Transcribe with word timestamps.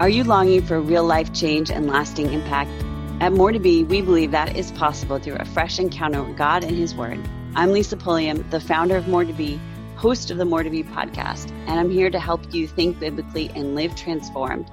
Are 0.00 0.08
you 0.08 0.24
longing 0.24 0.60
for 0.66 0.80
real 0.80 1.04
life 1.04 1.32
change 1.32 1.70
and 1.70 1.86
lasting 1.86 2.32
impact? 2.32 2.72
At 3.20 3.32
More 3.32 3.52
to 3.52 3.60
Be, 3.60 3.84
we 3.84 4.02
believe 4.02 4.32
that 4.32 4.56
is 4.56 4.72
possible 4.72 5.20
through 5.20 5.36
a 5.36 5.44
fresh 5.44 5.78
encounter 5.78 6.20
with 6.20 6.36
God 6.36 6.64
and 6.64 6.76
His 6.76 6.96
Word. 6.96 7.20
I'm 7.54 7.70
Lisa 7.70 7.96
Pulliam, 7.96 8.44
the 8.50 8.58
founder 8.58 8.96
of 8.96 9.06
More 9.06 9.24
to 9.24 9.32
Be, 9.32 9.60
host 9.94 10.32
of 10.32 10.36
the 10.36 10.44
More 10.44 10.64
to 10.64 10.68
Be 10.68 10.82
podcast, 10.82 11.52
and 11.68 11.78
I'm 11.78 11.90
here 11.90 12.10
to 12.10 12.18
help 12.18 12.52
you 12.52 12.66
think 12.66 12.98
biblically 12.98 13.50
and 13.50 13.76
live 13.76 13.94
transformed 13.94 14.68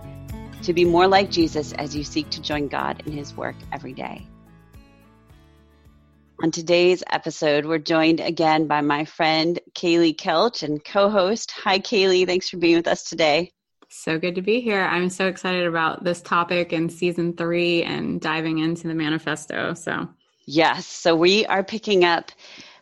to 0.63 0.73
be 0.73 0.85
more 0.85 1.07
like 1.07 1.29
Jesus 1.29 1.71
as 1.73 1.95
you 1.95 2.03
seek 2.03 2.31
to 2.31 2.41
join 2.41 2.67
God 2.67 3.03
in 3.05 3.11
His 3.11 3.37
work 3.37 3.55
every 3.71 3.93
day. 3.93 4.25
On 6.41 6.49
today's 6.49 7.03
episode, 7.11 7.67
we're 7.67 7.77
joined 7.77 8.21
again 8.21 8.65
by 8.65 8.81
my 8.81 9.05
friend 9.05 9.59
Kaylee 9.75 10.15
Kelch 10.15 10.63
and 10.63 10.83
co 10.83 11.11
host. 11.11 11.51
Hi, 11.51 11.77
Kaylee. 11.77 12.25
Thanks 12.25 12.49
for 12.49 12.57
being 12.57 12.77
with 12.77 12.87
us 12.87 13.03
today. 13.03 13.51
So 13.93 14.17
good 14.17 14.35
to 14.35 14.41
be 14.41 14.61
here. 14.61 14.83
I'm 14.83 15.09
so 15.09 15.27
excited 15.27 15.67
about 15.67 16.05
this 16.05 16.21
topic 16.21 16.71
and 16.71 16.89
season 16.89 17.33
three 17.35 17.83
and 17.83 18.21
diving 18.21 18.59
into 18.59 18.87
the 18.87 18.93
manifesto. 18.93 19.73
So, 19.73 20.07
yes. 20.45 20.87
So, 20.87 21.13
we 21.13 21.45
are 21.47 21.61
picking 21.61 22.05
up 22.05 22.31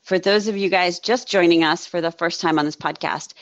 for 0.04 0.20
those 0.20 0.48
of 0.48 0.56
you 0.56 0.70
guys 0.70 1.00
just 1.00 1.28
joining 1.28 1.64
us 1.64 1.88
for 1.88 2.00
the 2.00 2.12
first 2.12 2.40
time 2.40 2.60
on 2.60 2.66
this 2.66 2.76
podcast. 2.76 3.34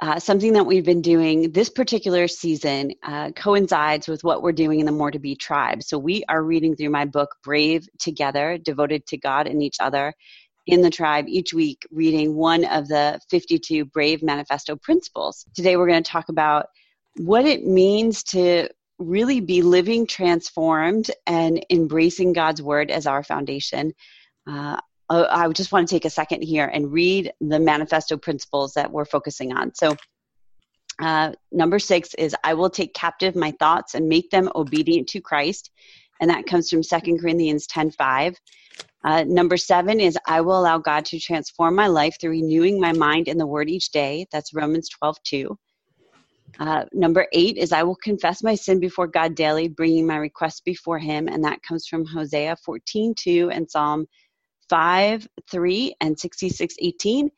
Uh, 0.00 0.18
something 0.18 0.54
that 0.54 0.64
we've 0.64 0.86
been 0.86 1.02
doing 1.02 1.52
this 1.52 1.68
particular 1.68 2.26
season 2.26 2.92
uh, 3.02 3.32
coincides 3.32 4.08
with 4.08 4.24
what 4.24 4.42
we're 4.42 4.50
doing 4.50 4.80
in 4.80 4.86
the 4.86 4.92
More 4.92 5.10
to 5.10 5.18
Be 5.18 5.36
tribe. 5.36 5.82
So 5.82 5.98
we 5.98 6.24
are 6.30 6.42
reading 6.42 6.74
through 6.74 6.88
my 6.88 7.04
book, 7.04 7.36
Brave 7.44 7.86
Together, 7.98 8.56
devoted 8.56 9.06
to 9.08 9.18
God 9.18 9.46
and 9.46 9.62
each 9.62 9.76
other 9.78 10.14
in 10.66 10.80
the 10.80 10.90
tribe 10.90 11.26
each 11.28 11.52
week, 11.52 11.86
reading 11.90 12.34
one 12.34 12.64
of 12.64 12.88
the 12.88 13.20
52 13.28 13.84
Brave 13.84 14.22
Manifesto 14.22 14.74
principles. 14.74 15.44
Today 15.54 15.76
we're 15.76 15.86
going 15.86 16.02
to 16.02 16.10
talk 16.10 16.30
about 16.30 16.68
what 17.16 17.44
it 17.44 17.66
means 17.66 18.22
to 18.24 18.68
really 18.98 19.40
be 19.40 19.62
living 19.62 20.06
transformed 20.06 21.10
and 21.26 21.64
embracing 21.70 22.32
God's 22.32 22.62
word 22.62 22.90
as 22.90 23.06
our 23.06 23.22
foundation. 23.22 23.92
Uh, 24.46 24.78
uh, 25.08 25.26
I 25.28 25.48
just 25.48 25.72
want 25.72 25.88
to 25.88 25.94
take 25.94 26.04
a 26.04 26.10
second 26.10 26.42
here 26.42 26.66
and 26.66 26.92
read 26.92 27.32
the 27.40 27.58
manifesto 27.58 28.16
principles 28.16 28.74
that 28.74 28.92
we're 28.92 29.06
focusing 29.06 29.52
on. 29.52 29.74
So, 29.74 29.96
uh, 31.00 31.32
number 31.50 31.78
six 31.78 32.12
is 32.14 32.36
I 32.44 32.54
will 32.54 32.68
take 32.68 32.92
captive 32.92 33.34
my 33.34 33.52
thoughts 33.52 33.94
and 33.94 34.08
make 34.08 34.30
them 34.30 34.50
obedient 34.54 35.08
to 35.08 35.20
Christ. 35.20 35.70
And 36.20 36.30
that 36.30 36.44
comes 36.44 36.68
from 36.68 36.82
Second 36.82 37.20
Corinthians 37.20 37.66
10 37.66 37.90
5. 37.92 38.36
Uh, 39.02 39.24
number 39.26 39.56
seven 39.56 39.98
is 39.98 40.18
I 40.26 40.42
will 40.42 40.60
allow 40.60 40.76
God 40.76 41.06
to 41.06 41.18
transform 41.18 41.74
my 41.74 41.86
life 41.86 42.18
through 42.20 42.32
renewing 42.32 42.78
my 42.78 42.92
mind 42.92 43.28
in 43.28 43.38
the 43.38 43.46
Word 43.46 43.70
each 43.70 43.90
day. 43.92 44.26
That's 44.30 44.52
Romans 44.52 44.90
12 44.90 45.16
2. 45.24 45.58
Uh, 46.58 46.84
number 46.92 47.26
eight 47.32 47.56
is 47.56 47.72
I 47.72 47.82
will 47.82 47.96
confess 47.96 48.42
my 48.42 48.54
sin 48.54 48.80
before 48.80 49.06
God 49.06 49.34
daily, 49.34 49.68
bringing 49.68 50.06
my 50.06 50.16
requests 50.16 50.60
before 50.60 50.98
Him. 50.98 51.28
And 51.28 51.44
that 51.44 51.62
comes 51.62 51.86
from 51.86 52.04
Hosea 52.04 52.56
14 52.64 53.14
2 53.16 53.50
and 53.50 53.70
Psalm 53.70 54.06
5, 54.68 55.26
3, 55.50 55.94
and 56.00 56.18
66, 56.18 56.74
18. 56.78 57.30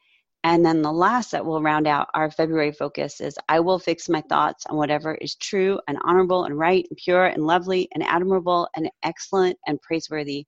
And 0.45 0.65
then 0.65 0.83
the 0.83 0.93
last 0.93 1.31
that 1.31 1.45
will 1.45 1.63
round 1.63 1.87
out 1.87 2.09
our 2.15 2.31
February 2.31 2.73
focus 2.73 3.21
is 3.21 3.39
I 3.49 3.61
will 3.61 3.79
fix 3.79 4.09
my 4.09 4.23
thoughts 4.23 4.67
on 4.67 4.77
whatever 4.77 5.15
is 5.15 5.37
true 5.37 5.79
and 5.87 5.99
honorable 6.05 6.45
and 6.45 6.59
right 6.59 6.85
and 6.91 6.97
pure 6.97 7.27
and 7.27 7.47
lovely 7.47 7.89
and 7.95 8.03
admirable 8.03 8.69
and 8.75 8.91
excellent 9.05 9.57
and 9.67 9.81
praiseworthy. 9.81 10.47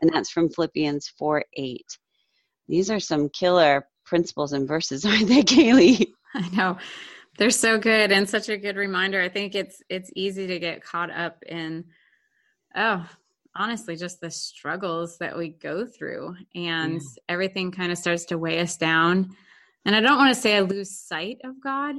And 0.00 0.12
that's 0.12 0.30
from 0.30 0.50
Philippians 0.50 1.12
4 1.16 1.44
8. 1.56 1.80
These 2.68 2.90
are 2.90 3.00
some 3.00 3.28
killer 3.28 3.86
principles 4.04 4.52
and 4.52 4.66
verses, 4.66 5.04
aren't 5.06 5.28
they, 5.28 5.42
Kaylee? 5.42 6.12
I 6.34 6.48
know. 6.50 6.76
They're 7.38 7.50
so 7.50 7.78
good 7.78 8.12
and 8.12 8.28
such 8.28 8.48
a 8.48 8.56
good 8.56 8.76
reminder. 8.76 9.20
I 9.20 9.28
think 9.28 9.54
it's 9.54 9.82
it's 9.88 10.10
easy 10.14 10.46
to 10.46 10.58
get 10.58 10.82
caught 10.82 11.10
up 11.10 11.42
in 11.46 11.84
oh, 12.76 13.08
honestly 13.58 13.96
just 13.96 14.20
the 14.20 14.30
struggles 14.30 15.18
that 15.18 15.36
we 15.36 15.48
go 15.48 15.86
through 15.86 16.36
and 16.54 16.94
yeah. 16.94 17.22
everything 17.28 17.70
kind 17.70 17.90
of 17.90 17.98
starts 17.98 18.26
to 18.26 18.38
weigh 18.38 18.60
us 18.60 18.76
down 18.76 19.30
and 19.84 19.96
i 19.96 20.00
don't 20.00 20.18
want 20.18 20.34
to 20.34 20.40
say 20.40 20.56
i 20.56 20.60
lose 20.60 20.90
sight 20.90 21.38
of 21.44 21.60
god 21.62 21.96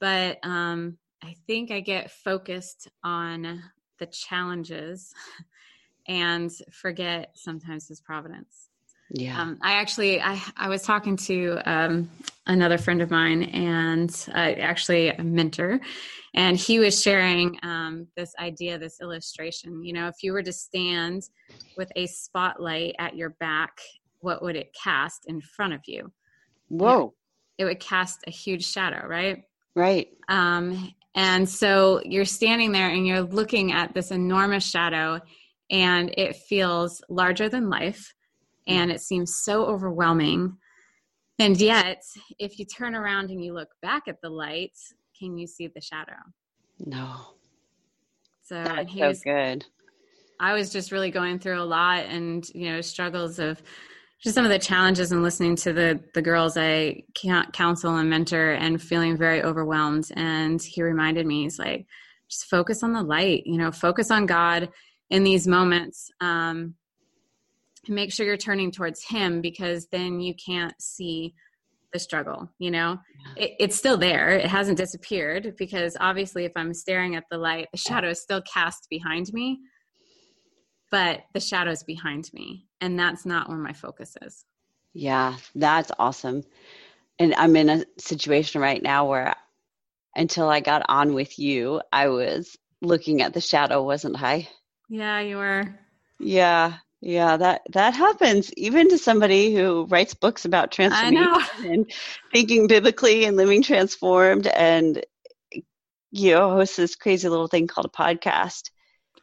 but 0.00 0.38
um, 0.42 0.96
i 1.22 1.34
think 1.46 1.70
i 1.70 1.80
get 1.80 2.10
focused 2.10 2.88
on 3.02 3.62
the 3.98 4.06
challenges 4.06 5.12
and 6.08 6.50
forget 6.70 7.30
sometimes 7.34 7.88
his 7.88 8.00
providence 8.00 8.68
yeah. 9.10 9.40
Um, 9.40 9.58
i 9.62 9.74
actually 9.74 10.20
i 10.20 10.40
i 10.56 10.68
was 10.68 10.82
talking 10.82 11.16
to 11.16 11.58
um, 11.66 12.10
another 12.46 12.78
friend 12.78 13.00
of 13.00 13.10
mine 13.10 13.44
and 13.44 14.10
uh, 14.34 14.54
actually 14.58 15.08
a 15.08 15.22
mentor 15.22 15.80
and 16.34 16.56
he 16.56 16.80
was 16.80 17.00
sharing 17.00 17.56
um, 17.62 18.08
this 18.16 18.34
idea 18.40 18.76
this 18.76 19.00
illustration. 19.00 19.82
You 19.84 19.92
know 19.94 20.08
if 20.08 20.16
you 20.22 20.32
were 20.32 20.42
to 20.42 20.52
stand 20.52 21.22
with 21.76 21.90
a 21.96 22.06
spotlight 22.06 22.96
at 22.98 23.16
your 23.16 23.30
back 23.30 23.78
what 24.20 24.42
would 24.42 24.56
it 24.56 24.74
cast 24.80 25.26
in 25.26 25.40
front 25.40 25.74
of 25.74 25.80
you? 25.86 26.10
Whoa. 26.68 27.14
It 27.58 27.66
would 27.66 27.78
cast 27.78 28.24
a 28.26 28.30
huge 28.30 28.66
shadow 28.66 29.06
right? 29.06 29.44
Right. 29.76 30.08
Um, 30.28 30.92
and 31.14 31.48
so 31.48 32.00
you're 32.04 32.24
standing 32.24 32.72
there 32.72 32.88
and 32.88 33.06
you're 33.06 33.22
looking 33.22 33.72
at 33.72 33.94
this 33.94 34.10
enormous 34.10 34.68
shadow 34.68 35.20
and 35.70 36.12
it 36.16 36.36
feels 36.36 37.02
larger 37.08 37.48
than 37.48 37.70
life 37.70 38.12
and 38.66 38.90
it 38.90 39.00
seems 39.00 39.36
so 39.36 39.66
overwhelming 39.66 40.56
and 41.38 41.60
yet 41.60 42.02
if 42.38 42.58
you 42.58 42.64
turn 42.64 42.94
around 42.94 43.30
and 43.30 43.44
you 43.44 43.52
look 43.52 43.70
back 43.82 44.04
at 44.08 44.20
the 44.20 44.30
light 44.30 44.76
can 45.18 45.38
you 45.38 45.46
see 45.46 45.68
the 45.68 45.80
shadow? 45.80 46.16
No. 46.78 47.14
So 48.42 48.62
that's 48.62 48.92
so 48.92 49.08
was, 49.08 49.22
good. 49.22 49.64
I 50.40 50.52
was 50.52 50.70
just 50.70 50.92
really 50.92 51.10
going 51.10 51.38
through 51.38 51.60
a 51.60 51.64
lot 51.64 52.04
and 52.06 52.46
you 52.54 52.70
know 52.70 52.80
struggles 52.80 53.38
of 53.38 53.62
just 54.22 54.34
some 54.34 54.44
of 54.44 54.50
the 54.50 54.58
challenges 54.58 55.12
and 55.12 55.22
listening 55.22 55.56
to 55.56 55.72
the 55.72 56.00
the 56.14 56.22
girls 56.22 56.56
I 56.56 57.04
can't 57.14 57.52
counsel 57.52 57.96
and 57.96 58.10
mentor 58.10 58.52
and 58.52 58.82
feeling 58.82 59.16
very 59.16 59.42
overwhelmed. 59.42 60.10
And 60.16 60.60
he 60.60 60.82
reminded 60.82 61.26
me, 61.26 61.44
he's 61.44 61.58
like, 61.58 61.86
just 62.28 62.46
focus 62.46 62.82
on 62.82 62.92
the 62.92 63.02
light. 63.02 63.46
You 63.46 63.58
know, 63.58 63.70
focus 63.70 64.10
on 64.10 64.26
God 64.26 64.68
in 65.10 65.24
these 65.24 65.46
moments. 65.46 66.10
Um, 66.20 66.74
make 67.88 68.12
sure 68.12 68.26
you're 68.26 68.36
turning 68.36 68.70
towards 68.70 69.04
Him 69.04 69.40
because 69.40 69.86
then 69.90 70.20
you 70.20 70.34
can't 70.34 70.74
see 70.80 71.34
the 71.94 71.98
struggle 72.00 72.50
you 72.58 72.70
know? 72.70 72.98
It, 73.36 73.52
it's 73.58 73.76
still 73.76 73.96
there. 73.96 74.30
It 74.30 74.46
hasn't 74.46 74.76
disappeared 74.76 75.54
because 75.56 75.96
obviously 75.98 76.44
if 76.44 76.52
i'm 76.56 76.74
staring 76.74 77.16
at 77.16 77.24
the 77.30 77.38
light 77.38 77.68
the 77.72 77.78
shadow 77.78 78.10
is 78.10 78.20
still 78.20 78.42
cast 78.42 78.88
behind 78.90 79.32
me 79.32 79.60
but 80.90 81.20
the 81.32 81.40
shadow 81.40 81.70
is 81.70 81.82
behind 81.82 82.30
me 82.34 82.66
and 82.80 82.98
that's 82.98 83.24
not 83.24 83.48
where 83.48 83.56
my 83.56 83.72
focus 83.72 84.16
is. 84.20 84.44
Yeah 84.92 85.36
that's 85.54 85.92
awesome. 85.98 86.42
And 87.18 87.34
i'm 87.36 87.56
in 87.56 87.70
a 87.70 87.84
situation 87.98 88.60
right 88.60 88.82
now 88.82 89.08
where 89.08 89.34
until 90.16 90.48
i 90.48 90.60
got 90.60 90.84
on 90.88 91.14
with 91.14 91.38
you 91.38 91.80
i 91.92 92.08
was 92.08 92.58
looking 92.82 93.22
at 93.22 93.32
the 93.32 93.40
shadow 93.40 93.82
wasn't 93.82 94.20
i? 94.20 94.48
Yeah 94.88 95.20
you 95.20 95.36
were. 95.36 95.78
Yeah 96.18 96.74
yeah, 97.04 97.36
that 97.36 97.60
that 97.72 97.94
happens 97.94 98.50
even 98.54 98.88
to 98.88 98.96
somebody 98.96 99.54
who 99.54 99.84
writes 99.90 100.14
books 100.14 100.46
about 100.46 100.72
transformation 100.72 101.66
and 101.66 101.92
thinking 102.32 102.66
biblically 102.66 103.26
and 103.26 103.36
living 103.36 103.62
transformed 103.62 104.46
and 104.46 105.04
you 106.12 106.32
know 106.32 106.48
hosts 106.52 106.76
this 106.76 106.96
crazy 106.96 107.28
little 107.28 107.46
thing 107.46 107.66
called 107.66 107.84
a 107.84 107.90
podcast. 107.90 108.70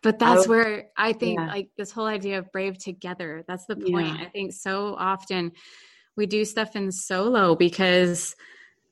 But 0.03 0.19
that's 0.19 0.47
where 0.47 0.89
I 0.95 1.13
think 1.13 1.39
yeah. 1.39 1.47
like 1.47 1.69
this 1.75 1.91
whole 1.91 2.05
idea 2.05 2.37
of 2.37 2.51
brave 2.51 2.77
together, 2.77 3.43
that's 3.47 3.65
the 3.65 3.75
point. 3.75 4.19
Yeah. 4.19 4.25
I 4.25 4.29
think 4.29 4.53
so 4.53 4.95
often 4.95 5.51
we 6.15 6.27
do 6.27 6.45
stuff 6.45 6.75
in 6.75 6.91
solo 6.91 7.55
because 7.55 8.35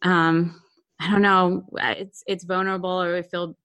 um 0.02 0.60
I 1.00 1.12
don't 1.12 1.22
know, 1.22 1.64
it's 1.78 2.24
it's 2.26 2.44
vulnerable 2.44 3.04
or 3.04 3.14
we 3.14 3.22
feel 3.22 3.56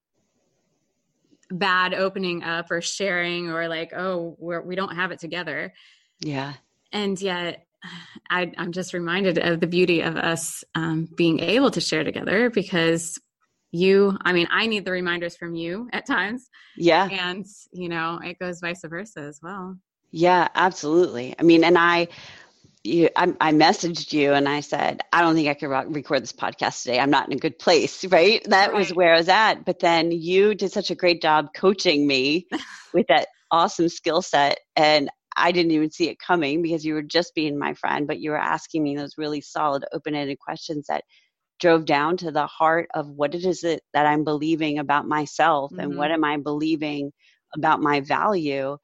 bad 1.51 1.93
opening 1.93 2.43
up 2.43 2.71
or 2.71 2.81
sharing 2.81 3.49
or 3.49 3.67
like 3.67 3.93
oh 3.93 4.35
we're, 4.39 4.61
we 4.61 4.75
don't 4.75 4.95
have 4.95 5.11
it 5.11 5.19
together. 5.19 5.73
Yeah. 6.19 6.53
And 6.91 7.19
yet 7.21 7.65
I, 8.29 8.51
am 8.57 8.71
just 8.71 8.93
reminded 8.93 9.37
of 9.37 9.59
the 9.59 9.67
beauty 9.67 10.01
of 10.01 10.15
us 10.15 10.63
um, 10.73 11.07
being 11.15 11.39
able 11.39 11.71
to 11.71 11.81
share 11.81 12.03
together 12.03 12.49
because 12.49 13.19
you 13.71 14.17
i 14.21 14.31
mean 14.31 14.47
i 14.51 14.67
need 14.67 14.85
the 14.85 14.91
reminders 14.91 15.35
from 15.35 15.55
you 15.55 15.89
at 15.91 16.05
times. 16.05 16.49
Yeah. 16.77 17.09
And 17.11 17.45
you 17.71 17.89
know 17.89 18.19
it 18.23 18.39
goes 18.39 18.59
vice 18.59 18.83
versa 18.85 19.19
as 19.21 19.39
well. 19.41 19.77
Yeah 20.11 20.47
absolutely. 20.55 21.35
I 21.37 21.43
mean 21.43 21.63
and 21.63 21.77
i 21.77 22.07
you, 22.85 23.09
I, 23.15 23.33
I, 23.41 23.51
messaged 23.51 24.13
you 24.13 24.33
and 24.33 24.47
I 24.47 24.59
said, 24.59 25.01
I 25.11 25.21
don't 25.21 25.35
think 25.35 25.47
I 25.47 25.53
can 25.53 25.69
record 25.69 26.23
this 26.23 26.31
podcast 26.31 26.83
today. 26.83 26.99
I'm 26.99 27.09
not 27.09 27.27
in 27.27 27.33
a 27.33 27.39
good 27.39 27.57
place, 27.59 28.05
right? 28.11 28.43
That 28.49 28.71
right. 28.71 28.77
was 28.77 28.93
where 28.93 29.13
I 29.13 29.17
was 29.17 29.29
at. 29.29 29.65
But 29.65 29.79
then 29.79 30.11
you 30.11 30.55
did 30.55 30.71
such 30.71 30.91
a 30.91 30.95
great 30.95 31.21
job 31.21 31.47
coaching 31.55 32.07
me 32.07 32.47
with 32.93 33.07
that 33.07 33.27
awesome 33.51 33.89
skill 33.89 34.21
set. 34.21 34.59
And 34.75 35.09
I 35.37 35.51
didn't 35.51 35.71
even 35.71 35.91
see 35.91 36.09
it 36.09 36.19
coming 36.19 36.61
because 36.61 36.85
you 36.85 36.93
were 36.93 37.01
just 37.03 37.35
being 37.35 37.57
my 37.57 37.73
friend, 37.73 38.07
but 38.07 38.19
you 38.19 38.31
were 38.31 38.37
asking 38.37 38.83
me 38.83 38.95
those 38.95 39.17
really 39.17 39.41
solid, 39.41 39.85
open 39.91 40.15
ended 40.15 40.39
questions 40.39 40.85
that 40.87 41.03
drove 41.59 41.85
down 41.85 42.17
to 42.17 42.31
the 42.31 42.47
heart 42.47 42.87
of 42.93 43.09
what 43.09 43.35
it 43.35 43.45
is 43.45 43.61
that, 43.61 43.81
that 43.93 44.05
I'm 44.05 44.23
believing 44.23 44.79
about 44.79 45.07
myself 45.07 45.71
mm-hmm. 45.71 45.79
and 45.79 45.97
what 45.97 46.11
am 46.11 46.23
I 46.23 46.37
believing 46.37 47.11
about 47.53 47.81
my 47.81 48.01
value 48.01 48.77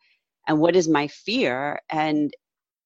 and 0.48 0.60
what 0.60 0.76
is 0.76 0.88
my 0.88 1.08
fear. 1.08 1.80
And 1.90 2.34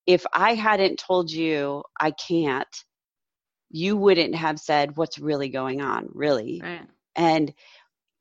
if 0.06 0.26
I 0.34 0.54
hadn't 0.54 1.00
told 1.00 1.32
you 1.32 1.84
I 2.00 2.12
can't, 2.12 2.84
you 3.70 3.98
wouldn't 3.98 4.36
have 4.36 4.60
said 4.60 4.98
what's 4.98 5.20
really 5.20 5.50
going 5.50 5.82
on, 5.82 6.10
really. 6.14 6.62
Right. 6.64 6.88
And 7.16 7.54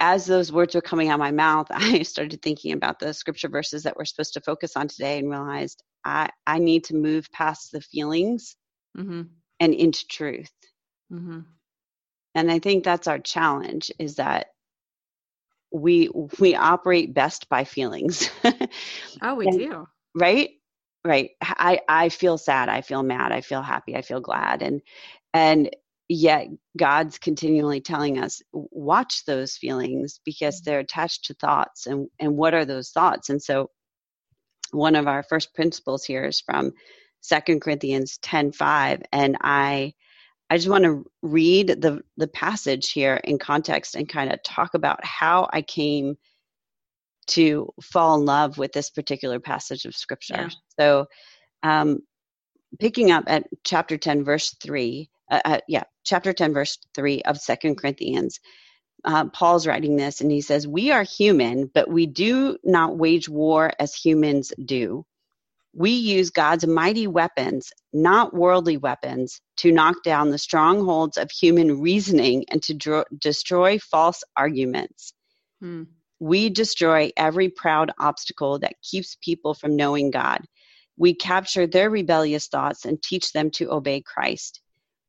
as 0.00 0.26
those 0.26 0.52
words 0.52 0.75
were 0.75 0.81
coming 0.81 1.08
out 1.08 1.14
of 1.14 1.20
my 1.20 1.31
mouth, 1.31 1.66
I 1.70 2.02
started 2.02 2.42
thinking 2.42 2.72
about 2.72 2.98
the 2.98 3.12
scripture 3.14 3.48
verses 3.48 3.82
that 3.84 3.96
we're 3.96 4.04
supposed 4.04 4.34
to 4.34 4.40
focus 4.40 4.76
on 4.76 4.88
today 4.88 5.19
and 5.19 5.31
realized 5.31 5.82
I, 6.04 6.31
I 6.46 6.58
need 6.58 6.84
to 6.84 6.94
move 6.94 7.31
past 7.32 7.72
the 7.72 7.81
feelings 7.81 8.56
mm-hmm. 8.96 9.22
and 9.60 9.75
into 9.75 10.06
truth. 10.08 10.52
Mm-hmm. 11.12 11.40
And 12.34 12.50
I 12.50 12.58
think 12.58 12.84
that's 12.84 13.06
our 13.06 13.19
challenge 13.19 13.92
is 13.98 14.16
that 14.16 14.48
we 15.72 16.08
we 16.38 16.54
operate 16.54 17.14
best 17.14 17.48
by 17.48 17.64
feelings. 17.64 18.31
oh, 19.22 19.34
we 19.34 19.46
and, 19.46 19.58
do. 19.58 19.88
Right? 20.14 20.50
Right. 21.05 21.33
I 21.43 21.81
I 21.89 22.09
feel 22.09 22.39
sad, 22.39 22.69
I 22.69 22.81
feel 22.81 23.03
mad, 23.03 23.31
I 23.31 23.43
feel 23.43 23.62
happy, 23.62 23.95
I 23.95 24.03
feel 24.03 24.21
glad 24.21 24.62
and 24.62 24.81
and 25.35 25.71
yet 26.09 26.49
god's 26.77 27.19
continually 27.19 27.81
telling 27.81 28.19
us 28.19 28.43
watch 28.53 29.25
those 29.25 29.56
feelings 29.56 30.21
because 30.25 30.61
mm. 30.61 30.65
they're 30.65 30.81
attached 30.81 31.25
to 31.25 31.35
thoughts 31.35 31.87
and 31.87 32.09
and 32.19 32.37
what 32.37 32.55
are 32.55 32.65
those 32.65 32.91
thoughts 32.91 33.31
and 33.31 33.43
so 33.43 33.71
one 34.73 34.97
of 34.97 35.06
our 35.06 35.23
first 35.23 35.55
principles 35.55 36.05
here 36.05 36.25
is 36.25 36.41
from 36.41 36.73
Second 37.21 37.61
corinthians 37.62 38.19
10 38.19 38.53
5 38.53 39.03
and 39.12 39.39
i 39.41 39.95
i 40.51 40.56
just 40.56 40.69
want 40.69 40.85
to 40.85 41.05
read 41.23 41.69
the 41.69 42.03
the 42.19 42.29
passage 42.29 42.93
here 42.93 43.15
in 43.25 43.39
context 43.39 43.95
and 43.95 44.09
kind 44.09 44.31
of 44.31 44.43
talk 44.43 44.75
about 44.75 45.03
how 45.05 45.49
i 45.55 45.62
came 45.62 46.17
to 47.26 47.69
fall 47.82 48.19
in 48.19 48.25
love 48.25 48.59
with 48.59 48.73
this 48.73 48.91
particular 48.91 49.41
passage 49.41 49.85
of 49.85 49.94
scripture 49.94 50.35
yeah. 50.35 50.49
so 50.79 51.06
um 51.62 51.99
picking 52.79 53.11
up 53.11 53.25
at 53.26 53.47
chapter 53.65 53.97
10 53.97 54.25
verse 54.25 54.56
3 54.62 55.09
uh, 55.31 55.41
uh, 55.44 55.59
yeah, 55.69 55.85
chapter 56.05 56.32
10, 56.32 56.53
verse 56.53 56.79
3 56.94 57.23
of 57.23 57.38
Second 57.38 57.76
Corinthians. 57.76 58.41
Uh, 59.05 59.26
Paul's 59.29 59.67
writing 59.67 59.97
this 59.97 60.21
and 60.21 60.31
he 60.31 60.41
says, 60.41 60.67
We 60.67 60.91
are 60.91 61.03
human, 61.03 61.71
but 61.73 61.91
we 61.91 62.06
do 62.06 62.59
not 62.65 62.97
wage 62.97 63.29
war 63.29 63.73
as 63.79 63.94
humans 63.94 64.53
do. 64.65 65.05
We 65.77 65.91
use 65.91 66.31
God's 66.31 66.67
mighty 66.67 67.06
weapons, 67.06 67.73
not 67.93 68.32
worldly 68.32 68.77
weapons, 68.77 69.41
to 69.59 69.73
knock 69.73 69.97
down 70.05 70.31
the 70.31 70.38
strongholds 70.38 71.17
of 71.17 71.31
human 71.31 71.81
reasoning 71.81 72.44
and 72.49 72.62
to 72.62 72.75
dro- 72.75 73.05
destroy 73.19 73.79
false 73.79 74.23
arguments. 74.37 75.12
Hmm. 75.61 75.85
We 76.20 76.50
destroy 76.50 77.11
every 77.16 77.49
proud 77.49 77.93
obstacle 77.99 78.58
that 78.61 78.81
keeps 78.82 79.16
people 79.20 79.55
from 79.55 79.76
knowing 79.76 80.11
God. 80.11 80.40
We 80.96 81.14
capture 81.14 81.66
their 81.66 81.90
rebellious 81.90 82.46
thoughts 82.46 82.84
and 82.84 83.02
teach 83.02 83.32
them 83.32 83.50
to 83.52 83.72
obey 83.72 84.00
Christ 84.00 84.61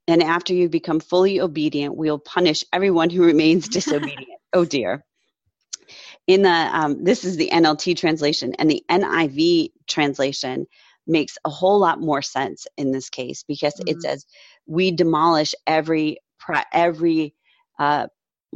and 0.07 0.21
after 0.21 0.53
you've 0.53 0.71
become 0.71 0.99
fully 0.99 1.41
obedient, 1.41 1.95
we'll 1.95 2.19
punish 2.19 2.63
everyone 2.71 3.09
who 3.09 3.23
remains 3.25 3.67
disobedient. 3.67 4.27
oh 4.53 4.65
dear. 4.65 5.03
In 6.27 6.41
the 6.41 6.49
um, 6.49 7.03
this 7.03 7.23
is 7.23 7.37
the 7.37 7.49
NLT 7.53 7.97
translation, 7.97 8.53
and 8.57 8.69
the 8.69 8.83
NIV 8.89 9.69
translation 9.87 10.65
makes 11.05 11.37
a 11.45 11.51
whole 11.51 11.79
lot 11.79 12.01
more 12.01 12.23
sense 12.23 12.65
in 12.77 12.91
this 12.91 13.11
case 13.11 13.43
because 13.47 13.75
mm-hmm. 13.75 13.89
it 13.89 14.01
says 14.01 14.25
we 14.65 14.89
demolish 14.89 15.53
every 15.67 16.17
every 16.73 17.35
uh, 17.77 18.07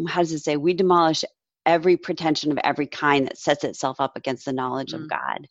how 0.07 0.22
does 0.22 0.31
it 0.31 0.40
say 0.40 0.57
we 0.57 0.74
demolish 0.74 1.24
every 1.66 1.98
pretension 1.98 2.52
of 2.52 2.58
every 2.60 2.88
kind 2.88 3.28
that 3.28 3.38
sets 3.38 3.64
itself 3.64 4.00
up 4.00 4.16
against 4.16 4.46
the 4.46 4.54
knowledge 4.54 4.94
mm-hmm. 4.94 5.04
of 5.04 5.10
God 5.10 5.48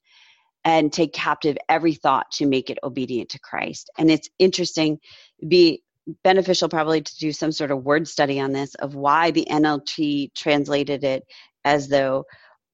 and 0.64 0.92
take 0.92 1.12
captive 1.12 1.56
every 1.68 1.94
thought 1.94 2.30
to 2.32 2.46
make 2.46 2.70
it 2.70 2.78
obedient 2.82 3.30
to 3.30 3.40
Christ. 3.40 3.90
And 3.98 4.10
it's 4.10 4.28
interesting 4.38 4.98
be 5.46 5.82
beneficial 6.24 6.68
probably 6.68 7.02
to 7.02 7.18
do 7.18 7.32
some 7.32 7.52
sort 7.52 7.70
of 7.70 7.84
word 7.84 8.08
study 8.08 8.40
on 8.40 8.52
this 8.52 8.74
of 8.76 8.94
why 8.94 9.30
the 9.30 9.46
NLT 9.50 10.34
translated 10.34 11.04
it 11.04 11.24
as 11.64 11.88
though 11.88 12.24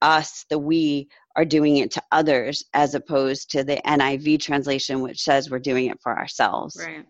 us, 0.01 0.45
the 0.51 0.59
we, 0.59 1.09
are 1.37 1.45
doing 1.45 1.79
it 1.79 1.91
to 1.93 2.03
others 2.13 2.65
as 2.75 2.95
opposed 2.95 3.51
to 3.51 3.65
the 3.65 3.81
NIV 3.85 4.41
translation, 4.41 5.01
which 5.01 5.23
says 5.23 5.51
we're 5.51 5.59
doing 5.59 5.87
it 5.87 6.01
for 6.01 6.17
ourselves. 6.17 6.77
Right. 6.79 7.05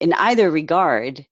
In 0.00 0.12
either 0.12 0.50
regard, 0.50 1.24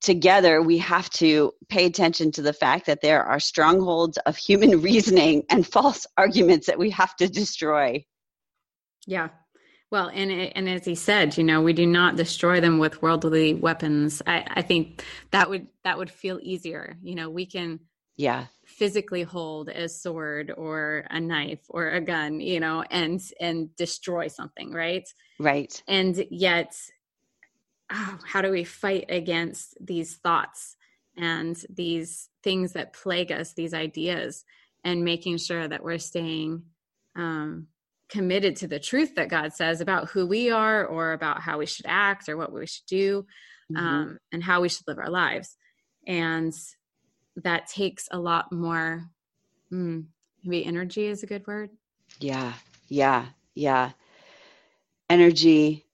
together 0.00 0.62
we 0.62 0.78
have 0.78 1.10
to 1.10 1.52
pay 1.68 1.86
attention 1.86 2.30
to 2.32 2.42
the 2.42 2.52
fact 2.52 2.86
that 2.86 3.00
there 3.00 3.24
are 3.24 3.40
strongholds 3.40 4.18
of 4.18 4.36
human 4.36 4.80
reasoning 4.82 5.44
and 5.50 5.66
false 5.66 6.06
arguments 6.16 6.66
that 6.66 6.78
we 6.78 6.90
have 6.90 7.16
to 7.16 7.28
destroy. 7.28 8.04
Yeah, 9.06 9.28
well, 9.90 10.10
and 10.12 10.30
and 10.30 10.68
as 10.68 10.84
he 10.84 10.94
said, 10.94 11.38
you 11.38 11.44
know, 11.44 11.62
we 11.62 11.72
do 11.72 11.86
not 11.86 12.16
destroy 12.16 12.60
them 12.60 12.78
with 12.78 13.00
worldly 13.00 13.54
weapons. 13.54 14.20
I, 14.26 14.44
I 14.48 14.62
think 14.62 15.02
that 15.30 15.48
would 15.48 15.66
that 15.84 15.96
would 15.96 16.10
feel 16.10 16.38
easier. 16.42 16.98
You 17.02 17.14
know, 17.14 17.30
we 17.30 17.46
can 17.46 17.80
yeah 18.16 18.46
physically 18.66 19.22
hold 19.22 19.70
a 19.70 19.88
sword 19.88 20.52
or 20.56 21.06
a 21.10 21.18
knife 21.18 21.64
or 21.70 21.90
a 21.90 22.02
gun, 22.02 22.38
you 22.40 22.60
know, 22.60 22.84
and 22.90 23.20
and 23.40 23.74
destroy 23.76 24.28
something, 24.28 24.72
right? 24.72 25.08
Right. 25.40 25.82
And 25.88 26.26
yet, 26.30 26.76
oh, 27.90 28.18
how 28.24 28.42
do 28.42 28.50
we 28.50 28.64
fight 28.64 29.06
against 29.08 29.76
these 29.80 30.16
thoughts 30.16 30.76
and 31.16 31.56
these 31.68 32.28
things 32.42 32.72
that 32.72 32.92
plague 32.92 33.32
us, 33.32 33.54
these 33.54 33.74
ideas, 33.74 34.44
and 34.84 35.04
making 35.04 35.38
sure 35.38 35.66
that 35.66 35.82
we're 35.82 35.98
staying 35.98 36.62
um, 37.16 37.66
committed 38.08 38.56
to 38.56 38.68
the 38.68 38.78
truth 38.78 39.14
that 39.16 39.28
God 39.28 39.52
says 39.52 39.80
about 39.80 40.08
who 40.10 40.26
we 40.26 40.50
are 40.50 40.86
or 40.86 41.12
about 41.12 41.40
how 41.40 41.58
we 41.58 41.66
should 41.66 41.86
act 41.86 42.28
or 42.28 42.36
what 42.36 42.52
we 42.52 42.66
should 42.66 42.86
do 42.86 43.26
mm-hmm. 43.70 43.76
um, 43.76 44.18
and 44.32 44.42
how 44.42 44.60
we 44.60 44.68
should 44.68 44.86
live 44.86 44.98
our 44.98 45.10
lives. 45.10 45.56
And 46.06 46.54
that 47.36 47.66
takes 47.66 48.08
a 48.10 48.18
lot 48.18 48.52
more, 48.52 49.04
mm, 49.72 50.04
maybe 50.42 50.64
energy 50.64 51.06
is 51.06 51.22
a 51.22 51.26
good 51.26 51.46
word. 51.46 51.70
Yeah, 52.20 52.54
yeah, 52.88 53.26
yeah. 53.54 53.90
Energy, 55.10 55.84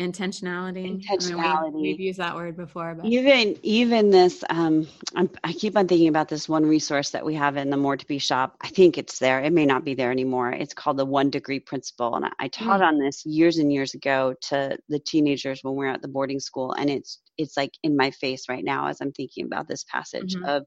intentionality? 0.00 1.02
Intentionality 1.02 1.58
I 1.58 1.70
mean, 1.70 1.82
we, 1.82 1.90
have 1.90 2.00
used 2.00 2.18
that 2.18 2.34
word 2.34 2.56
before 2.56 2.94
but 2.94 3.04
even 3.04 3.58
even 3.62 4.10
this 4.10 4.42
um 4.50 4.86
I'm, 5.14 5.30
i 5.44 5.52
keep 5.52 5.76
on 5.76 5.86
thinking 5.86 6.08
about 6.08 6.28
this 6.28 6.48
one 6.48 6.64
resource 6.64 7.10
that 7.10 7.24
we 7.24 7.34
have 7.34 7.56
in 7.56 7.70
the 7.70 7.76
more 7.76 7.96
to 7.96 8.06
be 8.06 8.18
shop. 8.18 8.56
I 8.60 8.68
think 8.68 8.98
it's 8.98 9.18
there. 9.18 9.40
It 9.40 9.52
may 9.52 9.66
not 9.66 9.84
be 9.84 9.94
there 9.94 10.10
anymore. 10.10 10.50
It's 10.50 10.74
called 10.74 10.96
the 10.96 11.04
one 11.04 11.30
degree 11.30 11.60
principle 11.60 12.14
and 12.16 12.24
i, 12.24 12.30
I 12.38 12.48
taught 12.48 12.80
mm. 12.80 12.86
on 12.86 12.98
this 12.98 13.24
years 13.26 13.58
and 13.58 13.72
years 13.72 13.94
ago 13.94 14.34
to 14.48 14.78
the 14.88 14.98
teenagers 14.98 15.60
when 15.62 15.76
we 15.76 15.86
are 15.86 15.92
at 15.92 16.02
the 16.02 16.08
boarding 16.08 16.40
school 16.40 16.72
and 16.72 16.90
it's 16.90 17.20
it's 17.38 17.56
like 17.56 17.72
in 17.82 17.96
my 17.96 18.10
face 18.10 18.48
right 18.48 18.64
now 18.64 18.88
as 18.88 19.00
i'm 19.00 19.12
thinking 19.12 19.46
about 19.46 19.68
this 19.68 19.84
passage 19.84 20.34
mm-hmm. 20.34 20.44
of 20.44 20.64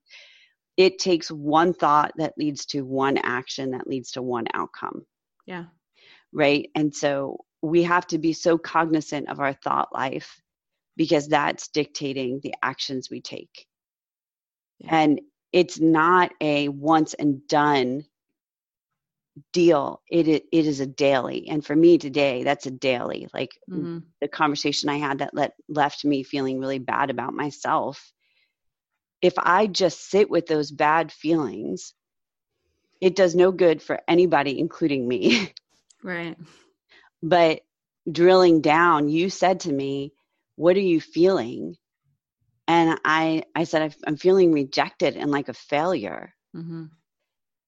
it 0.78 1.00
takes 1.00 1.30
one 1.30 1.74
thought 1.74 2.12
that 2.18 2.34
leads 2.38 2.66
to 2.68 2.82
one 2.82 3.18
action 3.18 3.72
that 3.72 3.88
leads 3.88 4.12
to 4.12 4.22
one 4.22 4.46
outcome. 4.54 5.06
Yeah. 5.46 5.66
Right? 6.34 6.70
And 6.76 6.94
so 6.94 7.38
we 7.66 7.84
have 7.84 8.08
to 8.08 8.18
be 8.18 8.34
so 8.34 8.58
cognizant 8.58 9.30
of 9.30 9.40
our 9.40 9.54
thought 9.54 9.94
life 9.94 10.42
because 10.96 11.28
that's 11.28 11.68
dictating 11.70 12.40
the 12.42 12.54
actions 12.62 13.10
we 13.10 13.22
take. 13.22 13.68
Yeah. 14.80 14.96
And 14.96 15.22
it's 15.52 15.80
not 15.80 16.32
a 16.42 16.70
once 16.70 17.14
and 17.14 17.48
done 17.48 18.06
deal. 19.52 20.02
It, 20.10 20.28
it 20.28 20.46
it 20.52 20.66
is 20.66 20.80
a 20.80 20.86
daily. 20.86 21.48
And 21.50 21.66
for 21.66 21.76
me 21.76 21.98
today, 21.98 22.44
that's 22.44 22.66
a 22.66 22.72
daily. 22.72 23.28
Like 23.34 23.58
mm-hmm. 23.70 24.00
the 24.22 24.28
conversation 24.28 24.90
I 24.90 24.98
had 24.98 25.20
that 25.20 25.34
let 25.34 25.54
left 25.68 26.06
me 26.06 26.24
feeling 26.24 26.60
really 26.60 26.80
bad 26.80 27.10
about 27.10 27.34
myself. 27.34 28.12
If 29.22 29.34
I 29.38 29.68
just 29.68 30.10
sit 30.10 30.30
with 30.30 30.46
those 30.46 30.72
bad 30.72 31.12
feelings, 31.12 31.94
it 33.02 33.16
does 33.16 33.36
no 33.36 33.52
good 33.52 33.82
for 33.82 34.00
anybody, 34.08 34.60
including 34.60 35.08
me. 35.08 35.54
Right. 36.04 36.38
But 37.28 37.62
drilling 38.12 38.62
down, 38.62 39.10
you 39.10 39.30
said 39.30 39.62
to 39.62 39.74
me, 39.74 40.14
What 40.56 40.78
are 40.78 40.82
you 40.82 41.02
feeling? 41.02 41.76
And 42.68 43.00
I, 43.04 43.44
I 43.56 43.64
said, 43.64 43.96
I'm 44.08 44.18
feeling 44.18 44.52
rejected 44.52 45.18
and 45.18 45.32
like 45.32 45.50
a 45.50 45.54
failure. 45.54 46.34
Mm-hmm. 46.56 46.86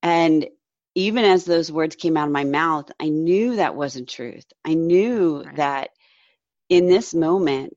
And 0.02 0.48
even 0.96 1.26
as 1.26 1.46
those 1.46 1.72
words 1.72 1.96
came 1.96 2.18
out 2.18 2.28
of 2.28 2.34
my 2.34 2.44
mouth, 2.44 2.90
I 3.00 3.10
knew 3.10 3.58
that 3.58 3.76
wasn't 3.76 4.10
truth. 4.10 4.46
I 4.66 4.74
knew 4.74 5.44
right. 5.44 5.56
that 5.58 5.90
in 6.70 6.88
this 6.88 7.14
moment, 7.14 7.74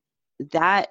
that 0.52 0.88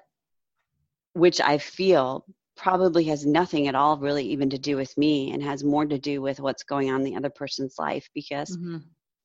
which 1.14 1.40
I 1.40 1.58
feel 1.58 2.24
probably 2.56 3.04
has 3.04 3.24
nothing 3.24 3.68
at 3.68 3.74
all 3.74 3.96
really 3.98 4.26
even 4.26 4.50
to 4.50 4.58
do 4.58 4.76
with 4.76 4.96
me 4.98 5.32
and 5.32 5.42
has 5.42 5.64
more 5.64 5.86
to 5.86 5.98
do 5.98 6.20
with 6.20 6.40
what's 6.40 6.62
going 6.62 6.90
on 6.90 7.00
in 7.00 7.04
the 7.04 7.16
other 7.16 7.30
person's 7.30 7.76
life 7.78 8.08
because 8.14 8.56
mm-hmm. 8.56 8.78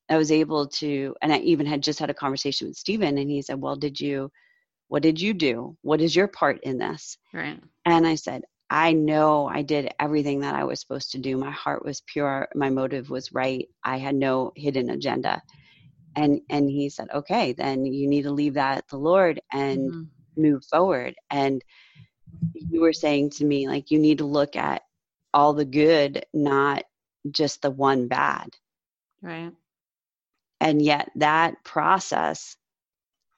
I 0.09 0.17
was 0.17 0.31
able 0.31 0.67
to, 0.67 1.15
and 1.21 1.33
I 1.33 1.39
even 1.39 1.65
had 1.65 1.81
just 1.81 1.99
had 1.99 2.09
a 2.09 2.13
conversation 2.13 2.67
with 2.67 2.77
Stephen, 2.77 3.17
and 3.17 3.29
he 3.29 3.41
said, 3.41 3.59
"Well, 3.59 3.75
did 3.75 3.99
you, 3.99 4.31
what 4.87 5.03
did 5.03 5.19
you 5.19 5.33
do? 5.33 5.77
What 5.81 6.01
is 6.01 6.15
your 6.15 6.27
part 6.27 6.61
in 6.63 6.77
this? 6.77 7.17
Right. 7.33 7.59
And 7.85 8.05
I 8.05 8.15
said, 8.15 8.43
I 8.69 8.93
know 8.93 9.47
I 9.47 9.61
did 9.61 9.93
everything 9.99 10.41
that 10.41 10.55
I 10.55 10.63
was 10.63 10.79
supposed 10.79 11.11
to 11.11 11.19
do. 11.19 11.37
My 11.37 11.51
heart 11.51 11.85
was 11.85 12.01
pure. 12.01 12.47
My 12.55 12.69
motive 12.69 13.09
was 13.09 13.31
right. 13.31 13.67
I 13.83 13.97
had 13.97 14.15
no 14.15 14.51
hidden 14.55 14.89
agenda. 14.89 15.41
And 16.15 16.41
and 16.49 16.69
he 16.69 16.89
said, 16.89 17.09
okay, 17.13 17.53
then 17.53 17.85
you 17.85 18.07
need 18.07 18.23
to 18.23 18.31
leave 18.31 18.55
that 18.55 18.77
at 18.79 18.87
the 18.87 18.97
Lord 18.97 19.39
and 19.51 19.91
mm-hmm. 19.91 20.41
move 20.41 20.63
forward. 20.65 21.15
And 21.29 21.63
you 22.53 22.81
were 22.81 22.93
saying 22.93 23.31
to 23.31 23.45
me, 23.45 23.67
like, 23.67 23.91
you 23.91 23.99
need 23.99 24.19
to 24.19 24.25
look 24.25 24.55
at 24.55 24.81
all 25.33 25.53
the 25.53 25.65
good, 25.65 26.25
not 26.33 26.83
just 27.29 27.61
the 27.61 27.71
one 27.71 28.07
bad. 28.07 28.49
Right. 29.21 29.51
And 30.59 30.81
yet 30.81 31.11
that 31.15 31.63
process 31.63 32.55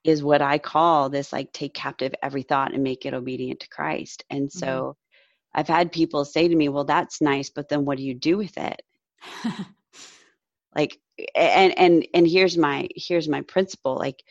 is 0.04 0.24
what 0.24 0.42
I 0.42 0.58
call 0.58 1.10
this 1.10 1.34
like 1.34 1.52
take 1.52 1.74
captive 1.74 2.14
every 2.24 2.44
thought 2.44 2.74
and 2.74 2.84
make 2.84 3.06
it 3.06 3.14
obedient 3.14 3.60
to 3.62 3.70
Christ. 3.70 4.24
And 4.30 4.52
so 4.52 4.68
mm-hmm. 4.68 5.60
I've 5.60 5.68
had 5.68 5.92
people 5.92 6.24
say 6.24 6.48
to 6.48 6.56
me, 6.56 6.70
"Well, 6.70 6.86
that's 6.86 7.22
nice, 7.22 7.50
but 7.50 7.68
then 7.68 7.84
what 7.84 7.98
do 7.98 8.04
you 8.04 8.14
do 8.14 8.38
with 8.38 8.58
it?" 8.58 8.82
like 10.76 11.00
and 11.36 11.78
and 11.78 12.08
and 12.14 12.28
here's 12.28 12.58
my 12.58 12.88
here's 12.96 13.28
my 13.28 13.42
principle 13.42 13.96
like 13.96 14.24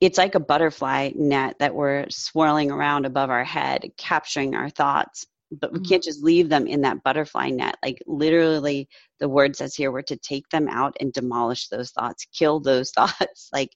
it's 0.00 0.18
like 0.18 0.34
a 0.34 0.40
butterfly 0.40 1.10
net 1.14 1.56
that 1.58 1.74
we're 1.74 2.06
swirling 2.10 2.70
around 2.70 3.06
above 3.06 3.30
our 3.30 3.44
head 3.44 3.90
capturing 3.96 4.54
our 4.54 4.70
thoughts 4.70 5.26
but 5.50 5.72
we 5.72 5.78
mm-hmm. 5.78 5.88
can't 5.88 6.02
just 6.02 6.22
leave 6.22 6.48
them 6.48 6.66
in 6.66 6.80
that 6.80 7.02
butterfly 7.02 7.50
net 7.50 7.76
like 7.84 8.02
literally 8.06 8.88
the 9.20 9.28
word 9.28 9.54
says 9.54 9.74
here 9.74 9.92
we're 9.92 10.02
to 10.02 10.16
take 10.16 10.48
them 10.50 10.68
out 10.68 10.96
and 11.00 11.12
demolish 11.12 11.68
those 11.68 11.90
thoughts 11.90 12.26
kill 12.36 12.60
those 12.60 12.90
thoughts 12.96 13.48
like 13.52 13.70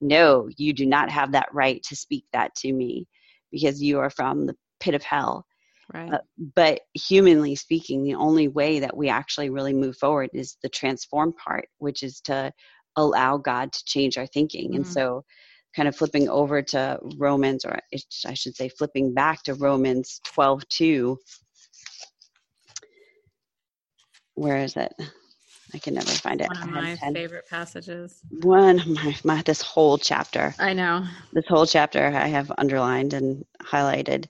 no 0.00 0.48
you 0.56 0.72
do 0.72 0.86
not 0.86 1.10
have 1.10 1.32
that 1.32 1.48
right 1.52 1.82
to 1.82 1.96
speak 1.96 2.24
that 2.32 2.54
to 2.54 2.72
me 2.72 3.06
because 3.50 3.82
you 3.82 3.98
are 3.98 4.10
from 4.10 4.46
the 4.46 4.56
pit 4.80 4.94
of 4.94 5.02
hell 5.02 5.46
Right. 5.92 6.14
Uh, 6.14 6.18
but 6.54 6.80
humanly 6.94 7.54
speaking, 7.54 8.02
the 8.02 8.16
only 8.16 8.48
way 8.48 8.80
that 8.80 8.96
we 8.96 9.08
actually 9.08 9.50
really 9.50 9.72
move 9.72 9.96
forward 9.96 10.30
is 10.32 10.56
the 10.62 10.68
transform 10.68 11.32
part, 11.32 11.68
which 11.78 12.02
is 12.02 12.20
to 12.22 12.52
allow 12.96 13.36
God 13.36 13.72
to 13.72 13.84
change 13.84 14.18
our 14.18 14.26
thinking. 14.26 14.70
Mm-hmm. 14.70 14.76
And 14.76 14.86
so, 14.86 15.24
kind 15.76 15.88
of 15.88 15.94
flipping 15.94 16.28
over 16.28 16.62
to 16.62 16.98
Romans, 17.18 17.64
or 17.64 17.78
I 18.26 18.34
should 18.34 18.56
say, 18.56 18.68
flipping 18.70 19.12
back 19.12 19.42
to 19.44 19.54
Romans 19.54 20.20
12 20.24 20.66
2. 20.68 21.18
Where 24.34 24.56
is 24.58 24.76
it? 24.76 24.92
I 25.74 25.78
can 25.78 25.94
never 25.94 26.10
find 26.10 26.40
it. 26.40 26.48
One 26.48 26.62
of 26.62 26.70
my 26.70 26.94
10. 26.94 27.14
favorite 27.14 27.46
passages. 27.48 28.22
One 28.42 28.80
of 28.80 28.86
my, 28.86 29.16
my 29.24 29.42
this 29.42 29.60
whole 29.60 29.98
chapter. 29.98 30.54
I 30.58 30.72
know. 30.72 31.04
This 31.32 31.44
whole 31.48 31.66
chapter 31.66 32.06
I 32.06 32.28
have 32.28 32.50
underlined 32.56 33.12
and 33.12 33.44
highlighted. 33.62 34.26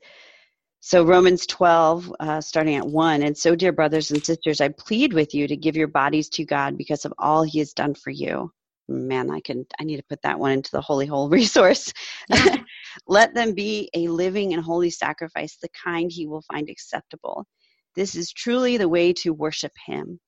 So, 0.80 1.04
Romans 1.04 1.46
12, 1.46 2.14
uh, 2.20 2.40
starting 2.40 2.76
at 2.76 2.86
1. 2.86 3.22
And 3.22 3.36
so, 3.36 3.56
dear 3.56 3.72
brothers 3.72 4.10
and 4.10 4.24
sisters, 4.24 4.60
I 4.60 4.68
plead 4.68 5.12
with 5.12 5.34
you 5.34 5.48
to 5.48 5.56
give 5.56 5.76
your 5.76 5.88
bodies 5.88 6.28
to 6.30 6.44
God 6.44 6.78
because 6.78 7.04
of 7.04 7.12
all 7.18 7.42
he 7.42 7.58
has 7.58 7.72
done 7.72 7.94
for 7.94 8.10
you. 8.10 8.52
Man, 8.88 9.30
I 9.30 9.40
can 9.40 9.66
I 9.80 9.84
need 9.84 9.96
to 9.96 10.04
put 10.08 10.22
that 10.22 10.38
one 10.38 10.52
into 10.52 10.70
the 10.70 10.80
holy 10.80 11.06
hole 11.06 11.28
resource. 11.30 11.92
Let 13.08 13.34
them 13.34 13.54
be 13.54 13.90
a 13.94 14.08
living 14.08 14.54
and 14.54 14.62
holy 14.62 14.90
sacrifice, 14.90 15.56
the 15.56 15.68
kind 15.70 16.10
he 16.10 16.26
will 16.26 16.42
find 16.42 16.70
acceptable. 16.70 17.46
This 17.94 18.14
is 18.14 18.32
truly 18.32 18.76
the 18.76 18.88
way 18.88 19.12
to 19.14 19.32
worship 19.32 19.72
him. 19.86 20.20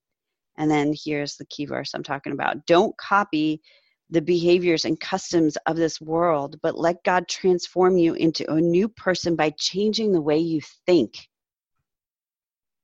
And 0.57 0.69
then 0.69 0.93
here's 1.05 1.37
the 1.37 1.45
key 1.45 1.65
verse 1.65 1.91
I'm 1.93 2.03
talking 2.03 2.33
about. 2.33 2.65
Don't 2.65 2.95
copy 2.97 3.61
the 4.09 4.21
behaviors 4.21 4.85
and 4.85 4.99
customs 4.99 5.55
of 5.67 5.77
this 5.77 6.01
world, 6.01 6.57
but 6.61 6.77
let 6.77 7.03
God 7.03 7.27
transform 7.27 7.97
you 7.97 8.15
into 8.15 8.51
a 8.51 8.59
new 8.59 8.89
person 8.89 9.35
by 9.35 9.51
changing 9.57 10.11
the 10.11 10.21
way 10.21 10.37
you 10.37 10.61
think. 10.85 11.29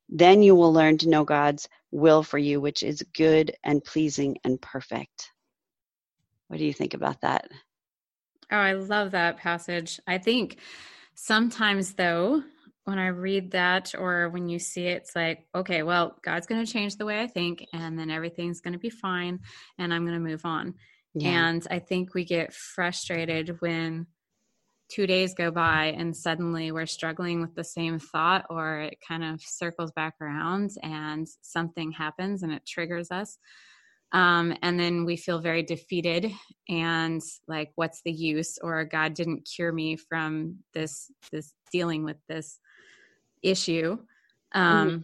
Then 0.08 0.44
you 0.44 0.56
will 0.56 0.72
learn 0.72 1.00
to 1.00 1.10
know 1.10 1.26
God's 1.26 1.68
will 1.92 2.22
for 2.22 2.38
you, 2.38 2.62
which 2.62 2.84
is 2.84 3.04
good 3.16 3.56
and 3.64 3.84
pleasing 3.84 4.38
and 4.44 4.62
perfect. 4.62 5.32
What 6.48 6.58
do 6.58 6.66
you 6.66 6.74
think 6.74 6.94
about 6.94 7.22
that? 7.22 7.50
Oh, 8.52 8.58
I 8.58 8.74
love 8.74 9.12
that 9.12 9.38
passage. 9.38 10.00
I 10.06 10.18
think 10.20 10.58
sometimes, 11.16 11.94
though, 11.94 12.44
when 12.84 13.00
I 13.00 13.08
read 13.08 13.52
that 13.52 13.96
or 13.98 14.30
when 14.30 14.48
you 14.48 14.60
see 14.60 14.86
it, 14.86 14.98
it's 14.98 15.16
like, 15.16 15.48
okay, 15.56 15.82
well, 15.82 16.18
God's 16.24 16.46
going 16.46 16.64
to 16.64 16.72
change 16.72 16.98
the 16.98 17.06
way 17.06 17.20
I 17.20 17.28
think, 17.28 17.66
and 17.74 17.98
then 17.98 18.12
everything's 18.12 18.62
going 18.62 18.74
to 18.74 18.80
be 18.80 18.92
fine, 18.92 19.40
and 19.80 19.94
I'm 19.94 20.06
going 20.06 20.18
to 20.18 20.30
move 20.30 20.46
on. 20.46 20.76
Yeah. 21.16 21.48
And 21.48 21.66
I 21.72 21.80
think 21.80 22.14
we 22.14 22.26
get 22.26 22.54
frustrated 22.54 23.62
when 23.62 24.06
two 24.90 25.08
days 25.08 25.34
go 25.34 25.50
by 25.50 25.86
and 25.98 26.16
suddenly 26.16 26.72
we're 26.72 26.86
struggling 26.86 27.42
with 27.42 27.56
the 27.56 27.64
same 27.64 28.00
thought 28.00 28.46
or 28.50 28.82
it 28.82 28.98
kind 29.08 29.24
of 29.24 29.42
circles 29.42 29.92
back 29.92 30.14
around 30.22 30.72
and 30.84 31.28
something 31.42 31.92
happens 31.92 32.44
and 32.44 32.52
it 32.52 32.66
triggers 32.68 33.12
us. 33.12 33.38
Um, 34.16 34.56
and 34.62 34.80
then 34.80 35.04
we 35.04 35.18
feel 35.18 35.40
very 35.40 35.62
defeated 35.62 36.32
and 36.70 37.22
like 37.48 37.72
what's 37.76 38.02
the 38.04 38.12
use 38.12 38.58
or 38.62 38.86
god 38.86 39.14
didn't 39.14 39.48
cure 39.54 39.74
me 39.74 39.98
from 39.98 40.60
this 40.74 41.12
this 41.32 41.52
dealing 41.72 42.06
with 42.06 42.18
this 42.30 42.60
issue 43.44 43.98
um, 44.54 44.90
mm-hmm. 44.90 44.98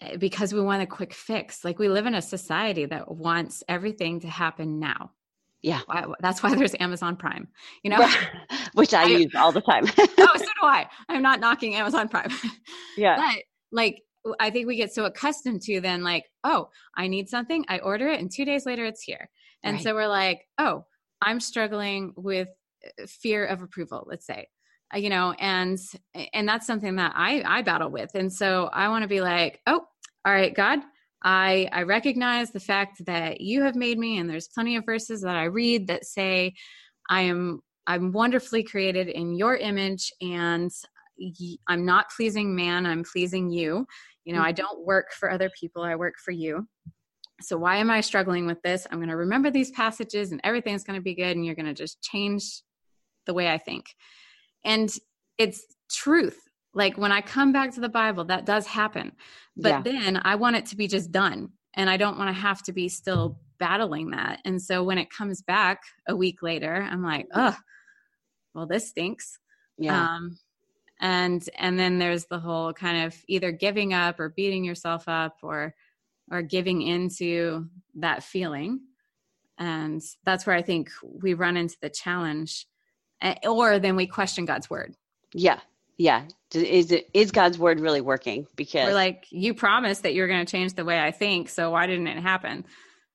Eh, 0.00 0.16
because 0.16 0.52
we 0.52 0.60
want 0.60 0.82
a 0.82 0.86
quick 0.86 1.12
fix. 1.12 1.64
Like 1.64 1.78
we 1.78 1.88
live 1.88 2.06
in 2.06 2.14
a 2.14 2.22
society 2.22 2.84
that 2.86 3.10
wants 3.10 3.64
everything 3.68 4.20
to 4.20 4.28
happen 4.28 4.78
now. 4.78 5.12
Yeah. 5.60 5.80
That's 6.20 6.42
why 6.42 6.54
there's 6.54 6.74
Amazon 6.78 7.16
Prime, 7.16 7.48
you 7.82 7.90
know, 7.90 8.08
which 8.74 8.94
I, 8.94 9.02
I 9.02 9.06
use 9.06 9.34
all 9.34 9.50
the 9.50 9.60
time. 9.60 9.84
oh, 9.98 10.28
so 10.36 10.38
do 10.38 10.46
I. 10.62 10.86
I'm 11.08 11.22
not 11.22 11.40
knocking 11.40 11.74
Amazon 11.74 12.08
Prime. 12.08 12.30
yeah. 12.96 13.16
But 13.16 13.42
like, 13.72 14.02
I 14.40 14.50
think 14.50 14.66
we 14.66 14.76
get 14.76 14.92
so 14.92 15.04
accustomed 15.04 15.62
to 15.62 15.80
then, 15.80 16.02
like, 16.02 16.24
oh, 16.44 16.70
I 16.96 17.08
need 17.08 17.28
something, 17.28 17.64
I 17.68 17.78
order 17.78 18.08
it, 18.08 18.20
and 18.20 18.30
two 18.30 18.44
days 18.44 18.66
later 18.66 18.84
it's 18.84 19.02
here. 19.02 19.30
And 19.62 19.76
right. 19.76 19.82
so 19.82 19.94
we're 19.94 20.08
like, 20.08 20.46
oh, 20.58 20.84
I'm 21.20 21.40
struggling 21.40 22.12
with 22.16 22.48
eh, 22.84 23.06
fear 23.06 23.44
of 23.44 23.62
approval, 23.62 24.06
let's 24.08 24.26
say 24.26 24.48
uh, 24.94 24.98
you 24.98 25.10
know 25.10 25.32
and 25.32 25.78
and 26.32 26.48
that's 26.48 26.66
something 26.66 26.96
that 26.96 27.12
i 27.14 27.42
i 27.46 27.62
battle 27.62 27.90
with 27.90 28.10
and 28.14 28.32
so 28.32 28.70
i 28.72 28.88
want 28.88 29.02
to 29.02 29.08
be 29.08 29.20
like 29.20 29.60
oh 29.66 29.82
all 30.24 30.32
right 30.32 30.54
god 30.54 30.80
i 31.22 31.68
i 31.72 31.82
recognize 31.82 32.50
the 32.50 32.60
fact 32.60 33.04
that 33.04 33.40
you 33.40 33.62
have 33.62 33.74
made 33.74 33.98
me 33.98 34.18
and 34.18 34.28
there's 34.28 34.48
plenty 34.48 34.76
of 34.76 34.84
verses 34.84 35.22
that 35.22 35.36
i 35.36 35.44
read 35.44 35.86
that 35.86 36.04
say 36.04 36.54
i 37.10 37.20
am 37.22 37.60
i'm 37.86 38.12
wonderfully 38.12 38.62
created 38.62 39.08
in 39.08 39.34
your 39.34 39.56
image 39.56 40.12
and 40.20 40.70
i'm 41.68 41.84
not 41.84 42.06
pleasing 42.16 42.54
man 42.54 42.86
i'm 42.86 43.04
pleasing 43.04 43.50
you. 43.50 43.86
You 44.24 44.34
know 44.34 44.42
i 44.42 44.52
don't 44.52 44.84
work 44.84 45.12
for 45.12 45.30
other 45.30 45.50
people 45.58 45.82
i 45.82 45.94
work 45.94 46.14
for 46.22 46.32
you. 46.32 46.66
So 47.40 47.56
why 47.56 47.76
am 47.76 47.90
i 47.90 48.00
struggling 48.00 48.46
with 48.46 48.60
this? 48.62 48.86
I'm 48.90 48.98
going 48.98 49.08
to 49.08 49.16
remember 49.16 49.50
these 49.50 49.70
passages 49.70 50.32
and 50.32 50.40
everything's 50.44 50.84
going 50.84 50.98
to 50.98 51.02
be 51.02 51.14
good 51.14 51.36
and 51.36 51.44
you're 51.44 51.54
going 51.54 51.66
to 51.66 51.74
just 51.74 52.02
change 52.02 52.62
the 53.26 53.34
way 53.34 53.48
i 53.48 53.58
think. 53.58 53.86
And 54.64 54.92
it's 55.38 55.64
truth. 55.90 56.38
Like 56.74 56.98
when 56.98 57.12
i 57.12 57.20
come 57.20 57.52
back 57.52 57.72
to 57.74 57.80
the 57.80 57.88
bible 57.88 58.24
that 58.26 58.44
does 58.46 58.66
happen. 58.66 59.12
But 59.56 59.68
yeah. 59.68 59.82
then 59.82 60.20
i 60.24 60.34
want 60.34 60.56
it 60.56 60.66
to 60.66 60.76
be 60.76 60.88
just 60.88 61.10
done 61.10 61.50
and 61.74 61.88
i 61.88 61.96
don't 61.96 62.18
want 62.18 62.28
to 62.28 62.40
have 62.40 62.62
to 62.64 62.72
be 62.72 62.88
still 62.88 63.40
battling 63.58 64.10
that. 64.10 64.40
And 64.44 64.60
so 64.62 64.84
when 64.84 64.98
it 64.98 65.10
comes 65.10 65.42
back 65.42 65.80
a 66.08 66.14
week 66.14 66.42
later 66.42 66.86
i'm 66.90 67.02
like 67.02 67.26
oh 67.34 67.56
well 68.54 68.66
this 68.66 68.88
stinks. 68.88 69.38
Yeah. 69.78 70.02
Um, 70.02 70.38
and 71.00 71.48
and 71.58 71.78
then 71.78 71.98
there's 71.98 72.26
the 72.26 72.38
whole 72.38 72.72
kind 72.72 73.04
of 73.04 73.16
either 73.28 73.52
giving 73.52 73.92
up 73.92 74.18
or 74.18 74.28
beating 74.30 74.64
yourself 74.64 75.04
up 75.06 75.36
or 75.42 75.74
or 76.30 76.42
giving 76.42 76.82
into 76.82 77.66
that 77.94 78.22
feeling 78.22 78.80
and 79.58 80.02
that's 80.24 80.46
where 80.46 80.56
i 80.56 80.62
think 80.62 80.90
we 81.02 81.34
run 81.34 81.56
into 81.56 81.76
the 81.80 81.90
challenge 81.90 82.66
Eh, 83.20 83.34
or 83.46 83.78
then 83.78 83.96
we 83.96 84.06
question 84.06 84.44
God's 84.44 84.70
word. 84.70 84.94
Yeah. 85.34 85.60
Yeah. 85.96 86.24
Is 86.54 86.92
it 86.92 87.10
is 87.12 87.32
God's 87.32 87.58
word 87.58 87.80
really 87.80 88.00
working? 88.00 88.46
Because 88.54 88.86
we're 88.86 88.94
like, 88.94 89.26
you 89.30 89.54
promised 89.54 90.04
that 90.04 90.14
you're 90.14 90.28
going 90.28 90.44
to 90.44 90.50
change 90.50 90.74
the 90.74 90.84
way 90.84 91.00
I 91.00 91.10
think, 91.10 91.48
so 91.48 91.72
why 91.72 91.86
didn't 91.86 92.06
it 92.06 92.22
happen? 92.22 92.64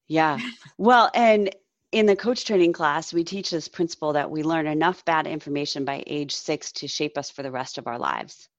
Yeah. 0.07 0.37
Well, 0.77 1.09
and 1.15 1.55
in 1.93 2.07
the 2.07 2.15
coach 2.15 2.43
training 2.43 2.73
class, 2.73 3.13
we 3.13 3.23
teach 3.23 3.51
this 3.51 3.67
principle 3.67 4.13
that 4.13 4.29
we 4.29 4.41
learn 4.41 4.65
enough 4.65 5.05
bad 5.05 5.27
information 5.27 5.85
by 5.85 6.03
age 6.07 6.35
six 6.35 6.71
to 6.73 6.87
shape 6.87 7.17
us 7.17 7.29
for 7.29 7.43
the 7.43 7.51
rest 7.51 7.77
of 7.77 7.85
our 7.87 7.99
lives. 7.99 8.49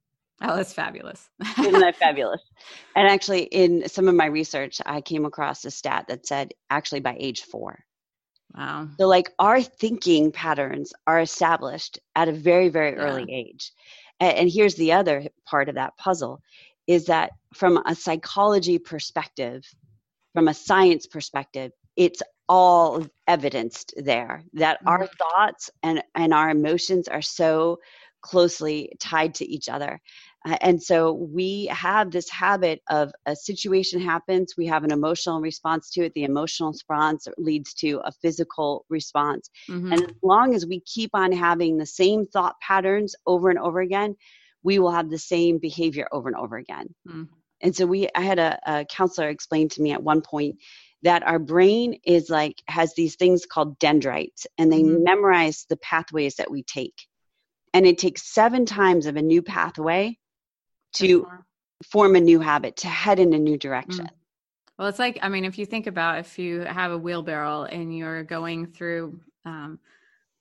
Oh, 0.40 0.56
that's 0.56 0.72
fabulous. 0.72 1.28
Isn't 1.58 1.80
that 1.80 1.96
fabulous? 1.98 2.40
And 2.94 3.08
actually, 3.08 3.42
in 3.42 3.88
some 3.88 4.08
of 4.08 4.14
my 4.14 4.26
research, 4.26 4.80
I 4.86 5.00
came 5.00 5.24
across 5.24 5.64
a 5.64 5.70
stat 5.70 6.06
that 6.08 6.26
said 6.26 6.54
actually 6.70 7.00
by 7.00 7.16
age 7.18 7.42
four. 7.42 7.84
Wow. 8.56 8.88
So, 9.00 9.08
like, 9.08 9.32
our 9.40 9.60
thinking 9.60 10.30
patterns 10.30 10.92
are 11.08 11.20
established 11.20 11.98
at 12.14 12.28
a 12.28 12.32
very, 12.32 12.68
very 12.68 12.92
yeah. 12.92 13.02
early 13.02 13.26
age. 13.28 13.72
And, 14.20 14.36
and 14.38 14.50
here's 14.50 14.76
the 14.76 14.92
other 14.92 15.24
part 15.44 15.68
of 15.68 15.74
that 15.74 15.96
puzzle 15.96 16.40
is 16.86 17.06
that 17.06 17.30
from 17.52 17.82
a 17.86 17.94
psychology 17.94 18.78
perspective, 18.78 19.64
from 20.34 20.48
a 20.48 20.54
science 20.54 21.06
perspective, 21.06 21.72
it's 21.96 22.22
all 22.48 23.06
evidenced 23.26 23.94
there 23.96 24.42
that 24.52 24.78
mm-hmm. 24.78 24.88
our 24.88 25.06
thoughts 25.06 25.70
and 25.82 26.02
and 26.14 26.34
our 26.34 26.50
emotions 26.50 27.08
are 27.08 27.22
so 27.22 27.78
closely 28.20 28.92
tied 29.00 29.34
to 29.34 29.44
each 29.44 29.68
other 29.68 30.00
uh, 30.46 30.56
and 30.60 30.82
so 30.82 31.12
we 31.12 31.66
have 31.66 32.10
this 32.10 32.28
habit 32.28 32.82
of 32.90 33.12
a 33.26 33.34
situation 33.34 34.00
happens, 34.00 34.54
we 34.56 34.66
have 34.66 34.84
an 34.84 34.92
emotional 34.92 35.40
response 35.40 35.90
to 35.90 36.04
it. 36.04 36.12
The 36.14 36.24
emotional 36.24 36.72
response 36.72 37.26
leads 37.38 37.72
to 37.74 38.00
a 38.04 38.12
physical 38.12 38.84
response. 38.90 39.48
Mm-hmm. 39.68 39.92
And 39.92 40.02
as 40.02 40.10
long 40.22 40.54
as 40.54 40.66
we 40.66 40.80
keep 40.80 41.10
on 41.14 41.32
having 41.32 41.76
the 41.78 41.86
same 41.86 42.26
thought 42.26 42.60
patterns 42.60 43.14
over 43.26 43.48
and 43.48 43.58
over 43.58 43.80
again, 43.80 44.16
we 44.62 44.78
will 44.78 44.90
have 44.90 45.10
the 45.10 45.18
same 45.18 45.58
behavior 45.58 46.08
over 46.12 46.28
and 46.28 46.36
over 46.36 46.56
again. 46.56 46.94
Mm. 47.08 47.28
And 47.60 47.74
so 47.74 47.86
we 47.86 48.08
I 48.14 48.20
had 48.20 48.38
a, 48.38 48.58
a 48.66 48.84
counselor 48.84 49.28
explain 49.28 49.68
to 49.70 49.82
me 49.82 49.92
at 49.92 50.02
one 50.02 50.20
point 50.20 50.56
that 51.04 51.22
our 51.22 51.38
brain 51.38 52.00
is 52.04 52.30
like 52.30 52.62
has 52.66 52.94
these 52.94 53.14
things 53.16 53.46
called 53.46 53.78
dendrites 53.78 54.46
and 54.58 54.72
they 54.72 54.82
mm-hmm. 54.82 55.04
memorize 55.04 55.66
the 55.68 55.76
pathways 55.76 56.36
that 56.36 56.50
we 56.50 56.62
take. 56.62 57.06
And 57.74 57.86
it 57.86 57.98
takes 57.98 58.32
seven 58.32 58.66
times 58.66 59.06
of 59.06 59.16
a 59.16 59.22
new 59.22 59.42
pathway 59.42 60.18
to 60.94 61.26
form 61.90 62.16
a 62.16 62.20
new 62.20 62.40
habit, 62.40 62.76
to 62.78 62.88
head 62.88 63.18
in 63.18 63.34
a 63.34 63.38
new 63.38 63.58
direction. 63.58 64.06
Mm. 64.06 64.10
Well, 64.78 64.88
it's 64.88 64.98
like, 64.98 65.18
I 65.22 65.28
mean, 65.28 65.44
if 65.44 65.58
you 65.58 65.66
think 65.66 65.86
about 65.86 66.20
if 66.20 66.38
you 66.38 66.60
have 66.60 66.90
a 66.90 66.98
wheelbarrow 66.98 67.64
and 67.64 67.96
you're 67.96 68.24
going 68.24 68.66
through 68.66 69.20
um, 69.44 69.78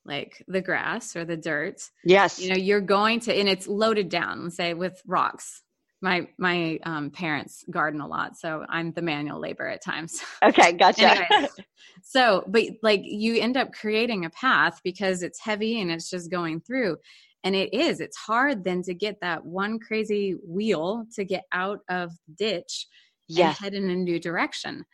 like 0.06 0.44
the 0.48 0.62
grass 0.62 1.16
or 1.16 1.26
the 1.26 1.38
dirt, 1.38 1.82
yes, 2.04 2.40
you 2.40 2.50
know, 2.50 2.58
you're 2.58 2.82
going 2.82 3.20
to, 3.22 3.34
and 3.34 3.50
it's 3.50 3.68
loaded 3.68 4.10
down, 4.10 4.50
say 4.50 4.74
with 4.74 5.02
rocks. 5.06 5.62
My 6.04 6.28
my 6.38 6.80
um, 6.84 7.10
parents 7.10 7.64
garden 7.72 8.02
a 8.02 8.08
lot, 8.08 8.38
so 8.38 8.66
I'm 8.70 8.92
the 8.92 9.02
manual 9.02 9.40
labor 9.40 9.68
at 9.68 9.82
times. 9.82 10.22
Okay, 10.44 10.74
gotcha. 10.84 11.50
so, 12.04 12.44
but 12.48 12.64
like 12.84 13.02
you 13.04 13.40
end 13.40 13.58
up 13.58 13.72
creating 13.72 14.26
a 14.26 14.30
path 14.30 14.82
because 14.84 15.24
it's 15.24 15.40
heavy 15.40 15.82
and 15.82 15.90
it's 15.90 16.10
just 16.10 16.30
going 16.30 16.60
through 16.60 16.98
and 17.44 17.56
it 17.56 17.74
is 17.74 18.00
it's 18.00 18.18
hard 18.18 18.64
then 18.64 18.82
to 18.82 18.94
get 18.94 19.20
that 19.22 19.46
one 19.46 19.80
crazy 19.80 20.36
wheel 20.46 21.06
to 21.14 21.24
get 21.24 21.44
out 21.52 21.80
of 21.90 22.12
the 22.28 22.34
ditch 22.36 22.88
yes. 23.28 23.58
and 23.60 23.64
head 23.64 23.74
in 23.74 23.90
a 23.90 23.96
new 23.96 24.20
direction 24.20 24.86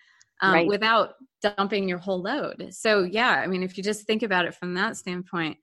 um, 0.41 0.53
right. 0.53 0.67
without 0.67 1.13
dumping 1.41 1.87
your 1.87 1.97
whole 1.97 2.21
load 2.21 2.67
so 2.71 3.03
yeah 3.03 3.41
i 3.43 3.47
mean 3.47 3.63
if 3.63 3.77
you 3.77 3.83
just 3.83 4.05
think 4.05 4.23
about 4.23 4.45
it 4.45 4.55
from 4.55 4.73
that 4.73 4.97
standpoint 4.97 5.57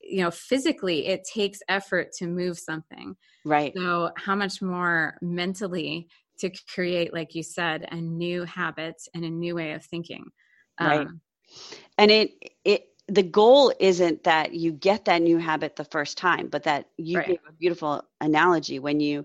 you 0.00 0.22
know 0.22 0.30
physically 0.30 1.06
it 1.06 1.24
takes 1.24 1.60
effort 1.68 2.12
to 2.12 2.26
move 2.26 2.58
something 2.58 3.16
right. 3.46 3.72
So 3.76 4.10
how 4.16 4.34
much 4.34 4.60
more 4.60 5.16
mentally 5.22 6.08
to 6.38 6.50
create 6.74 7.14
like 7.14 7.34
you 7.34 7.42
said 7.42 7.88
a 7.90 7.96
new 7.96 8.44
habit 8.44 8.96
and 9.14 9.24
a 9.24 9.30
new 9.30 9.54
way 9.54 9.72
of 9.72 9.84
thinking? 9.84 10.24
Right. 10.80 11.06
Um, 11.06 11.20
and 11.96 12.10
it 12.10 12.30
it 12.64 12.88
the 13.08 13.22
goal 13.22 13.72
isn't 13.78 14.24
that 14.24 14.52
you 14.52 14.72
get 14.72 15.04
that 15.04 15.22
new 15.22 15.38
habit 15.38 15.76
the 15.76 15.84
first 15.84 16.18
time 16.18 16.48
but 16.48 16.64
that 16.64 16.86
you 16.96 17.18
right. 17.18 17.28
gave 17.28 17.38
a 17.48 17.52
beautiful 17.52 18.02
analogy. 18.20 18.78
When 18.78 19.00
you 19.00 19.24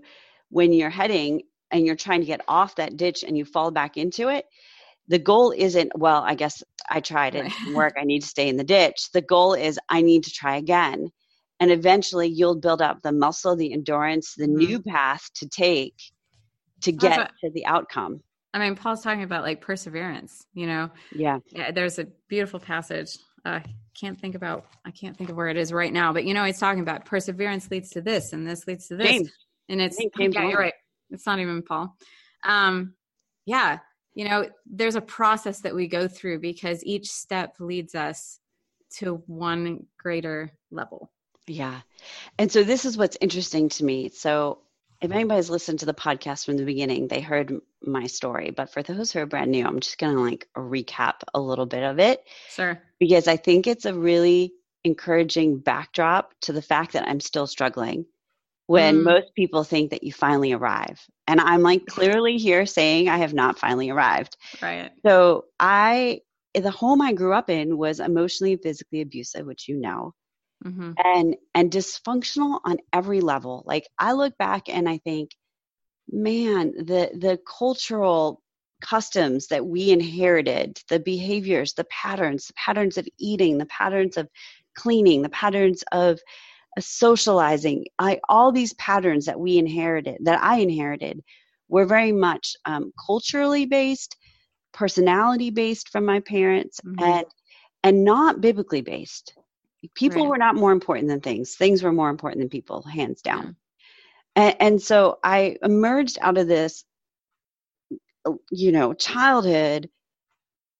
when 0.50 0.72
you're 0.72 0.90
heading 0.90 1.42
and 1.70 1.84
you're 1.84 1.96
trying 1.96 2.20
to 2.20 2.26
get 2.26 2.42
off 2.48 2.76
that 2.76 2.96
ditch 2.96 3.24
and 3.24 3.36
you 3.36 3.44
fall 3.44 3.70
back 3.70 3.96
into 3.96 4.28
it 4.28 4.46
the 5.08 5.18
goal 5.18 5.52
isn't 5.56 5.90
well 5.98 6.22
i 6.24 6.34
guess 6.34 6.62
i 6.90 7.00
tried 7.00 7.34
it. 7.34 7.42
Right. 7.42 7.74
work. 7.74 7.94
I 7.98 8.04
need 8.04 8.20
to 8.20 8.28
stay 8.28 8.48
in 8.48 8.56
the 8.56 8.64
ditch. 8.64 9.10
The 9.12 9.22
goal 9.22 9.54
is 9.54 9.78
i 9.88 10.00
need 10.00 10.24
to 10.24 10.30
try 10.30 10.56
again 10.56 11.10
and 11.62 11.70
eventually 11.70 12.28
you'll 12.28 12.56
build 12.56 12.82
up 12.82 13.02
the 13.02 13.12
muscle 13.12 13.56
the 13.56 13.72
endurance 13.72 14.34
the 14.34 14.44
mm-hmm. 14.44 14.56
new 14.56 14.82
path 14.82 15.30
to 15.34 15.48
take 15.48 15.94
to 16.80 16.92
get 16.92 17.18
what, 17.18 17.30
to 17.40 17.50
the 17.50 17.64
outcome 17.66 18.20
i 18.52 18.58
mean 18.58 18.74
paul's 18.74 19.02
talking 19.02 19.22
about 19.22 19.42
like 19.42 19.60
perseverance 19.60 20.46
you 20.54 20.66
know 20.66 20.90
yeah. 21.14 21.38
yeah 21.50 21.70
there's 21.70 21.98
a 21.98 22.06
beautiful 22.28 22.60
passage 22.60 23.16
I 23.44 23.56
uh, 23.56 23.60
can't 23.98 24.18
think 24.18 24.34
about 24.34 24.66
I 24.84 24.90
can't 24.90 25.16
think 25.16 25.30
of 25.30 25.36
where 25.36 25.48
it 25.48 25.56
is 25.56 25.72
right 25.72 25.92
now, 25.92 26.12
but 26.12 26.24
you 26.24 26.34
know, 26.34 26.44
he's 26.44 26.58
talking 26.58 26.80
about 26.80 27.04
perseverance 27.04 27.70
leads 27.70 27.90
to 27.90 28.00
this 28.00 28.32
and 28.32 28.46
this 28.46 28.66
leads 28.66 28.88
to 28.88 28.96
this. 28.96 29.08
James. 29.08 29.32
And 29.68 29.80
it's 29.80 29.96
James 30.16 30.34
yeah, 30.34 30.48
you're 30.48 30.58
right. 30.58 30.74
It's 31.10 31.26
not 31.26 31.40
even 31.40 31.62
Paul. 31.62 31.96
Um 32.44 32.94
yeah, 33.44 33.80
you 34.14 34.28
know, 34.28 34.48
there's 34.66 34.94
a 34.94 35.00
process 35.00 35.60
that 35.60 35.74
we 35.74 35.88
go 35.88 36.06
through 36.06 36.38
because 36.38 36.84
each 36.84 37.10
step 37.10 37.56
leads 37.58 37.94
us 37.94 38.38
to 38.98 39.22
one 39.26 39.86
greater 39.98 40.50
level. 40.70 41.10
Yeah. 41.46 41.80
And 42.38 42.50
so 42.50 42.62
this 42.62 42.84
is 42.84 42.96
what's 42.96 43.18
interesting 43.20 43.68
to 43.70 43.84
me. 43.84 44.08
So 44.08 44.58
if 45.00 45.10
anybody's 45.10 45.50
listened 45.50 45.80
to 45.80 45.86
the 45.86 45.94
podcast 45.94 46.46
from 46.46 46.56
the 46.56 46.64
beginning, 46.64 47.08
they 47.08 47.20
heard 47.20 47.60
my 47.82 48.06
story. 48.06 48.50
But 48.50 48.72
for 48.72 48.82
those 48.82 49.10
who 49.10 49.18
are 49.18 49.26
brand 49.26 49.50
new, 49.50 49.66
I'm 49.66 49.80
just 49.80 49.98
going 49.98 50.14
to 50.14 50.22
like 50.22 50.48
recap 50.56 51.14
a 51.34 51.40
little 51.40 51.66
bit 51.66 51.82
of 51.82 51.98
it. 51.98 52.24
Sure. 52.48 52.80
Because 53.00 53.26
I 53.26 53.36
think 53.36 53.66
it's 53.66 53.84
a 53.84 53.94
really 53.94 54.52
encouraging 54.84 55.58
backdrop 55.58 56.32
to 56.42 56.52
the 56.52 56.62
fact 56.62 56.92
that 56.92 57.08
I'm 57.08 57.20
still 57.20 57.46
struggling 57.48 58.06
when 58.66 58.98
mm. 58.98 59.02
most 59.02 59.34
people 59.34 59.64
think 59.64 59.90
that 59.90 60.04
you 60.04 60.12
finally 60.12 60.52
arrive. 60.52 61.04
And 61.26 61.40
I'm 61.40 61.62
like 61.62 61.84
clearly 61.88 62.38
here 62.38 62.64
saying 62.64 63.08
I 63.08 63.18
have 63.18 63.34
not 63.34 63.58
finally 63.58 63.90
arrived. 63.90 64.36
Right. 64.60 64.90
So 65.04 65.46
I, 65.58 66.20
the 66.54 66.70
home 66.70 67.00
I 67.00 67.12
grew 67.12 67.32
up 67.32 67.50
in 67.50 67.76
was 67.76 67.98
emotionally 67.98 68.52
and 68.52 68.62
physically 68.62 69.00
abusive, 69.00 69.46
which 69.46 69.68
you 69.68 69.76
know 69.78 70.14
mm-hmm. 70.64 70.92
and 71.04 71.36
and 71.54 71.70
dysfunctional 71.70 72.60
on 72.64 72.78
every 72.92 73.20
level 73.20 73.62
like 73.66 73.86
i 73.98 74.12
look 74.12 74.36
back 74.38 74.68
and 74.68 74.88
i 74.88 74.98
think 74.98 75.30
man 76.10 76.72
the 76.76 77.10
the 77.14 77.38
cultural 77.58 78.42
customs 78.80 79.46
that 79.46 79.64
we 79.64 79.90
inherited 79.90 80.78
the 80.88 80.98
behaviors 80.98 81.72
the 81.74 81.84
patterns 81.84 82.48
the 82.48 82.54
patterns 82.54 82.98
of 82.98 83.06
eating 83.18 83.58
the 83.58 83.66
patterns 83.66 84.16
of 84.16 84.28
cleaning 84.74 85.22
the 85.22 85.28
patterns 85.28 85.84
of 85.92 86.18
uh, 86.76 86.80
socializing 86.80 87.84
I, 87.98 88.20
all 88.28 88.50
these 88.50 88.72
patterns 88.74 89.26
that 89.26 89.38
we 89.38 89.58
inherited 89.58 90.18
that 90.24 90.42
i 90.42 90.58
inherited 90.58 91.22
were 91.68 91.86
very 91.86 92.12
much 92.12 92.56
um, 92.64 92.92
culturally 93.06 93.66
based 93.66 94.16
personality 94.72 95.50
based 95.50 95.88
from 95.90 96.04
my 96.04 96.20
parents 96.20 96.80
mm-hmm. 96.84 97.02
and 97.02 97.26
and 97.84 98.04
not 98.04 98.40
biblically 98.40 98.82
based 98.82 99.34
people 99.94 100.22
right. 100.22 100.30
were 100.30 100.38
not 100.38 100.54
more 100.54 100.72
important 100.72 101.08
than 101.08 101.20
things. 101.20 101.54
Things 101.54 101.82
were 101.82 101.92
more 101.92 102.10
important 102.10 102.40
than 102.40 102.48
people 102.48 102.82
hands 102.82 103.22
down. 103.22 103.56
Yeah. 104.36 104.42
and, 104.44 104.56
and 104.60 104.82
so 104.82 105.18
i 105.22 105.56
emerged 105.62 106.18
out 106.20 106.38
of 106.38 106.48
this 106.48 106.84
you 108.50 108.72
know 108.72 108.94
childhood 108.94 109.88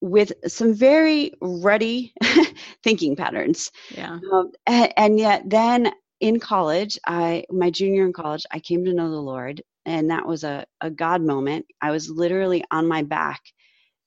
with 0.00 0.32
some 0.48 0.74
very 0.74 1.32
ruddy 1.40 2.12
thinking 2.82 3.14
patterns. 3.14 3.70
Yeah. 3.94 4.18
Um, 4.32 4.50
and, 4.66 4.92
and 4.96 5.18
yet 5.18 5.48
then 5.48 5.92
in 6.20 6.38
college 6.38 6.98
i 7.06 7.44
my 7.50 7.70
junior 7.70 8.06
in 8.06 8.12
college 8.12 8.44
i 8.52 8.58
came 8.60 8.84
to 8.84 8.92
know 8.92 9.10
the 9.10 9.16
lord 9.16 9.62
and 9.84 10.10
that 10.10 10.26
was 10.26 10.44
a, 10.44 10.64
a 10.80 10.90
god 10.90 11.22
moment. 11.22 11.66
I 11.80 11.90
was 11.90 12.08
literally 12.08 12.64
on 12.70 12.86
my 12.86 13.02
back 13.02 13.40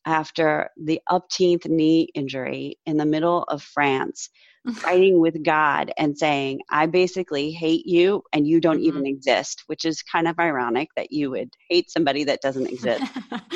after 0.05 0.69
the 0.81 1.01
upteenth 1.11 1.67
knee 1.67 2.09
injury 2.13 2.79
in 2.85 2.97
the 2.97 3.05
middle 3.05 3.43
of 3.43 3.61
france 3.61 4.29
fighting 4.73 5.19
with 5.19 5.43
God 5.43 5.91
and 5.97 6.17
saying, 6.17 6.61
I 6.69 6.85
basically 6.87 7.51
hate 7.51 7.85
you 7.85 8.23
and 8.33 8.47
you 8.47 8.59
don't 8.59 8.77
mm-hmm. 8.77 8.85
even 8.85 9.05
exist, 9.05 9.63
which 9.67 9.85
is 9.85 10.01
kind 10.01 10.27
of 10.27 10.39
ironic 10.39 10.89
that 10.95 11.11
you 11.11 11.31
would 11.31 11.53
hate 11.69 11.89
somebody 11.89 12.23
that 12.25 12.41
doesn't 12.41 12.67
exist. 12.67 13.03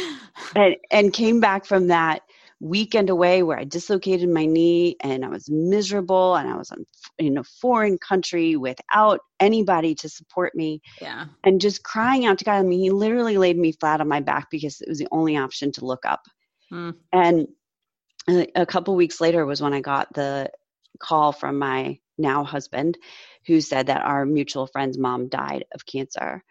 and, 0.56 0.76
and 0.92 1.14
came 1.14 1.40
back 1.40 1.66
from 1.66 1.88
that 1.88 2.22
weekend 2.62 3.10
away 3.10 3.42
where 3.42 3.58
I 3.58 3.64
dislocated 3.64 4.30
my 4.30 4.46
knee 4.46 4.98
and 5.02 5.24
I 5.24 5.30
was 5.30 5.50
miserable 5.50 6.36
and 6.36 6.50
I 6.50 6.58
was 6.58 6.72
in 7.18 7.38
a 7.38 7.44
foreign 7.44 7.98
country 7.98 8.56
without 8.56 9.22
anybody 9.40 9.96
to 9.96 10.10
support 10.10 10.54
me. 10.56 10.82
Yeah. 11.02 11.26
And 11.44 11.62
just 11.62 11.84
crying 11.84 12.26
out 12.26 12.38
to 12.40 12.46
God. 12.46 12.58
I 12.58 12.64
mean, 12.64 12.80
he 12.80 12.92
literally 12.92 13.38
laid 13.38 13.58
me 13.58 13.72
flat 13.72 14.02
on 14.02 14.08
my 14.08 14.20
back 14.20 14.48
because 14.52 14.82
it 14.82 14.90
was 14.90 15.00
the 15.00 15.08
only 15.12 15.38
option 15.38 15.72
to 15.74 15.86
look 15.86 16.06
up. 16.06 16.22
Mm. 16.72 16.96
And 17.14 17.48
a 18.56 18.66
couple 18.66 18.96
weeks 18.96 19.22
later 19.22 19.46
was 19.46 19.62
when 19.62 19.74
I 19.74 19.82
got 19.82 20.14
the 20.14 20.52
call 21.00 21.32
from 21.32 21.58
my 21.58 22.00
now 22.18 22.44
husband 22.44 22.98
who 23.48 23.62
said 23.62 23.88
that 23.88 24.04
our 24.04 24.26
mutual 24.26 24.68
friend's 24.68 24.98
mom 24.98 25.30
died 25.30 25.66
of 25.74 25.86
cancer. 25.86 26.44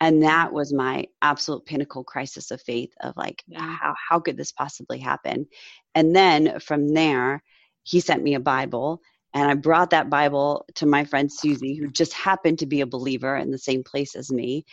And 0.00 0.22
that 0.22 0.52
was 0.52 0.72
my 0.72 1.06
absolute 1.22 1.64
pinnacle 1.64 2.04
crisis 2.04 2.50
of 2.50 2.60
faith 2.60 2.92
of 3.00 3.16
like 3.16 3.42
yeah. 3.46 3.60
how 3.60 3.94
how 4.08 4.20
could 4.20 4.36
this 4.36 4.52
possibly 4.52 4.98
happen? 4.98 5.46
And 5.94 6.14
then 6.14 6.60
from 6.60 6.88
there 6.88 7.42
he 7.82 8.00
sent 8.00 8.22
me 8.22 8.34
a 8.34 8.40
bible 8.40 9.00
and 9.34 9.50
i 9.50 9.54
brought 9.54 9.90
that 9.90 10.08
bible 10.08 10.64
to 10.74 10.86
my 10.86 11.04
friend 11.04 11.30
susie 11.30 11.74
who 11.74 11.90
just 11.90 12.14
happened 12.14 12.58
to 12.58 12.66
be 12.66 12.80
a 12.80 12.86
believer 12.86 13.36
in 13.36 13.50
the 13.50 13.58
same 13.58 13.82
place 13.82 14.14
as 14.14 14.30
me. 14.30 14.64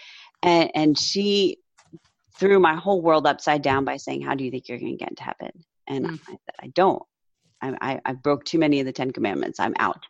And 0.43 0.71
and 0.75 0.97
she 0.97 1.57
threw 2.37 2.59
my 2.59 2.75
whole 2.75 3.01
world 3.01 3.27
upside 3.27 3.61
down 3.61 3.85
by 3.85 3.97
saying 3.97 4.21
how 4.21 4.35
do 4.35 4.43
you 4.43 4.51
think 4.51 4.67
you're 4.67 4.79
going 4.79 4.97
to 4.97 4.97
get 4.97 5.09
into 5.09 5.23
heaven? 5.23 5.51
And 5.87 6.05
mm. 6.05 6.19
I, 6.27 6.37
I 6.63 6.67
don't 6.67 7.03
I, 7.61 7.75
I, 7.81 8.01
I 8.05 8.13
broke 8.13 8.45
too 8.45 8.59
many 8.59 8.79
of 8.79 8.85
the 8.85 8.91
Ten 8.91 9.11
Commandments. 9.11 9.59
I'm 9.59 9.75
out. 9.77 10.05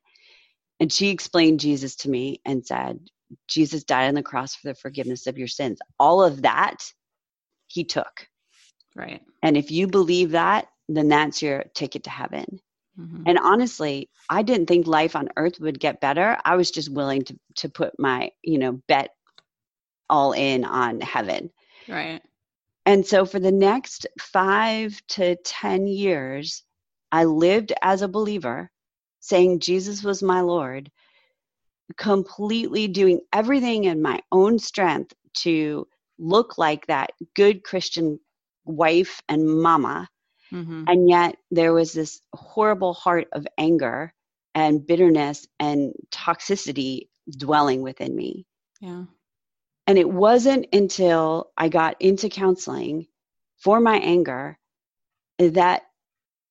And 0.80 0.92
she 0.92 1.10
explained 1.10 1.60
Jesus 1.60 1.96
to 1.98 2.10
me 2.10 2.42
and 2.46 2.66
said, 2.66 3.00
Jesus 3.48 3.84
died 3.84 4.08
on 4.08 4.16
the 4.16 4.24
cross 4.24 4.56
for 4.56 4.70
the 4.70 4.76
forgiveness 4.76 5.28
of 5.28 5.38
your 5.38 5.48
sins. 5.48 5.80
All 6.00 6.24
of 6.24 6.42
that 6.42 6.84
he 7.68 7.84
took. 7.84 8.28
Right. 8.96 9.22
And 9.42 9.56
if 9.56 9.72
you 9.72 9.88
believe 9.88 10.32
that, 10.32 10.68
then 10.90 11.08
that's 11.08 11.42
your 11.42 11.64
ticket 11.74 12.04
to 12.04 12.10
heaven. 12.10 12.60
Mm-hmm. 13.00 13.24
And 13.26 13.40
honestly, 13.40 14.10
I 14.30 14.42
didn't 14.42 14.68
think 14.68 14.86
life 14.86 15.16
on 15.16 15.30
earth 15.38 15.60
would 15.60 15.80
get 15.80 16.02
better. 16.02 16.38
I 16.44 16.56
was 16.56 16.72
just 16.72 16.92
willing 16.92 17.24
to 17.24 17.40
to 17.58 17.70
put 17.70 17.94
my, 17.98 18.32
you 18.44 18.58
know, 18.58 18.82
bet 18.88 19.12
all 20.10 20.34
in 20.34 20.66
on 20.66 21.00
heaven. 21.00 21.52
Right. 21.88 22.22
And 22.86 23.06
so 23.06 23.26
for 23.26 23.40
the 23.40 23.52
next 23.52 24.08
5 24.20 25.02
to 25.10 25.36
10 25.36 25.88
years, 25.88 26.64
I 27.12 27.26
lived 27.26 27.74
as 27.82 28.02
a 28.02 28.08
believer, 28.08 28.72
saying 29.20 29.60
Jesus 29.60 30.04
was 30.04 30.24
my 30.24 30.42
Lord, 30.42 30.92
completely 31.98 32.88
doing 32.88 33.22
everything 33.34 33.86
in 33.86 34.02
my 34.02 34.22
own 34.32 34.60
strength 34.60 35.14
to 35.34 35.88
look 36.18 36.58
like 36.58 36.88
that 36.88 37.12
good 37.36 37.64
Christian 37.64 38.20
wife 38.66 39.22
and 39.28 39.48
mama. 39.48 40.08
Mm-hmm. 40.52 40.84
And 40.88 41.10
yet 41.10 41.36
there 41.50 41.74
was 41.74 41.94
this 41.94 42.22
horrible 42.34 42.94
heart 42.94 43.28
of 43.32 43.48
anger 43.58 44.14
and 44.54 44.86
bitterness 44.86 45.48
and 45.60 45.94
toxicity 46.12 47.08
dwelling 47.30 47.82
within 47.82 48.16
me. 48.16 48.46
Yeah. 48.80 49.06
And 49.88 49.98
it 49.98 50.10
wasn't 50.10 50.68
until 50.74 51.52
I 51.58 51.70
got 51.70 51.96
into 52.02 52.30
counseling 52.30 53.08
for 53.58 53.80
my 53.80 53.98
anger 53.98 54.58
that 55.40 55.84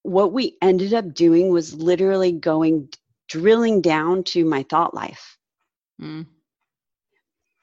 what 0.03 0.33
we 0.33 0.57
ended 0.63 0.95
up 0.95 1.13
doing 1.15 1.51
was 1.51 1.75
literally 1.75 2.33
going 2.33 2.89
drilling 3.29 3.81
down 3.81 4.25
to 4.25 4.45
my 4.45 4.63
thought 4.65 4.95
life 4.95 5.37
mm. 6.01 6.27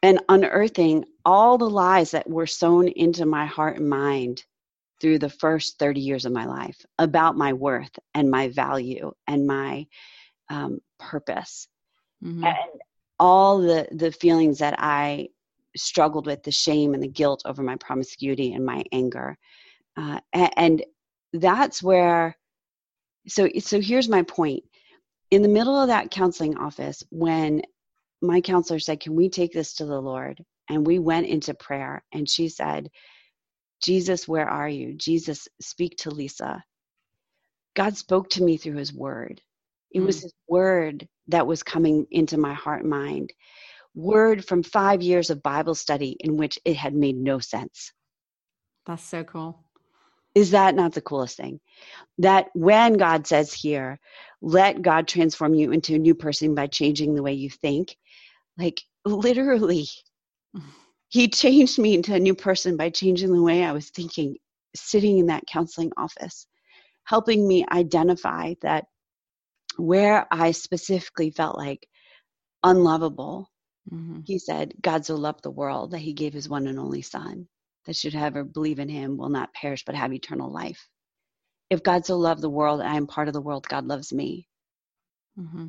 and 0.01 0.19
unearthing 0.29 1.03
all 1.25 1.57
the 1.57 1.69
lies 1.69 2.11
that 2.11 2.29
were 2.29 2.47
sown 2.47 2.87
into 2.87 3.25
my 3.25 3.45
heart 3.45 3.77
and 3.77 3.89
mind 3.89 4.43
through 5.01 5.19
the 5.19 5.29
first 5.29 5.77
30 5.77 5.99
years 5.99 6.25
of 6.25 6.31
my 6.31 6.45
life 6.45 6.77
about 6.97 7.35
my 7.35 7.53
worth 7.53 7.91
and 8.13 8.31
my 8.31 8.47
value 8.49 9.11
and 9.27 9.45
my 9.45 9.85
um, 10.49 10.79
purpose 10.99 11.67
mm-hmm. 12.23 12.45
and 12.45 12.81
all 13.19 13.59
the 13.59 13.87
the 13.91 14.11
feelings 14.11 14.59
that 14.59 14.75
i 14.77 15.27
struggled 15.75 16.25
with 16.25 16.43
the 16.43 16.51
shame 16.51 16.93
and 16.93 17.03
the 17.03 17.07
guilt 17.07 17.41
over 17.45 17.61
my 17.61 17.75
promiscuity 17.75 18.53
and 18.53 18.65
my 18.65 18.83
anger 18.91 19.37
uh, 19.97 20.19
and, 20.33 20.51
and 20.57 20.85
that's 21.33 21.81
where 21.83 22.35
so 23.27 23.49
so 23.59 23.81
here's 23.81 24.09
my 24.09 24.23
point. 24.23 24.63
In 25.31 25.41
the 25.41 25.49
middle 25.49 25.79
of 25.79 25.87
that 25.89 26.11
counseling 26.11 26.57
office 26.57 27.03
when 27.09 27.61
my 28.21 28.41
counselor 28.41 28.79
said 28.79 28.99
can 28.99 29.15
we 29.15 29.29
take 29.29 29.53
this 29.53 29.75
to 29.75 29.85
the 29.85 30.01
lord? 30.01 30.43
and 30.69 30.85
we 30.85 30.99
went 30.99 31.25
into 31.27 31.53
prayer 31.53 32.03
and 32.11 32.27
she 32.27 32.49
said 32.49 32.89
jesus 33.81 34.27
where 34.27 34.49
are 34.49 34.69
you? 34.69 34.93
Jesus 34.95 35.47
speak 35.61 35.95
to 35.97 36.11
lisa. 36.11 36.63
God 37.75 37.95
spoke 37.95 38.29
to 38.31 38.43
me 38.43 38.57
through 38.57 38.77
his 38.77 38.93
word. 38.93 39.39
It 39.91 39.99
mm. 39.99 40.05
was 40.05 40.23
his 40.23 40.33
word 40.47 41.07
that 41.27 41.47
was 41.47 41.63
coming 41.63 42.07
into 42.11 42.37
my 42.37 42.53
heart 42.53 42.81
and 42.81 42.89
mind. 42.89 43.31
Word 43.93 44.43
from 44.43 44.63
five 44.63 45.01
years 45.01 45.29
of 45.29 45.43
bible 45.43 45.75
study 45.75 46.17
in 46.19 46.37
which 46.37 46.59
it 46.65 46.75
had 46.75 46.95
made 46.95 47.15
no 47.15 47.39
sense. 47.39 47.91
That's 48.85 49.03
so 49.03 49.23
cool 49.23 49.66
is 50.37 50.51
that 50.51 50.75
not 50.75 50.93
the 50.93 51.01
coolest 51.01 51.35
thing? 51.35 51.59
That 52.19 52.49
when 52.53 52.93
God 52.93 53.25
says 53.25 53.51
here, 53.51 53.99
let 54.39 54.83
God 54.83 55.07
transform 55.07 55.55
you 55.55 55.71
into 55.71 55.95
a 55.95 55.99
new 55.99 56.13
person 56.13 56.53
by 56.53 56.67
changing 56.67 57.15
the 57.15 57.23
way 57.23 57.33
you 57.33 57.49
think, 57.49 57.97
like 58.57 58.79
literally, 59.03 59.87
He 61.09 61.29
changed 61.29 61.79
me 61.79 61.95
into 61.95 62.13
a 62.13 62.19
new 62.19 62.35
person 62.35 62.75
by 62.75 62.89
changing 62.89 63.31
the 63.31 63.41
way 63.41 63.63
I 63.63 63.71
was 63.71 63.89
thinking, 63.89 64.35
sitting 64.75 65.19
in 65.19 65.27
that 65.27 65.47
counseling 65.47 65.91
office, 65.95 66.45
helping 67.05 67.47
me 67.47 67.65
identify 67.71 68.55
that 68.61 68.85
where 69.77 70.27
I 70.29 70.51
specifically 70.51 71.31
felt 71.31 71.57
like 71.57 71.87
unlovable, 72.61 73.49
mm-hmm. 73.89 74.19
He 74.25 74.37
said, 74.37 74.73
God 74.81 75.05
so 75.05 75.15
loved 75.15 75.43
the 75.43 75.49
world 75.49 75.91
that 75.91 75.99
He 75.99 76.11
gave 76.11 76.33
His 76.33 76.49
one 76.49 76.67
and 76.67 76.77
only 76.77 77.01
Son 77.01 77.47
that 77.87 77.95
should 77.95 78.13
ever 78.15 78.43
believe 78.43 78.79
in 78.79 78.89
him 78.89 79.17
will 79.17 79.29
not 79.29 79.53
perish 79.53 79.83
but 79.85 79.95
have 79.95 80.13
eternal 80.13 80.51
life. 80.51 80.87
If 81.69 81.83
God 81.83 82.05
so 82.05 82.17
loved 82.17 82.41
the 82.41 82.49
world 82.49 82.81
and 82.81 82.89
I 82.89 82.95
am 82.95 83.07
part 83.07 83.27
of 83.27 83.33
the 83.33 83.41
world, 83.41 83.67
God 83.67 83.85
loves 83.85 84.13
me. 84.13 84.47
Mm-hmm. 85.39 85.67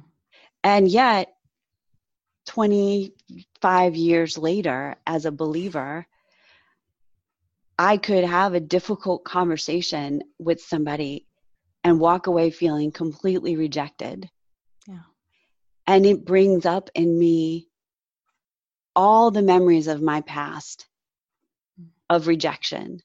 And 0.64 0.88
yet, 0.88 1.32
25 2.46 3.96
years 3.96 4.36
later, 4.36 4.96
as 5.06 5.24
a 5.24 5.32
believer, 5.32 6.06
I 7.78 7.96
could 7.96 8.24
have 8.24 8.54
a 8.54 8.60
difficult 8.60 9.24
conversation 9.24 10.22
with 10.38 10.60
somebody 10.60 11.26
and 11.84 12.00
walk 12.00 12.26
away 12.26 12.50
feeling 12.50 12.90
completely 12.90 13.56
rejected. 13.56 14.28
Yeah. 14.86 15.02
And 15.86 16.04
it 16.04 16.24
brings 16.24 16.66
up 16.66 16.90
in 16.94 17.16
me 17.16 17.68
all 18.96 19.30
the 19.30 19.42
memories 19.42 19.86
of 19.86 20.02
my 20.02 20.22
past 20.22 20.87
of 22.10 22.26
rejection. 22.26 23.00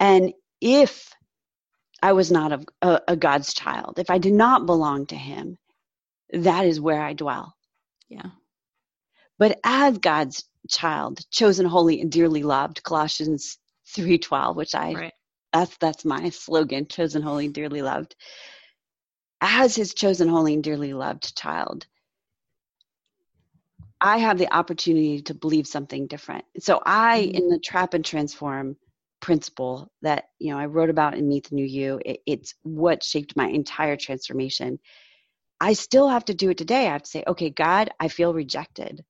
And 0.00 0.32
if 0.60 1.12
I 2.02 2.12
was 2.12 2.30
not 2.30 2.52
a, 2.52 2.64
a, 2.82 3.00
a, 3.08 3.16
God's 3.16 3.54
child, 3.54 3.98
if 3.98 4.10
I 4.10 4.18
did 4.18 4.34
not 4.34 4.66
belong 4.66 5.06
to 5.06 5.16
Him, 5.16 5.56
that 6.32 6.66
is 6.66 6.80
where 6.80 7.00
I 7.00 7.12
dwell. 7.14 7.54
Yeah. 8.08 8.30
But 9.38 9.58
as 9.64 9.98
God's 9.98 10.44
child, 10.68 11.20
chosen, 11.30 11.66
holy, 11.66 12.00
and 12.00 12.10
dearly 12.10 12.42
loved, 12.42 12.82
Colossians 12.82 13.58
three 13.86 14.18
twelve, 14.18 14.56
which 14.56 14.74
I 14.74 14.92
right. 14.92 15.12
that's 15.52 15.76
that's 15.78 16.04
my 16.04 16.30
slogan: 16.30 16.86
chosen, 16.86 17.22
holy, 17.22 17.46
and 17.46 17.54
dearly 17.54 17.82
loved. 17.82 18.14
As 19.40 19.74
His 19.74 19.94
chosen, 19.94 20.28
holy, 20.28 20.54
and 20.54 20.64
dearly 20.64 20.92
loved 20.92 21.36
child, 21.36 21.86
I 24.04 24.18
have 24.18 24.36
the 24.36 24.54
opportunity 24.54 25.22
to 25.22 25.34
believe 25.34 25.66
something 25.66 26.06
different. 26.06 26.44
So 26.58 26.82
I, 26.84 27.22
mm-hmm. 27.22 27.36
in 27.36 27.48
the 27.48 27.58
trap 27.58 27.94
and 27.94 28.04
transform 28.04 28.76
principle 29.20 29.90
that 30.02 30.24
you 30.38 30.52
know 30.52 30.58
I 30.58 30.66
wrote 30.66 30.90
about 30.90 31.16
in 31.16 31.26
Meet 31.26 31.48
the 31.48 31.54
New 31.54 31.64
You, 31.64 31.98
it, 32.04 32.20
it's 32.26 32.54
what 32.62 33.02
shaped 33.02 33.34
my 33.34 33.48
entire 33.48 33.96
transformation. 33.96 34.78
I 35.58 35.72
still 35.72 36.06
have 36.06 36.26
to 36.26 36.34
do 36.34 36.50
it 36.50 36.58
today. 36.58 36.86
I 36.86 36.92
have 36.92 37.04
to 37.04 37.10
say, 37.10 37.24
okay, 37.26 37.48
God, 37.48 37.88
I 37.98 38.08
feel 38.08 38.34
rejected. 38.34 39.02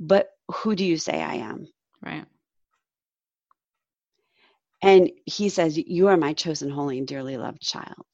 But 0.00 0.30
who 0.50 0.74
do 0.74 0.86
you 0.86 0.96
say 0.96 1.22
I 1.22 1.34
am? 1.34 1.68
Right. 2.02 2.24
And 4.80 5.10
he 5.26 5.50
says, 5.50 5.76
You 5.76 6.08
are 6.08 6.16
my 6.16 6.32
chosen, 6.32 6.70
holy, 6.70 6.96
and 6.96 7.06
dearly 7.06 7.36
loved 7.36 7.60
child. 7.60 8.06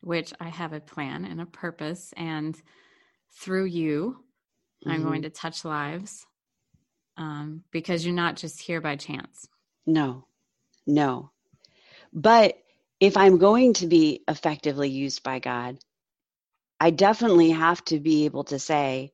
Which 0.00 0.32
I 0.40 0.48
have 0.48 0.72
a 0.72 0.80
plan 0.80 1.26
and 1.26 1.42
a 1.42 1.46
purpose 1.46 2.14
and 2.16 2.58
through 3.36 3.66
you, 3.66 4.16
mm-hmm. 4.84 4.90
I'm 4.90 5.02
going 5.02 5.22
mm-hmm. 5.22 5.30
to 5.30 5.30
touch 5.30 5.64
lives 5.64 6.26
um, 7.16 7.62
because 7.70 8.04
you're 8.04 8.14
not 8.14 8.36
just 8.36 8.60
here 8.60 8.80
by 8.80 8.96
chance. 8.96 9.48
No, 9.86 10.26
no. 10.86 11.30
But 12.12 12.56
if 13.00 13.16
I'm 13.16 13.38
going 13.38 13.74
to 13.74 13.86
be 13.86 14.22
effectively 14.28 14.88
used 14.88 15.22
by 15.22 15.38
God, 15.38 15.78
I 16.80 16.90
definitely 16.90 17.50
have 17.50 17.84
to 17.86 18.00
be 18.00 18.24
able 18.24 18.44
to 18.44 18.58
say 18.58 19.12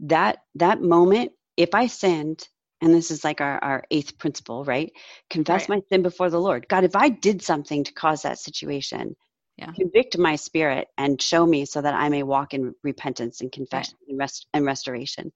that 0.00 0.38
that 0.54 0.80
moment, 0.80 1.32
if 1.56 1.74
I 1.74 1.86
sinned, 1.86 2.48
and 2.80 2.94
this 2.94 3.10
is 3.10 3.24
like 3.24 3.40
our, 3.40 3.62
our 3.62 3.84
eighth 3.90 4.16
principle, 4.18 4.64
right? 4.64 4.92
Confess 5.28 5.68
right. 5.68 5.76
my 5.76 5.82
sin 5.88 6.02
before 6.02 6.30
the 6.30 6.40
Lord. 6.40 6.66
God, 6.68 6.84
if 6.84 6.96
I 6.96 7.10
did 7.10 7.42
something 7.42 7.84
to 7.84 7.92
cause 7.92 8.22
that 8.22 8.38
situation, 8.38 9.16
yeah. 9.60 9.72
convict 9.72 10.18
my 10.18 10.36
spirit 10.36 10.88
and 10.98 11.20
show 11.20 11.46
me 11.46 11.64
so 11.64 11.80
that 11.80 11.94
I 11.94 12.08
may 12.08 12.22
walk 12.22 12.54
in 12.54 12.74
repentance 12.82 13.40
and 13.40 13.52
confession 13.52 13.96
right. 14.00 14.10
and, 14.10 14.18
rest- 14.18 14.46
and 14.54 14.64
restoration. 14.64 15.32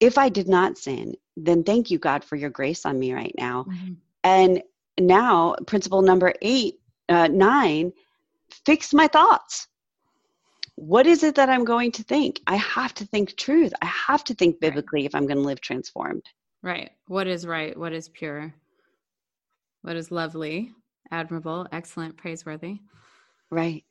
If 0.00 0.18
I 0.18 0.28
did 0.28 0.48
not 0.48 0.78
sin, 0.78 1.14
then 1.36 1.64
thank 1.64 1.90
you, 1.90 1.98
God, 1.98 2.24
for 2.24 2.36
your 2.36 2.50
grace 2.50 2.86
on 2.86 2.98
me 2.98 3.12
right 3.12 3.34
now. 3.36 3.64
Mm-hmm. 3.64 3.92
And 4.24 4.62
now, 5.00 5.56
principle 5.66 6.02
number 6.02 6.32
eight, 6.42 6.80
uh, 7.08 7.28
nine, 7.28 7.92
fix 8.66 8.92
my 8.92 9.08
thoughts. 9.08 9.68
What 10.76 11.06
is 11.06 11.22
it 11.22 11.34
that 11.36 11.48
I'm 11.48 11.64
going 11.64 11.92
to 11.92 12.02
think? 12.02 12.40
I 12.46 12.56
have 12.56 12.94
to 12.94 13.04
think 13.06 13.36
truth. 13.36 13.72
I 13.82 13.86
have 13.86 14.24
to 14.24 14.34
think 14.34 14.60
biblically 14.60 15.00
right. 15.00 15.06
if 15.06 15.14
I'm 15.14 15.26
going 15.26 15.36
to 15.38 15.42
live 15.44 15.60
transformed. 15.60 16.24
Right. 16.62 16.90
What 17.08 17.26
is 17.26 17.46
right? 17.46 17.76
What 17.76 17.92
is 17.92 18.08
pure? 18.08 18.54
What 19.82 19.96
is 19.96 20.10
lovely, 20.10 20.72
admirable, 21.10 21.66
excellent, 21.72 22.16
praiseworthy? 22.16 22.78
Right. 23.52 23.84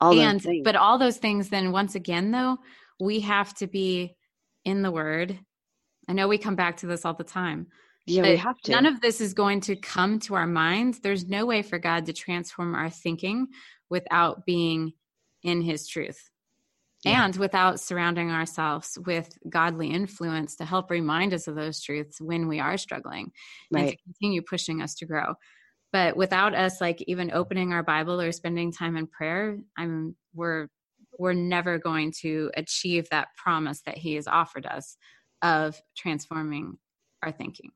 All 0.00 0.18
and 0.18 0.44
but 0.64 0.74
all 0.74 0.96
those 0.96 1.18
things 1.18 1.50
then 1.50 1.70
once 1.70 1.94
again 1.94 2.30
though, 2.30 2.56
we 2.98 3.20
have 3.20 3.54
to 3.56 3.66
be 3.66 4.16
in 4.64 4.80
the 4.80 4.90
word. 4.90 5.38
I 6.08 6.14
know 6.14 6.28
we 6.28 6.38
come 6.38 6.56
back 6.56 6.78
to 6.78 6.86
this 6.86 7.04
all 7.04 7.12
the 7.12 7.24
time. 7.24 7.66
Yeah, 8.06 8.22
we 8.22 8.36
have 8.36 8.58
to. 8.62 8.72
None 8.72 8.86
of 8.86 9.02
this 9.02 9.20
is 9.20 9.34
going 9.34 9.60
to 9.62 9.76
come 9.76 10.18
to 10.20 10.34
our 10.34 10.46
minds. 10.46 11.00
There's 11.00 11.28
no 11.28 11.44
way 11.44 11.60
for 11.60 11.78
God 11.78 12.06
to 12.06 12.14
transform 12.14 12.74
our 12.74 12.88
thinking 12.88 13.48
without 13.90 14.46
being 14.46 14.94
in 15.42 15.60
his 15.60 15.86
truth. 15.86 16.30
and 17.04 17.36
without 17.36 17.80
surrounding 17.80 18.30
ourselves 18.30 18.98
with 19.06 19.36
godly 19.48 19.88
influence 19.88 20.56
to 20.56 20.64
help 20.64 20.90
remind 20.90 21.32
us 21.34 21.46
of 21.46 21.54
those 21.54 21.80
truths 21.80 22.20
when 22.20 22.48
we 22.48 22.58
are 22.60 22.76
struggling 22.76 23.30
right. 23.70 23.80
and 23.80 23.90
to 23.90 23.96
continue 24.04 24.42
pushing 24.42 24.82
us 24.82 24.94
to 24.96 25.06
grow 25.06 25.34
but 25.92 26.16
without 26.16 26.54
us 26.54 26.80
like 26.80 27.02
even 27.06 27.30
opening 27.32 27.72
our 27.72 27.82
bible 27.82 28.20
or 28.20 28.32
spending 28.32 28.72
time 28.72 28.96
in 28.96 29.06
prayer 29.06 29.58
i'm 29.76 30.14
we're 30.34 30.68
we're 31.18 31.32
never 31.32 31.78
going 31.78 32.12
to 32.22 32.50
achieve 32.56 33.08
that 33.10 33.28
promise 33.36 33.82
that 33.84 33.98
he 33.98 34.14
has 34.14 34.26
offered 34.26 34.64
us 34.66 34.96
of 35.42 35.80
transforming 35.96 36.78
our 37.22 37.32
thinking. 37.32 37.70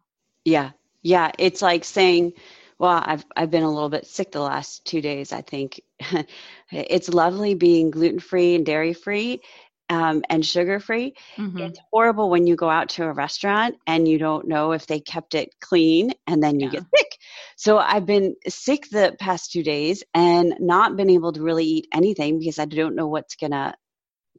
Yeah. 0.45 0.71
Yeah. 1.03 1.33
It's 1.39 1.63
like 1.63 1.85
saying 1.85 2.33
well 2.79 3.03
i've 3.05 3.25
i've 3.37 3.51
been 3.51 3.63
a 3.63 3.71
little 3.71 3.91
bit 3.91 4.07
sick 4.07 4.33
the 4.33 4.41
last 4.41 4.85
2 4.87 5.01
days 5.01 5.33
i 5.33 5.41
think. 5.41 5.81
It's 6.75 7.11
lovely 7.11 7.53
being 7.53 7.91
gluten 7.91 8.19
free 8.19 8.55
and 8.55 8.65
dairy 8.65 8.95
free 8.95 9.43
um, 9.89 10.23
and 10.29 10.45
sugar 10.45 10.81
free. 10.81 11.15
Mm-hmm. 11.37 11.59
It's 11.59 11.79
horrible 11.93 12.31
when 12.31 12.47
you 12.47 12.57
go 12.57 12.71
out 12.71 12.91
to 12.91 13.05
a 13.05 13.13
restaurant 13.13 13.77
and 13.87 14.09
you 14.09 14.19
don't 14.19 14.49
know 14.49 14.73
if 14.73 14.87
they 14.87 15.01
kept 15.01 15.35
it 15.35 15.51
clean 15.61 16.13
and 16.27 16.43
then 16.43 16.61
you 16.61 16.67
yeah. 16.67 16.81
get 16.81 16.85
sick. 16.97 17.19
So 17.57 17.79
I've 17.79 18.07
been 18.07 18.37
sick 18.49 18.89
the 18.91 19.17
past 19.19 19.53
two 19.53 19.63
days 19.63 20.03
and 20.15 20.55
not 20.61 20.97
been 20.97 21.11
able 21.11 21.33
to 21.33 21.43
really 21.43 21.65
eat 21.65 21.89
anything 21.93 22.39
because 22.39 22.59
I 22.59 22.65
don't 22.65 22.97
know 22.97 23.07
what's 23.09 23.37
going 23.37 23.53
to 23.53 23.75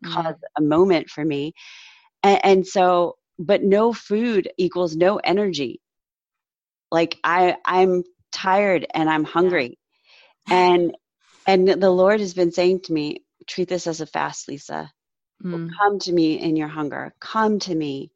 cause 0.05 0.35
mm-hmm. 0.35 0.63
a 0.63 0.67
moment 0.67 1.09
for 1.09 1.23
me. 1.23 1.53
And, 2.23 2.39
and 2.43 2.67
so, 2.67 3.17
but 3.37 3.63
no 3.63 3.93
food 3.93 4.51
equals 4.57 4.95
no 4.95 5.17
energy. 5.17 5.81
Like 6.91 7.17
I, 7.23 7.57
I'm 7.65 8.03
tired 8.31 8.85
and 8.93 9.09
I'm 9.09 9.23
hungry. 9.23 9.79
Yeah. 10.47 10.73
And 10.73 10.97
and 11.45 11.67
the 11.67 11.89
Lord 11.89 12.21
has 12.21 12.33
been 12.33 12.51
saying 12.51 12.81
to 12.81 12.93
me, 12.93 13.23
treat 13.47 13.67
this 13.67 13.87
as 13.87 14.01
a 14.01 14.05
fast, 14.05 14.47
Lisa. 14.47 14.91
Mm. 15.43 15.69
Come 15.79 15.99
to 15.99 16.13
me 16.13 16.39
in 16.39 16.55
your 16.55 16.67
hunger. 16.67 17.13
Come 17.19 17.59
to 17.59 17.75
me 17.75 18.11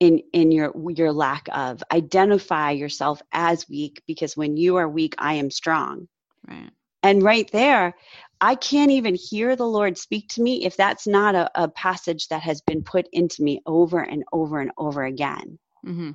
in 0.00 0.20
in 0.32 0.50
your 0.50 0.72
your 0.90 1.12
lack 1.12 1.48
of. 1.52 1.82
Identify 1.92 2.72
yourself 2.72 3.22
as 3.32 3.68
weak 3.68 4.02
because 4.06 4.36
when 4.36 4.56
you 4.56 4.76
are 4.76 4.88
weak, 4.88 5.14
I 5.18 5.34
am 5.34 5.50
strong. 5.50 6.08
Right. 6.48 6.70
And 7.02 7.22
right 7.22 7.48
there, 7.52 7.94
I 8.40 8.56
can't 8.56 8.90
even 8.90 9.14
hear 9.14 9.54
the 9.54 9.66
Lord 9.66 9.96
speak 9.96 10.28
to 10.30 10.42
me 10.42 10.64
if 10.64 10.76
that's 10.76 11.06
not 11.06 11.34
a, 11.34 11.50
a 11.54 11.68
passage 11.68 12.28
that 12.28 12.42
has 12.42 12.60
been 12.60 12.82
put 12.82 13.06
into 13.12 13.42
me 13.42 13.62
over 13.64 14.00
and 14.00 14.24
over 14.32 14.60
and 14.60 14.72
over 14.76 15.04
again. 15.04 15.58
Mm-hmm. 15.86 16.10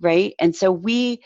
Right. 0.00 0.34
And 0.38 0.54
so 0.54 0.70
we 0.70 1.20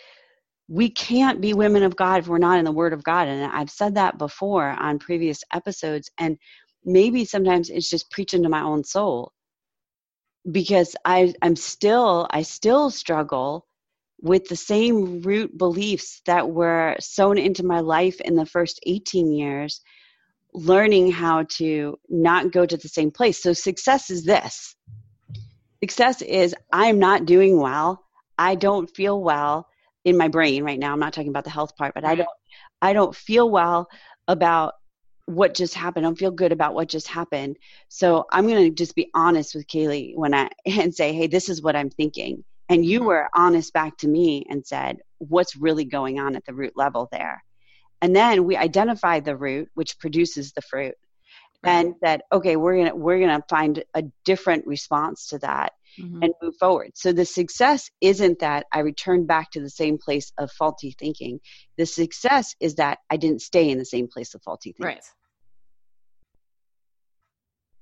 we 0.68 0.88
can't 0.88 1.40
be 1.40 1.53
women 1.53 1.83
of 1.83 1.97
God 1.97 2.21
if 2.21 2.29
we're 2.29 2.38
not 2.38 2.59
in 2.59 2.64
the 2.64 2.73
Word 2.73 2.95
of 2.95 3.05
God. 3.05 3.29
And 3.29 3.53
I've 3.53 3.68
said 3.71 3.97
that 3.97 4.16
before 4.16 4.68
on 4.68 4.99
previous 4.99 5.45
episodes. 5.53 6.11
And 6.18 6.38
maybe 6.85 7.25
sometimes 7.25 7.71
it's 7.71 7.88
just 7.88 8.11
preaching 8.11 8.42
to 8.42 8.49
my 8.49 8.62
own 8.62 8.85
soul 8.85 9.33
because 10.51 10.97
I, 11.05 11.35
I'm 11.42 11.57
still, 11.57 12.27
I 12.31 12.42
still 12.42 12.90
struggle 12.90 13.66
with 14.21 14.49
the 14.49 14.57
same 14.57 15.21
root 15.23 15.57
beliefs 15.57 16.23
that 16.27 16.49
were 16.49 16.97
sown 17.01 17.38
into 17.38 17.64
my 17.64 17.81
life 17.81 18.21
in 18.21 18.37
the 18.37 18.47
first 18.47 18.81
18 18.87 19.33
years, 19.33 19.81
learning 20.55 21.12
how 21.12 21.45
to 21.45 21.99
not 22.09 22.53
go 22.53 22.66
to 22.66 22.77
the 22.77 22.88
same 22.88 23.11
place. 23.11 23.42
So, 23.42 23.53
success 23.53 24.11
is 24.11 24.25
this. 24.25 24.75
Success 25.83 26.23
is 26.23 26.55
I'm 26.73 26.99
not 26.99 27.27
doing 27.27 27.59
well, 27.59 28.05
I 28.38 28.55
don't 28.55 28.88
feel 28.95 29.21
well 29.21 29.66
in 30.05 30.16
my 30.16 30.29
brain 30.29 30.64
right 30.64 30.79
now. 30.79 30.92
I'm 30.92 31.01
not 31.01 31.12
talking 31.12 31.31
about 31.31 31.45
the 31.45 31.51
health 31.51 31.77
part 31.77 31.95
but 31.95 32.05
i 32.05 32.14
don't 32.14 32.29
i 32.81 32.92
don't 32.92 33.14
feel 33.14 33.49
well 33.49 33.88
about 34.29 34.75
what 35.26 35.54
just 35.54 35.74
happened. 35.74 36.04
I 36.04 36.08
don't 36.08 36.18
feel 36.18 36.30
good 36.30 36.52
about 36.52 36.74
what 36.74 36.88
just 36.88 37.08
happened. 37.08 37.56
So 37.88 38.26
i'm 38.32 38.46
going 38.46 38.64
to 38.64 38.74
just 38.74 38.94
be 38.94 39.11
honest 39.14 39.54
with 39.54 39.66
kaylee 39.66 40.16
when 40.16 40.35
i 40.35 40.48
and 40.66 40.94
say 40.94 41.12
hey 41.12 41.26
this 41.26 41.48
is 41.48 41.62
what 41.62 41.76
i'm 41.76 41.90
thinking. 41.90 42.44
And 42.68 42.85
you 42.85 43.00
mm-hmm. 43.00 43.08
were 43.08 43.28
honest 43.35 43.72
back 43.72 43.98
to 43.98 44.08
me 44.08 44.46
and 44.48 44.66
said 44.66 44.98
what's 45.18 45.56
really 45.56 45.85
going 45.85 46.18
on 46.18 46.37
at 46.37 46.44
the 46.46 46.54
root 46.54 46.72
level 46.76 47.08
there? 47.12 47.42
And 48.00 48.16
then 48.16 48.44
we 48.44 48.56
identified 48.56 49.24
the 49.24 49.37
root 49.37 49.68
which 49.74 49.98
produces 49.98 50.52
the 50.52 50.62
fruit 50.62 50.96
and 51.64 51.94
said 52.02 52.22
okay 52.32 52.56
we're 52.56 52.74
going 52.74 52.88
to 52.88 52.96
we're 52.96 53.18
going 53.18 53.40
to 53.40 53.46
find 53.48 53.85
a 53.94 54.02
different 54.24 54.66
response 54.66 55.28
to 55.28 55.38
that 55.38 55.72
mm-hmm. 55.98 56.22
and 56.22 56.33
move 56.42 56.57
forward. 56.57 56.92
So 56.94 57.12
the 57.12 57.24
success 57.24 57.90
isn't 58.00 58.40
that 58.40 58.66
I 58.72 58.81
returned 58.81 59.26
back 59.26 59.50
to 59.52 59.61
the 59.61 59.70
same 59.70 59.98
place 59.98 60.33
of 60.38 60.50
faulty 60.52 60.94
thinking. 60.98 61.40
The 61.76 61.87
success 61.87 62.55
is 62.61 62.76
that 62.76 62.98
I 63.11 63.16
didn't 63.16 63.42
stay 63.42 63.70
in 63.70 63.78
the 63.78 63.85
same 63.85 64.09
place 64.09 64.35
of 64.35 64.42
faulty 64.42 64.72
thinking. 64.72 64.87
Right. 64.87 65.05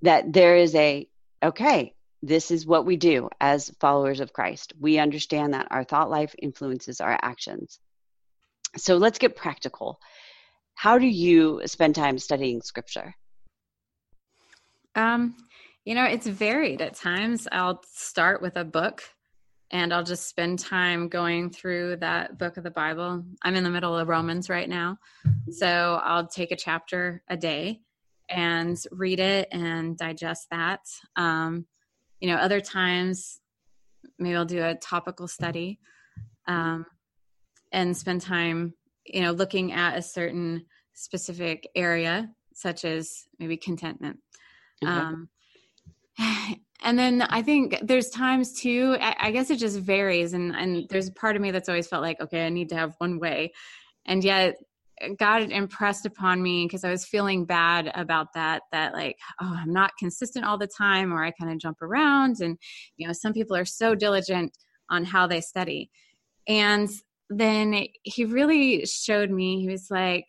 That 0.03 0.33
there 0.33 0.57
is 0.57 0.75
a, 0.75 1.07
okay, 1.43 1.95
this 2.23 2.51
is 2.51 2.67
what 2.67 2.87
we 2.87 2.97
do 2.97 3.29
as 3.41 3.73
followers 3.81 4.21
of 4.21 4.33
Christ. 4.33 4.73
We 4.79 4.99
understand 4.99 5.55
that 5.55 5.69
our 5.71 5.85
thought 5.85 6.11
life 6.11 6.35
influences 6.41 7.01
our 7.01 7.19
actions. 7.23 7.79
So 8.77 8.97
let's 8.97 9.19
get 9.19 9.37
practical. 9.37 9.99
How 10.75 10.99
do 10.99 11.07
you 11.07 11.63
spend 11.67 11.95
time 11.95 12.19
studying 12.19 12.63
scripture? 12.63 13.15
Um, 14.95 15.35
you 15.85 15.95
know, 15.95 16.05
it's 16.05 16.27
varied 16.27 16.83
at 16.83 16.95
times. 16.95 17.49
I'll 17.51 17.83
start 17.93 18.43
with 18.43 18.57
a 18.57 18.65
book 18.65 19.03
and 19.71 19.95
I'll 19.95 20.05
just 20.05 20.29
spend 20.29 20.59
time 20.59 21.09
going 21.09 21.51
through 21.51 21.97
that 21.97 22.39
book 22.39 22.57
of 22.57 22.65
the 22.65 22.71
Bible. 22.71 23.25
I'm 23.43 23.55
in 23.55 23.65
the 23.65 23.71
middle 23.71 23.97
of 23.97 24.09
Romans 24.09 24.51
right 24.51 24.69
now. 24.69 24.99
So 25.51 26.01
I'll 26.03 26.27
take 26.27 26.51
a 26.51 26.57
chapter 26.57 27.23
a 27.29 27.37
day 27.37 27.81
and 28.29 28.77
read 28.91 29.21
it 29.21 29.49
and 29.53 29.97
digest 29.97 30.49
that. 30.51 30.81
Um, 31.17 31.67
you 32.21 32.29
know, 32.29 32.37
other 32.37 32.61
times, 32.61 33.41
maybe 34.19 34.37
I'll 34.37 34.45
do 34.45 34.63
a 34.63 34.75
topical 34.75 35.29
study 35.29 35.79
um, 36.47 36.85
and 37.73 37.97
spend 37.97 38.21
time, 38.21 38.75
you 39.07 39.23
know, 39.23 39.33
looking 39.33 39.73
at 39.73 39.97
a 39.97 40.03
certain 40.03 40.67
specific 40.95 41.69
area, 41.75 42.29
such 42.55 42.85
as 42.85 43.25
maybe 43.39 43.57
contentment. 43.57 44.19
Um, 44.87 45.29
and 46.83 46.99
then 46.99 47.23
I 47.23 47.43
think 47.43 47.79
there's 47.83 48.11
times 48.11 48.53
too, 48.53 48.97
I, 49.01 49.17
I, 49.19 49.31
guess 49.31 49.51
it 49.51 49.57
just 49.57 49.79
varies. 49.79 50.33
And, 50.33 50.55
and 50.55 50.87
there's 50.89 51.09
a 51.09 51.13
part 51.13 51.37
of 51.37 51.43
me 51.43 51.51
that's 51.51 51.69
always 51.69 51.87
felt 51.87 52.03
like, 52.03 52.21
okay, 52.21 52.47
I 52.47 52.49
need 52.49 52.69
to 52.71 52.77
have 52.77 52.95
one 52.99 53.19
way. 53.19 53.53
And 54.07 54.25
yet 54.25 54.57
God 55.19 55.51
impressed 55.51 56.05
upon 56.05 56.43
me 56.43 56.67
because 56.67 56.85
I 56.85 56.91
was 56.91 57.05
feeling 57.05 57.45
bad 57.45 57.91
about 57.95 58.33
that, 58.35 58.63
that 58.73 58.93
like, 58.93 59.17
oh, 59.41 59.55
I'm 59.57 59.73
not 59.73 59.93
consistent 59.99 60.45
all 60.45 60.59
the 60.59 60.67
time, 60.67 61.13
or 61.13 61.25
I 61.25 61.31
kind 61.31 61.51
of 61.51 61.59
jump 61.59 61.81
around. 61.81 62.41
And, 62.41 62.59
you 62.97 63.07
know, 63.07 63.13
some 63.13 63.33
people 63.33 63.57
are 63.57 63.65
so 63.65 63.95
diligent 63.95 64.57
on 64.91 65.05
how 65.05 65.27
they 65.27 65.41
study. 65.41 65.91
And 66.47 66.91
then 67.31 67.87
he 68.03 68.25
really 68.25 68.85
showed 68.85 69.31
me, 69.31 69.61
he 69.61 69.69
was 69.69 69.91
like, 69.91 70.27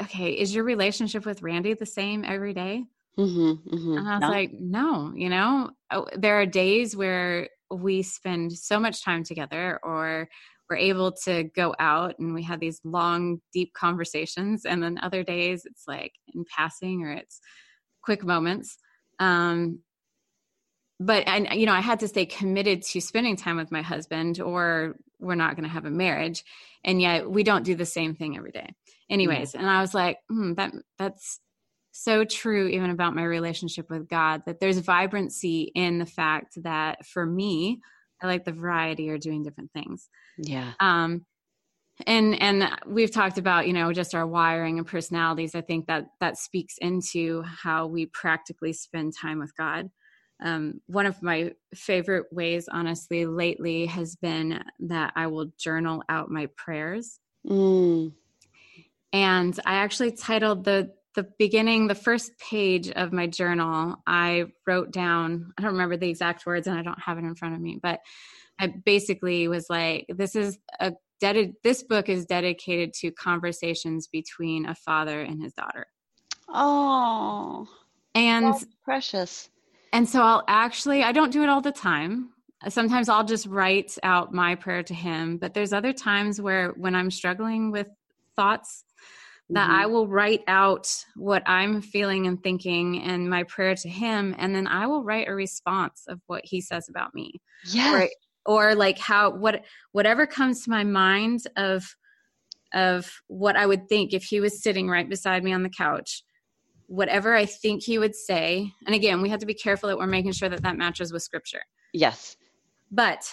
okay, 0.00 0.32
is 0.32 0.54
your 0.54 0.64
relationship 0.64 1.24
with 1.24 1.42
Randy 1.42 1.74
the 1.74 1.86
same 1.86 2.24
every 2.24 2.52
day? 2.52 2.84
Mm-hmm, 3.18 3.74
mm-hmm. 3.74 3.98
And 3.98 4.08
I 4.08 4.14
was 4.14 4.20
no. 4.22 4.28
like, 4.28 4.52
no, 4.52 5.12
you 5.14 5.28
know, 5.28 5.70
oh, 5.90 6.06
there 6.16 6.40
are 6.40 6.46
days 6.46 6.96
where 6.96 7.48
we 7.70 8.02
spend 8.02 8.52
so 8.52 8.80
much 8.80 9.02
time 9.02 9.24
together 9.24 9.78
or 9.82 10.28
we're 10.68 10.76
able 10.76 11.12
to 11.24 11.44
go 11.44 11.74
out 11.78 12.18
and 12.18 12.34
we 12.34 12.42
have 12.44 12.60
these 12.60 12.80
long, 12.84 13.40
deep 13.52 13.72
conversations. 13.74 14.64
And 14.64 14.82
then 14.82 14.98
other 15.02 15.22
days 15.22 15.64
it's 15.64 15.84
like 15.86 16.12
in 16.34 16.44
passing 16.44 17.02
or 17.02 17.12
it's 17.12 17.40
quick 18.02 18.24
moments. 18.24 18.76
Um, 19.18 19.80
but 21.00 21.24
and 21.26 21.48
you 21.58 21.66
know 21.66 21.72
i 21.72 21.80
had 21.80 22.00
to 22.00 22.08
stay 22.08 22.24
committed 22.24 22.82
to 22.82 23.00
spending 23.00 23.36
time 23.36 23.56
with 23.56 23.72
my 23.72 23.82
husband 23.82 24.40
or 24.40 24.96
we're 25.18 25.34
not 25.34 25.56
going 25.56 25.64
to 25.64 25.72
have 25.72 25.84
a 25.84 25.90
marriage 25.90 26.44
and 26.84 27.00
yet 27.00 27.28
we 27.28 27.42
don't 27.42 27.64
do 27.64 27.74
the 27.74 27.86
same 27.86 28.14
thing 28.14 28.36
every 28.36 28.52
day 28.52 28.74
anyways 29.10 29.50
mm-hmm. 29.50 29.60
and 29.60 29.70
i 29.70 29.80
was 29.80 29.94
like 29.94 30.18
hmm, 30.28 30.54
that 30.54 30.72
that's 30.98 31.40
so 31.96 32.24
true 32.24 32.66
even 32.66 32.90
about 32.90 33.14
my 33.14 33.22
relationship 33.22 33.88
with 33.88 34.08
God 34.08 34.42
that 34.46 34.58
there's 34.58 34.78
vibrancy 34.78 35.70
in 35.76 35.98
the 35.98 36.06
fact 36.06 36.60
that 36.64 37.06
for 37.06 37.24
me 37.24 37.80
I 38.20 38.26
like 38.26 38.44
the 38.44 38.52
variety 38.52 39.10
or 39.10 39.18
doing 39.18 39.44
different 39.44 39.70
things. 39.72 40.08
Yeah. 40.36 40.72
Um 40.80 41.24
and 42.06 42.40
and 42.42 42.68
we've 42.84 43.12
talked 43.12 43.38
about 43.38 43.68
you 43.68 43.72
know 43.72 43.92
just 43.92 44.12
our 44.12 44.26
wiring 44.26 44.78
and 44.78 44.86
personalities 44.88 45.54
i 45.54 45.60
think 45.60 45.86
that 45.86 46.06
that 46.18 46.36
speaks 46.36 46.76
into 46.78 47.42
how 47.42 47.86
we 47.86 48.06
practically 48.06 48.72
spend 48.72 49.12
time 49.16 49.38
with 49.38 49.56
god 49.56 49.88
um, 50.42 50.80
one 50.86 51.06
of 51.06 51.22
my 51.22 51.52
favorite 51.76 52.26
ways 52.32 52.68
honestly 52.68 53.24
lately 53.24 53.86
has 53.86 54.16
been 54.16 54.60
that 54.80 55.12
i 55.14 55.28
will 55.28 55.52
journal 55.56 56.02
out 56.08 56.28
my 56.28 56.48
prayers 56.56 57.20
mm. 57.48 58.12
and 59.12 59.60
i 59.64 59.74
actually 59.74 60.10
titled 60.10 60.64
the 60.64 60.92
the 61.14 61.26
beginning, 61.38 61.86
the 61.86 61.94
first 61.94 62.32
page 62.38 62.90
of 62.90 63.12
my 63.12 63.26
journal, 63.26 63.96
I 64.06 64.46
wrote 64.66 64.90
down, 64.90 65.52
I 65.56 65.62
don't 65.62 65.72
remember 65.72 65.96
the 65.96 66.08
exact 66.08 66.46
words 66.46 66.66
and 66.66 66.78
I 66.78 66.82
don't 66.82 67.00
have 67.00 67.18
it 67.18 67.24
in 67.24 67.34
front 67.34 67.54
of 67.54 67.60
me, 67.60 67.78
but 67.82 68.00
I 68.58 68.68
basically 68.84 69.48
was 69.48 69.66
like, 69.68 70.06
this 70.08 70.36
is 70.36 70.58
a 70.80 70.92
dedicated, 71.20 71.56
this 71.62 71.82
book 71.82 72.08
is 72.08 72.26
dedicated 72.26 72.92
to 73.00 73.10
conversations 73.12 74.08
between 74.08 74.66
a 74.66 74.74
father 74.74 75.20
and 75.20 75.42
his 75.42 75.52
daughter. 75.52 75.86
Oh. 76.48 77.66
And 78.14 78.54
precious. 78.84 79.48
And 79.92 80.08
so 80.08 80.22
I'll 80.22 80.44
actually, 80.48 81.02
I 81.02 81.12
don't 81.12 81.32
do 81.32 81.42
it 81.42 81.48
all 81.48 81.60
the 81.60 81.72
time. 81.72 82.30
Sometimes 82.68 83.08
I'll 83.08 83.24
just 83.24 83.46
write 83.46 83.96
out 84.02 84.32
my 84.32 84.54
prayer 84.54 84.82
to 84.84 84.94
him, 84.94 85.36
but 85.36 85.54
there's 85.54 85.72
other 85.72 85.92
times 85.92 86.40
where 86.40 86.70
when 86.70 86.94
I'm 86.94 87.10
struggling 87.10 87.70
with 87.70 87.88
thoughts 88.36 88.84
that 89.50 89.68
mm-hmm. 89.68 89.80
I 89.80 89.86
will 89.86 90.08
write 90.08 90.42
out 90.46 90.90
what 91.16 91.42
I'm 91.46 91.82
feeling 91.82 92.26
and 92.26 92.42
thinking 92.42 93.02
and 93.02 93.28
my 93.28 93.42
prayer 93.44 93.74
to 93.74 93.88
him 93.88 94.34
and 94.38 94.54
then 94.54 94.66
I 94.66 94.86
will 94.86 95.04
write 95.04 95.28
a 95.28 95.34
response 95.34 96.04
of 96.08 96.20
what 96.26 96.42
he 96.44 96.60
says 96.60 96.88
about 96.88 97.14
me. 97.14 97.40
Yeah. 97.66 97.94
Or, 97.94 98.08
or 98.46 98.74
like 98.74 98.98
how 98.98 99.30
what 99.30 99.64
whatever 99.92 100.26
comes 100.26 100.64
to 100.64 100.70
my 100.70 100.84
mind 100.84 101.40
of 101.56 101.94
of 102.72 103.10
what 103.28 103.56
I 103.56 103.66
would 103.66 103.88
think 103.88 104.12
if 104.12 104.24
he 104.24 104.40
was 104.40 104.62
sitting 104.62 104.88
right 104.88 105.08
beside 105.08 105.44
me 105.44 105.52
on 105.52 105.62
the 105.62 105.70
couch 105.70 106.24
whatever 106.86 107.34
I 107.34 107.46
think 107.46 107.82
he 107.82 107.98
would 107.98 108.14
say. 108.14 108.72
And 108.86 108.94
again, 108.94 109.22
we 109.22 109.30
have 109.30 109.40
to 109.40 109.46
be 109.46 109.54
careful 109.54 109.88
that 109.88 109.98
we're 109.98 110.06
making 110.06 110.32
sure 110.32 110.48
that 110.48 110.62
that 110.62 110.76
matches 110.76 111.12
with 111.12 111.22
scripture. 111.22 111.62
Yes. 111.92 112.36
But 112.90 113.32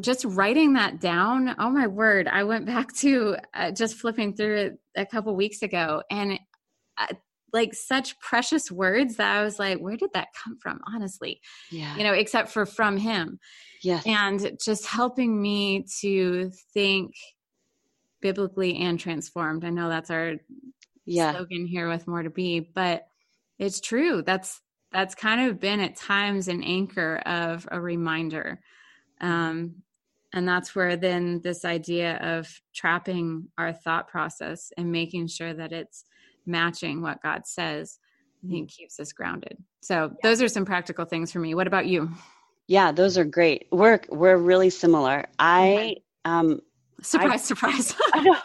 just 0.00 0.24
writing 0.24 0.74
that 0.74 1.00
down, 1.00 1.54
oh 1.58 1.70
my 1.70 1.86
word, 1.86 2.28
I 2.28 2.44
went 2.44 2.66
back 2.66 2.92
to 2.96 3.36
uh, 3.54 3.70
just 3.72 3.96
flipping 3.96 4.34
through 4.34 4.56
it 4.56 4.78
a 4.96 5.06
couple 5.06 5.34
weeks 5.36 5.62
ago 5.62 6.02
and 6.10 6.38
uh, 6.98 7.14
like 7.52 7.74
such 7.74 8.18
precious 8.18 8.70
words 8.70 9.16
that 9.16 9.36
I 9.36 9.42
was 9.42 9.58
like, 9.58 9.78
where 9.78 9.96
did 9.96 10.10
that 10.14 10.28
come 10.42 10.56
from? 10.60 10.80
Honestly, 10.86 11.40
yeah, 11.70 11.96
you 11.96 12.04
know, 12.04 12.12
except 12.12 12.50
for 12.50 12.64
from 12.64 12.96
him. 12.96 13.38
Yes. 13.82 14.04
And 14.06 14.58
just 14.64 14.86
helping 14.86 15.40
me 15.40 15.84
to 16.00 16.50
think 16.72 17.14
biblically 18.20 18.78
and 18.78 18.98
transformed. 18.98 19.64
I 19.64 19.70
know 19.70 19.88
that's 19.88 20.10
our 20.10 20.36
yeah. 21.04 21.32
slogan 21.32 21.66
here 21.66 21.88
with 21.88 22.06
more 22.06 22.22
to 22.22 22.30
be, 22.30 22.60
but 22.60 23.06
it's 23.58 23.80
true. 23.80 24.22
That's 24.22 24.60
that's 24.92 25.14
kind 25.14 25.50
of 25.50 25.60
been 25.60 25.80
at 25.80 25.96
times 25.96 26.48
an 26.48 26.62
anchor 26.62 27.16
of 27.26 27.66
a 27.70 27.80
reminder. 27.80 28.60
Um, 29.22 29.82
and 30.34 30.48
that's 30.48 30.74
where 30.74 30.96
then 30.96 31.40
this 31.42 31.64
idea 31.64 32.16
of 32.16 32.48
trapping 32.74 33.48
our 33.58 33.72
thought 33.72 34.08
process 34.08 34.72
and 34.76 34.90
making 34.90 35.26
sure 35.28 35.52
that 35.54 35.72
it's 35.72 36.04
matching 36.46 37.02
what 37.02 37.22
God 37.22 37.46
says, 37.46 37.98
I 38.44 38.48
think 38.48 38.70
keeps 38.70 38.98
us 38.98 39.12
grounded. 39.12 39.56
So 39.80 40.04
yeah. 40.04 40.16
those 40.22 40.42
are 40.42 40.48
some 40.48 40.64
practical 40.64 41.04
things 41.04 41.30
for 41.30 41.38
me. 41.38 41.54
What 41.54 41.66
about 41.66 41.86
you? 41.86 42.10
Yeah, 42.66 42.92
those 42.92 43.18
are 43.18 43.24
great. 43.24 43.66
We're 43.70 44.00
we're 44.08 44.36
really 44.36 44.70
similar. 44.70 45.26
I 45.38 45.96
um 46.24 46.60
surprise, 47.02 47.30
I, 47.32 47.36
surprise. 47.36 47.96
I 48.14 48.22
know. 48.22 48.36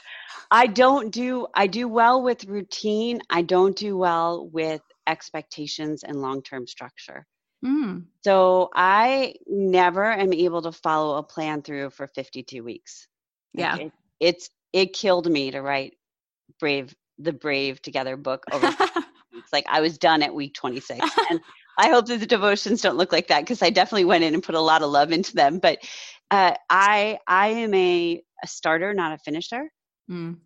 I 0.51 0.67
don't 0.67 1.11
do 1.11 1.47
I 1.53 1.67
do 1.67 1.87
well 1.87 2.21
with 2.21 2.45
routine. 2.45 3.21
I 3.29 3.41
don't 3.41 3.75
do 3.75 3.97
well 3.97 4.49
with 4.51 4.81
expectations 5.07 6.03
and 6.03 6.21
long-term 6.21 6.67
structure. 6.67 7.25
Mm. 7.65 8.05
So 8.23 8.69
I 8.73 9.35
never 9.47 10.05
am 10.05 10.33
able 10.33 10.61
to 10.63 10.71
follow 10.71 11.17
a 11.17 11.23
plan 11.23 11.61
through 11.61 11.89
for 11.91 12.07
52 12.07 12.63
weeks. 12.63 13.07
Yeah. 13.53 13.77
It, 13.77 13.91
it's 14.19 14.49
it 14.73 14.93
killed 14.93 15.29
me 15.29 15.51
to 15.51 15.61
write 15.61 15.95
Brave 16.59 16.93
the 17.17 17.33
Brave 17.33 17.81
Together 17.81 18.15
book 18.17 18.43
over 18.51 18.67
It's 19.47 19.53
like 19.53 19.65
I 19.69 19.81
was 19.81 19.97
done 19.97 20.23
at 20.23 20.33
week 20.33 20.53
26. 20.55 20.99
and 21.29 21.39
I 21.77 21.89
hope 21.89 22.07
that 22.07 22.19
the 22.19 22.25
devotions 22.25 22.81
don't 22.81 22.97
look 22.97 23.11
like 23.11 23.27
that 23.27 23.41
because 23.41 23.61
I 23.61 23.69
definitely 23.69 24.05
went 24.05 24.23
in 24.23 24.33
and 24.33 24.43
put 24.43 24.55
a 24.55 24.59
lot 24.59 24.81
of 24.81 24.89
love 24.89 25.11
into 25.11 25.35
them. 25.35 25.59
But 25.59 25.79
uh, 26.29 26.55
I 26.69 27.19
I 27.27 27.47
am 27.49 27.73
a, 27.73 28.21
a 28.43 28.47
starter, 28.47 28.93
not 28.93 29.13
a 29.13 29.17
finisher. 29.19 29.71
Mm. 30.09 30.37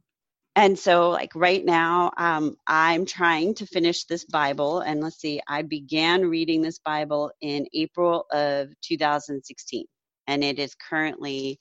And 0.55 0.77
so, 0.77 1.09
like 1.09 1.31
right 1.33 1.63
now, 1.63 2.11
um, 2.17 2.55
I'm 2.67 3.05
trying 3.05 3.55
to 3.55 3.65
finish 3.65 4.03
this 4.03 4.25
Bible. 4.25 4.79
And 4.81 5.01
let's 5.01 5.19
see, 5.19 5.41
I 5.47 5.61
began 5.61 6.29
reading 6.29 6.61
this 6.61 6.79
Bible 6.79 7.31
in 7.41 7.67
April 7.73 8.25
of 8.33 8.69
2016, 8.81 9.85
and 10.27 10.43
it 10.43 10.59
is 10.59 10.75
currently 10.75 11.57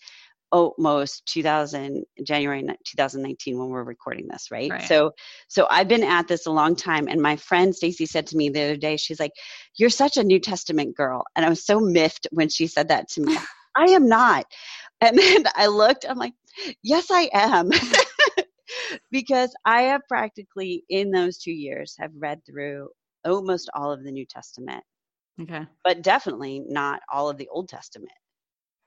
almost 0.53 1.25
2000 1.27 2.05
January 2.25 2.67
2019 2.85 3.57
when 3.57 3.69
we're 3.69 3.85
recording 3.85 4.27
this, 4.27 4.51
right? 4.51 4.73
right? 4.73 4.83
So, 4.83 5.13
so 5.47 5.69
I've 5.71 5.87
been 5.87 6.03
at 6.03 6.27
this 6.27 6.47
a 6.47 6.51
long 6.51 6.75
time. 6.75 7.07
And 7.07 7.23
my 7.23 7.37
friend 7.37 7.73
Stacy 7.73 8.07
said 8.07 8.27
to 8.29 8.37
me 8.37 8.49
the 8.49 8.65
other 8.65 8.77
day, 8.77 8.97
she's 8.97 9.21
like, 9.21 9.33
"You're 9.79 9.91
such 9.91 10.17
a 10.17 10.25
New 10.25 10.41
Testament 10.41 10.97
girl," 10.97 11.23
and 11.37 11.47
I 11.47 11.49
was 11.49 11.65
so 11.65 11.79
miffed 11.79 12.27
when 12.33 12.49
she 12.49 12.67
said 12.67 12.89
that 12.89 13.09
to 13.11 13.21
me. 13.21 13.37
I 13.77 13.93
am 13.93 14.09
not. 14.09 14.47
And 15.01 15.17
then 15.17 15.45
I 15.55 15.67
looked, 15.67 16.05
I'm 16.09 16.19
like, 16.19 16.35
yes, 16.83 17.07
I 17.11 17.31
am. 17.33 17.71
because 19.11 19.55
I 19.65 19.83
have 19.83 20.03
practically, 20.09 20.85
in 20.89 21.11
those 21.11 21.39
two 21.39 21.53
years, 21.53 21.95
have 21.99 22.13
read 22.19 22.41
through 22.45 22.89
almost 23.25 23.71
all 23.75 23.93
of 23.93 24.05
the 24.05 24.13
New 24.13 24.27
Testament. 24.27 24.83
Okay. 25.41 25.67
But 25.85 26.03
definitely 26.03 26.63
not 26.67 27.01
all 27.13 27.29
of 27.31 27.39
the 27.39 27.49
Old 27.49 27.69
Testament. 27.69 28.13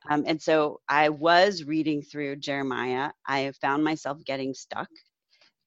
Um, 0.10 0.24
and 0.28 0.42
so 0.42 0.82
I 0.89 1.10
was 1.10 1.63
reading 1.63 2.02
through 2.02 2.38
Jeremiah. 2.38 3.12
I 3.28 3.52
found 3.62 3.84
myself 3.84 4.18
getting 4.26 4.54
stuck. 4.54 4.89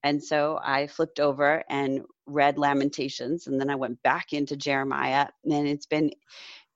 And 0.03 0.23
so 0.23 0.61
I 0.63 0.87
flipped 0.87 1.21
over 1.21 1.65
and 1.69 2.03
read 2.27 2.59
Lamentations. 2.59 3.47
And 3.47 3.61
then 3.61 3.71
I 3.71 3.77
went 3.77 4.03
back 4.03 4.33
into 4.33 4.57
Jeremiah. 4.57 5.29
And 5.45 5.67
it's 5.67 5.87
been, 5.87 6.11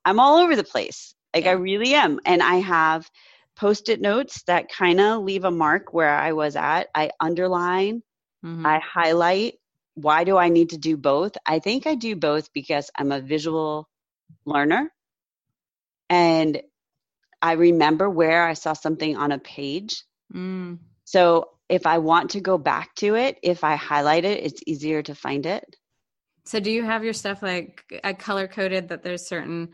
I'm 0.05 0.19
all 0.19 0.39
over 0.39 0.57
the 0.57 0.65
place. 0.65 1.15
Like 1.35 1.45
yeah. 1.45 1.51
I 1.51 1.55
really 1.55 1.95
am. 1.95 2.19
And 2.25 2.43
I 2.43 2.57
have 2.57 3.09
post-it 3.61 4.01
notes 4.01 4.43
that 4.45 4.71
kind 4.71 5.01
of 5.01 5.23
leave 5.23 5.45
a 5.45 5.51
mark 5.51 5.93
where 5.93 6.17
I 6.17 6.33
was 6.33 6.57
at. 6.57 6.89
I 6.95 7.11
underline, 7.21 8.03
mm-hmm. 8.45 8.65
I 8.65 8.81
highlight. 8.81 9.55
Why 9.95 10.25
do 10.25 10.39
I 10.39 10.49
need 10.49 10.71
to 10.71 10.79
do 10.79 10.97
both? 10.97 11.33
I 11.45 11.59
think 11.59 11.87
I 11.87 11.95
do 11.95 12.17
both 12.17 12.51
because 12.55 12.91
I'm 12.97 13.13
a 13.13 13.21
visual 13.21 13.87
learner. 14.47 14.91
And 16.09 16.63
I 17.43 17.53
remember 17.53 18.09
where 18.09 18.47
I 18.47 18.55
saw 18.55 18.73
something 18.73 19.17
on 19.17 19.31
a 19.31 19.39
page. 19.39 20.05
Mm. 20.35 20.79
So 21.05 21.51
if 21.69 21.87
I 21.87 21.99
want 21.99 22.31
to 22.31 22.41
go 22.41 22.57
back 22.57 22.95
to 22.97 23.15
it, 23.17 23.39
if 23.43 23.63
I 23.63 23.77
highlight 23.77 24.25
it, 24.25 24.43
it's 24.43 24.63
easier 24.67 25.03
to 25.03 25.15
find 25.15 25.45
it. 25.45 25.77
So 26.45 26.61
do 26.61 26.71
you 26.71 26.83
have 26.83 27.05
your 27.05 27.13
stuff 27.13 27.43
like 27.43 28.01
I 28.03 28.15
color 28.15 28.49
coded 28.49 28.89
that 28.89 29.03
there's 29.03 29.27
certain 29.27 29.71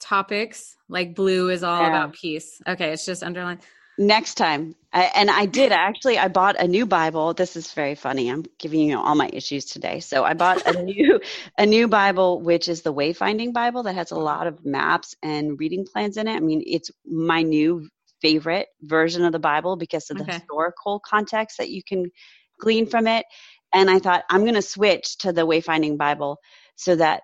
topics 0.00 0.76
like 0.88 1.14
blue 1.14 1.48
is 1.50 1.62
all 1.62 1.80
yeah. 1.80 1.88
about 1.88 2.14
peace. 2.14 2.60
Okay 2.66 2.92
it's 2.92 3.06
just 3.06 3.22
underlined 3.22 3.60
next 3.98 4.34
time. 4.34 4.74
I, 4.92 5.10
and 5.16 5.28
i 5.28 5.44
did 5.46 5.72
actually 5.72 6.18
i 6.18 6.28
bought 6.28 6.60
a 6.60 6.68
new 6.68 6.86
bible. 6.86 7.34
This 7.34 7.56
is 7.56 7.72
very 7.72 7.94
funny. 7.94 8.30
I'm 8.30 8.44
giving 8.58 8.80
you 8.88 8.98
all 8.98 9.14
my 9.14 9.28
issues 9.32 9.64
today. 9.64 10.00
So 10.00 10.24
i 10.24 10.34
bought 10.34 10.66
a 10.66 10.82
new 10.84 11.20
a 11.58 11.66
new 11.66 11.88
bible 11.88 12.40
which 12.40 12.68
is 12.68 12.82
the 12.82 12.94
wayfinding 12.94 13.52
bible 13.52 13.82
that 13.84 13.94
has 13.94 14.10
a 14.10 14.18
lot 14.18 14.46
of 14.46 14.64
maps 14.64 15.14
and 15.22 15.58
reading 15.58 15.86
plans 15.90 16.16
in 16.16 16.28
it. 16.28 16.36
I 16.36 16.40
mean 16.40 16.62
it's 16.66 16.90
my 17.06 17.42
new 17.42 17.88
favorite 18.20 18.68
version 18.82 19.24
of 19.24 19.32
the 19.32 19.38
bible 19.38 19.76
because 19.76 20.10
of 20.10 20.16
the 20.16 20.22
okay. 20.24 20.34
historical 20.34 21.00
context 21.00 21.58
that 21.58 21.70
you 21.70 21.82
can 21.82 22.10
glean 22.60 22.86
from 22.86 23.06
it. 23.06 23.26
And 23.72 23.90
i 23.90 23.98
thought 23.98 24.24
i'm 24.30 24.42
going 24.42 24.54
to 24.54 24.62
switch 24.62 25.18
to 25.18 25.32
the 25.32 25.46
wayfinding 25.46 25.98
bible 25.98 26.38
so 26.76 26.96
that 26.96 27.22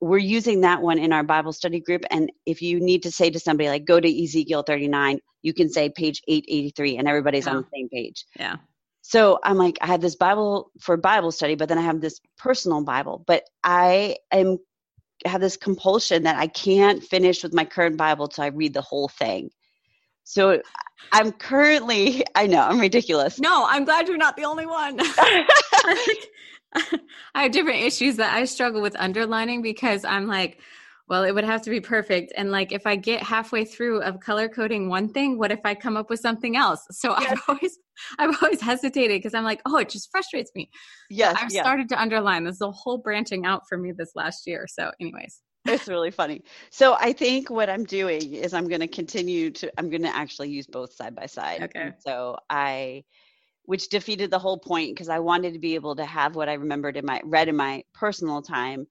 we're 0.00 0.18
using 0.18 0.62
that 0.62 0.82
one 0.82 0.98
in 0.98 1.12
our 1.12 1.22
Bible 1.22 1.52
study 1.52 1.80
group. 1.80 2.04
And 2.10 2.30
if 2.46 2.62
you 2.62 2.80
need 2.80 3.02
to 3.04 3.10
say 3.10 3.30
to 3.30 3.38
somebody, 3.38 3.68
like, 3.68 3.84
go 3.84 4.00
to 4.00 4.24
Ezekiel 4.24 4.62
39, 4.62 5.20
you 5.42 5.54
can 5.54 5.68
say 5.68 5.88
page 5.88 6.22
883, 6.26 6.96
and 6.96 7.08
everybody's 7.08 7.46
yeah. 7.46 7.52
on 7.52 7.56
the 7.58 7.68
same 7.74 7.88
page. 7.88 8.24
Yeah. 8.38 8.56
So 9.02 9.38
I'm 9.42 9.56
like, 9.56 9.78
I 9.80 9.86
had 9.86 10.00
this 10.00 10.16
Bible 10.16 10.70
for 10.80 10.96
Bible 10.96 11.32
study, 11.32 11.54
but 11.54 11.68
then 11.68 11.78
I 11.78 11.82
have 11.82 12.00
this 12.00 12.20
personal 12.36 12.82
Bible. 12.82 13.24
But 13.26 13.44
I 13.64 14.16
am 14.30 14.58
have 15.24 15.40
this 15.40 15.56
compulsion 15.56 16.24
that 16.24 16.36
I 16.36 16.46
can't 16.46 17.02
finish 17.02 17.42
with 17.42 17.52
my 17.52 17.64
current 17.64 17.96
Bible 17.96 18.28
till 18.28 18.44
I 18.44 18.48
read 18.48 18.74
the 18.74 18.82
whole 18.82 19.08
thing. 19.08 19.50
So 20.24 20.60
I'm 21.10 21.32
currently, 21.32 22.22
I 22.34 22.46
know 22.46 22.60
I'm 22.60 22.78
ridiculous. 22.78 23.40
No, 23.40 23.64
I'm 23.66 23.84
glad 23.84 24.08
you're 24.08 24.18
not 24.18 24.36
the 24.36 24.44
only 24.44 24.66
one. 24.66 24.98
I 27.34 27.44
have 27.44 27.52
different 27.52 27.80
issues 27.80 28.16
that 28.16 28.34
I 28.34 28.44
struggle 28.44 28.82
with 28.82 28.96
underlining 28.98 29.62
because 29.62 30.04
I'm 30.04 30.26
like, 30.26 30.60
well, 31.08 31.24
it 31.24 31.34
would 31.34 31.44
have 31.44 31.62
to 31.62 31.70
be 31.70 31.80
perfect. 31.80 32.32
And 32.36 32.50
like, 32.50 32.70
if 32.70 32.86
I 32.86 32.96
get 32.96 33.22
halfway 33.22 33.64
through 33.64 34.02
of 34.02 34.20
color 34.20 34.48
coding 34.48 34.88
one 34.88 35.08
thing, 35.08 35.38
what 35.38 35.50
if 35.50 35.60
I 35.64 35.74
come 35.74 35.96
up 35.96 36.10
with 36.10 36.20
something 36.20 36.56
else? 36.56 36.86
So 36.90 37.14
yes. 37.18 37.32
I've 37.32 37.42
always, 37.48 37.78
I've 38.18 38.42
always 38.42 38.60
hesitated 38.60 39.18
because 39.18 39.34
I'm 39.34 39.44
like, 39.44 39.62
oh, 39.64 39.78
it 39.78 39.88
just 39.88 40.10
frustrates 40.10 40.50
me. 40.54 40.70
Yes, 41.08 41.36
so 41.38 41.44
I've 41.44 41.52
yes. 41.52 41.64
started 41.64 41.88
to 41.90 42.00
underline. 42.00 42.44
This 42.44 42.56
is 42.56 42.60
a 42.60 42.70
whole 42.70 42.98
branching 42.98 43.46
out 43.46 43.62
for 43.68 43.78
me 43.78 43.92
this 43.96 44.12
last 44.14 44.46
year. 44.46 44.66
So, 44.68 44.90
anyways, 45.00 45.40
it's 45.64 45.88
really 45.88 46.10
funny. 46.10 46.42
So 46.70 46.94
I 46.94 47.12
think 47.12 47.48
what 47.50 47.70
I'm 47.70 47.84
doing 47.84 48.34
is 48.34 48.52
I'm 48.52 48.68
going 48.68 48.80
to 48.80 48.88
continue 48.88 49.50
to. 49.52 49.72
I'm 49.78 49.88
going 49.90 50.02
to 50.02 50.14
actually 50.14 50.50
use 50.50 50.66
both 50.66 50.92
side 50.92 51.14
by 51.14 51.26
side. 51.26 51.62
Okay. 51.64 51.92
so 52.00 52.36
I 52.50 53.04
which 53.68 53.90
defeated 53.90 54.30
the 54.30 54.38
whole 54.38 54.56
point 54.56 54.94
because 54.94 55.10
I 55.10 55.18
wanted 55.18 55.52
to 55.52 55.58
be 55.58 55.74
able 55.74 55.94
to 55.96 56.04
have 56.06 56.34
what 56.34 56.48
I 56.48 56.54
remembered 56.54 56.96
in 56.96 57.04
my 57.04 57.20
read 57.22 57.48
in 57.48 57.56
my 57.56 57.84
personal 57.92 58.40
time 58.40 58.86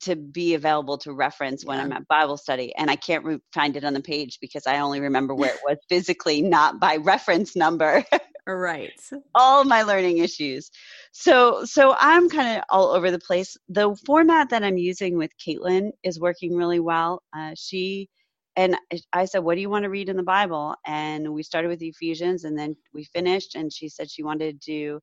to 0.00 0.16
be 0.16 0.54
available 0.54 0.96
to 0.96 1.12
reference 1.12 1.66
when 1.66 1.78
I'm 1.78 1.92
at 1.92 2.08
Bible 2.08 2.38
study. 2.38 2.74
And 2.76 2.90
I 2.90 2.96
can't 2.96 3.26
re- 3.26 3.40
find 3.52 3.76
it 3.76 3.84
on 3.84 3.92
the 3.92 4.00
page 4.00 4.38
because 4.40 4.66
I 4.66 4.78
only 4.78 5.00
remember 5.00 5.34
where 5.34 5.52
it 5.52 5.60
was 5.68 5.76
physically, 5.86 6.40
not 6.40 6.80
by 6.80 6.96
reference 6.96 7.54
number. 7.54 8.06
right. 8.46 8.98
All 9.34 9.64
my 9.64 9.82
learning 9.82 10.16
issues. 10.16 10.70
so 11.12 11.66
so 11.66 11.94
I'm 12.00 12.30
kind 12.30 12.56
of 12.56 12.64
all 12.70 12.92
over 12.92 13.10
the 13.10 13.18
place. 13.18 13.54
The 13.68 13.94
format 14.06 14.48
that 14.48 14.64
I'm 14.64 14.78
using 14.78 15.18
with 15.18 15.32
Caitlin 15.36 15.90
is 16.04 16.18
working 16.18 16.56
really 16.56 16.80
well. 16.80 17.22
Uh, 17.36 17.50
she 17.54 18.08
and 18.56 18.76
I 19.12 19.24
said, 19.24 19.40
"What 19.40 19.54
do 19.54 19.60
you 19.60 19.70
want 19.70 19.84
to 19.84 19.90
read 19.90 20.08
in 20.08 20.16
the 20.16 20.22
Bible?" 20.22 20.74
And 20.86 21.32
we 21.32 21.42
started 21.42 21.68
with 21.68 21.82
Ephesians, 21.82 22.44
and 22.44 22.58
then 22.58 22.76
we 22.92 23.04
finished. 23.04 23.54
And 23.54 23.72
she 23.72 23.88
said 23.88 24.10
she 24.10 24.22
wanted 24.22 24.60
to 24.60 24.72
do 24.72 25.00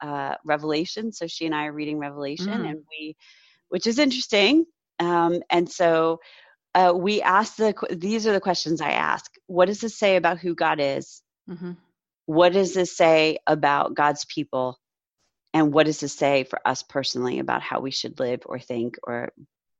uh, 0.00 0.34
Revelation, 0.44 1.12
so 1.12 1.26
she 1.26 1.46
and 1.46 1.54
I 1.54 1.66
are 1.66 1.72
reading 1.72 1.98
Revelation, 1.98 2.48
mm. 2.48 2.68
and 2.68 2.82
we, 2.90 3.16
which 3.68 3.86
is 3.86 3.98
interesting. 3.98 4.66
Um, 4.98 5.42
and 5.50 5.70
so 5.70 6.20
uh, 6.74 6.92
we 6.94 7.22
asked 7.22 7.56
the 7.56 7.74
these 7.90 8.26
are 8.26 8.32
the 8.32 8.40
questions 8.40 8.80
I 8.80 8.90
ask. 8.90 9.30
What 9.46 9.66
does 9.66 9.80
this 9.80 9.98
say 9.98 10.16
about 10.16 10.38
who 10.38 10.54
God 10.54 10.78
is? 10.80 11.22
Mm-hmm. 11.48 11.72
What 12.26 12.52
does 12.52 12.74
this 12.74 12.96
say 12.96 13.38
about 13.46 13.94
God's 13.94 14.24
people? 14.26 14.78
And 15.52 15.72
what 15.72 15.86
does 15.86 15.98
this 15.98 16.12
say 16.12 16.44
for 16.44 16.60
us 16.66 16.84
personally 16.84 17.40
about 17.40 17.62
how 17.62 17.80
we 17.80 17.90
should 17.90 18.20
live 18.20 18.42
or 18.46 18.60
think 18.60 18.98
or 19.02 19.32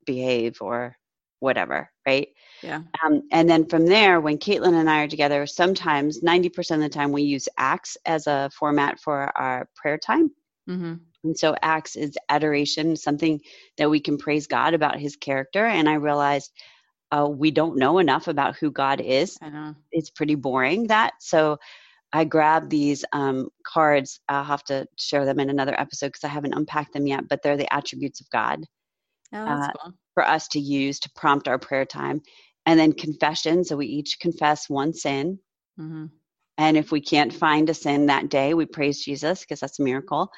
behave 0.05 0.61
or 0.61 0.97
whatever, 1.41 1.91
right? 2.07 2.28
Yeah. 2.62 2.82
Um, 3.05 3.22
and 3.32 3.49
then 3.49 3.66
from 3.66 3.86
there, 3.86 4.20
when 4.20 4.38
Caitlin 4.38 4.78
and 4.78 4.88
I 4.88 5.03
are 5.03 5.09
together, 5.09 5.47
sometimes 5.47 6.20
90% 6.20 6.76
of 6.76 6.80
the 6.80 6.88
time 6.88 7.12
we 7.12 7.22
use 7.22 7.49
Acts 7.59 7.97
as 8.07 8.26
a 8.26 8.51
format 8.55 9.01
for 9.01 9.36
our 9.36 9.68
prayer 9.74 9.99
time. 9.99 10.30
Mm-hmm. 10.68 10.95
And 11.24 11.38
so 11.38 11.55
Acts 11.62 11.97
is 11.97 12.16
adoration, 12.28 12.97
something 12.97 13.41
that 13.76 13.91
we 13.91 14.01
can 14.01 14.18
praise 14.18 14.47
God 14.47 14.74
about 14.74 14.99
his 14.99 15.16
character. 15.16 15.66
And 15.66 15.88
I 15.88 15.95
realized 15.95 16.53
uh, 17.11 17.28
we 17.28 17.51
don't 17.51 17.76
know 17.76 17.99
enough 17.99 18.28
about 18.28 18.57
who 18.57 18.70
God 18.70 19.01
is. 19.01 19.36
I 19.43 19.51
know. 19.51 19.74
It's 19.91 20.11
pretty 20.11 20.36
boring 20.36 20.86
that. 20.88 21.14
So 21.20 21.59
I 22.12 22.24
grabbed 22.24 22.70
these 22.70 23.05
um, 23.12 23.49
cards. 23.64 24.20
I'll 24.28 24.45
have 24.45 24.64
to 24.64 24.86
share 24.97 25.24
them 25.24 25.41
in 25.41 25.51
another 25.51 25.78
episode 25.78 26.09
because 26.09 26.24
I 26.24 26.28
haven't 26.28 26.55
unpacked 26.55 26.93
them 26.93 27.07
yet, 27.07 27.28
but 27.28 27.43
they're 27.43 27.57
the 27.57 27.72
attributes 27.72 28.20
of 28.20 28.30
God 28.30 28.64
oh, 29.32 29.38
uh, 29.38 29.72
cool. 29.72 29.95
For 30.15 30.27
us 30.27 30.49
to 30.49 30.61
use 30.61 31.01
to 31.01 31.11
prompt 31.11 31.49
our 31.49 31.59
prayer 31.59 31.85
time. 31.85 32.23
And 32.67 32.79
then 32.79 32.93
confession. 32.93 33.65
So 33.65 33.77
we 33.77 33.87
each 33.87 34.21
confess 34.21 34.69
one 34.69 34.93
sin. 34.93 35.39
Mm-hmm. 35.79 36.07
And 36.59 36.77
if 36.77 36.93
we 36.93 37.01
can't 37.01 37.33
find 37.33 37.71
a 37.71 37.75
sin 37.75 38.07
that 38.07 38.29
day, 38.29 38.53
we 38.53 38.67
praise 38.67 39.03
Jesus 39.03 39.41
because 39.41 39.61
that's 39.61 39.81
a 39.81 39.83
miracle. 39.83 40.31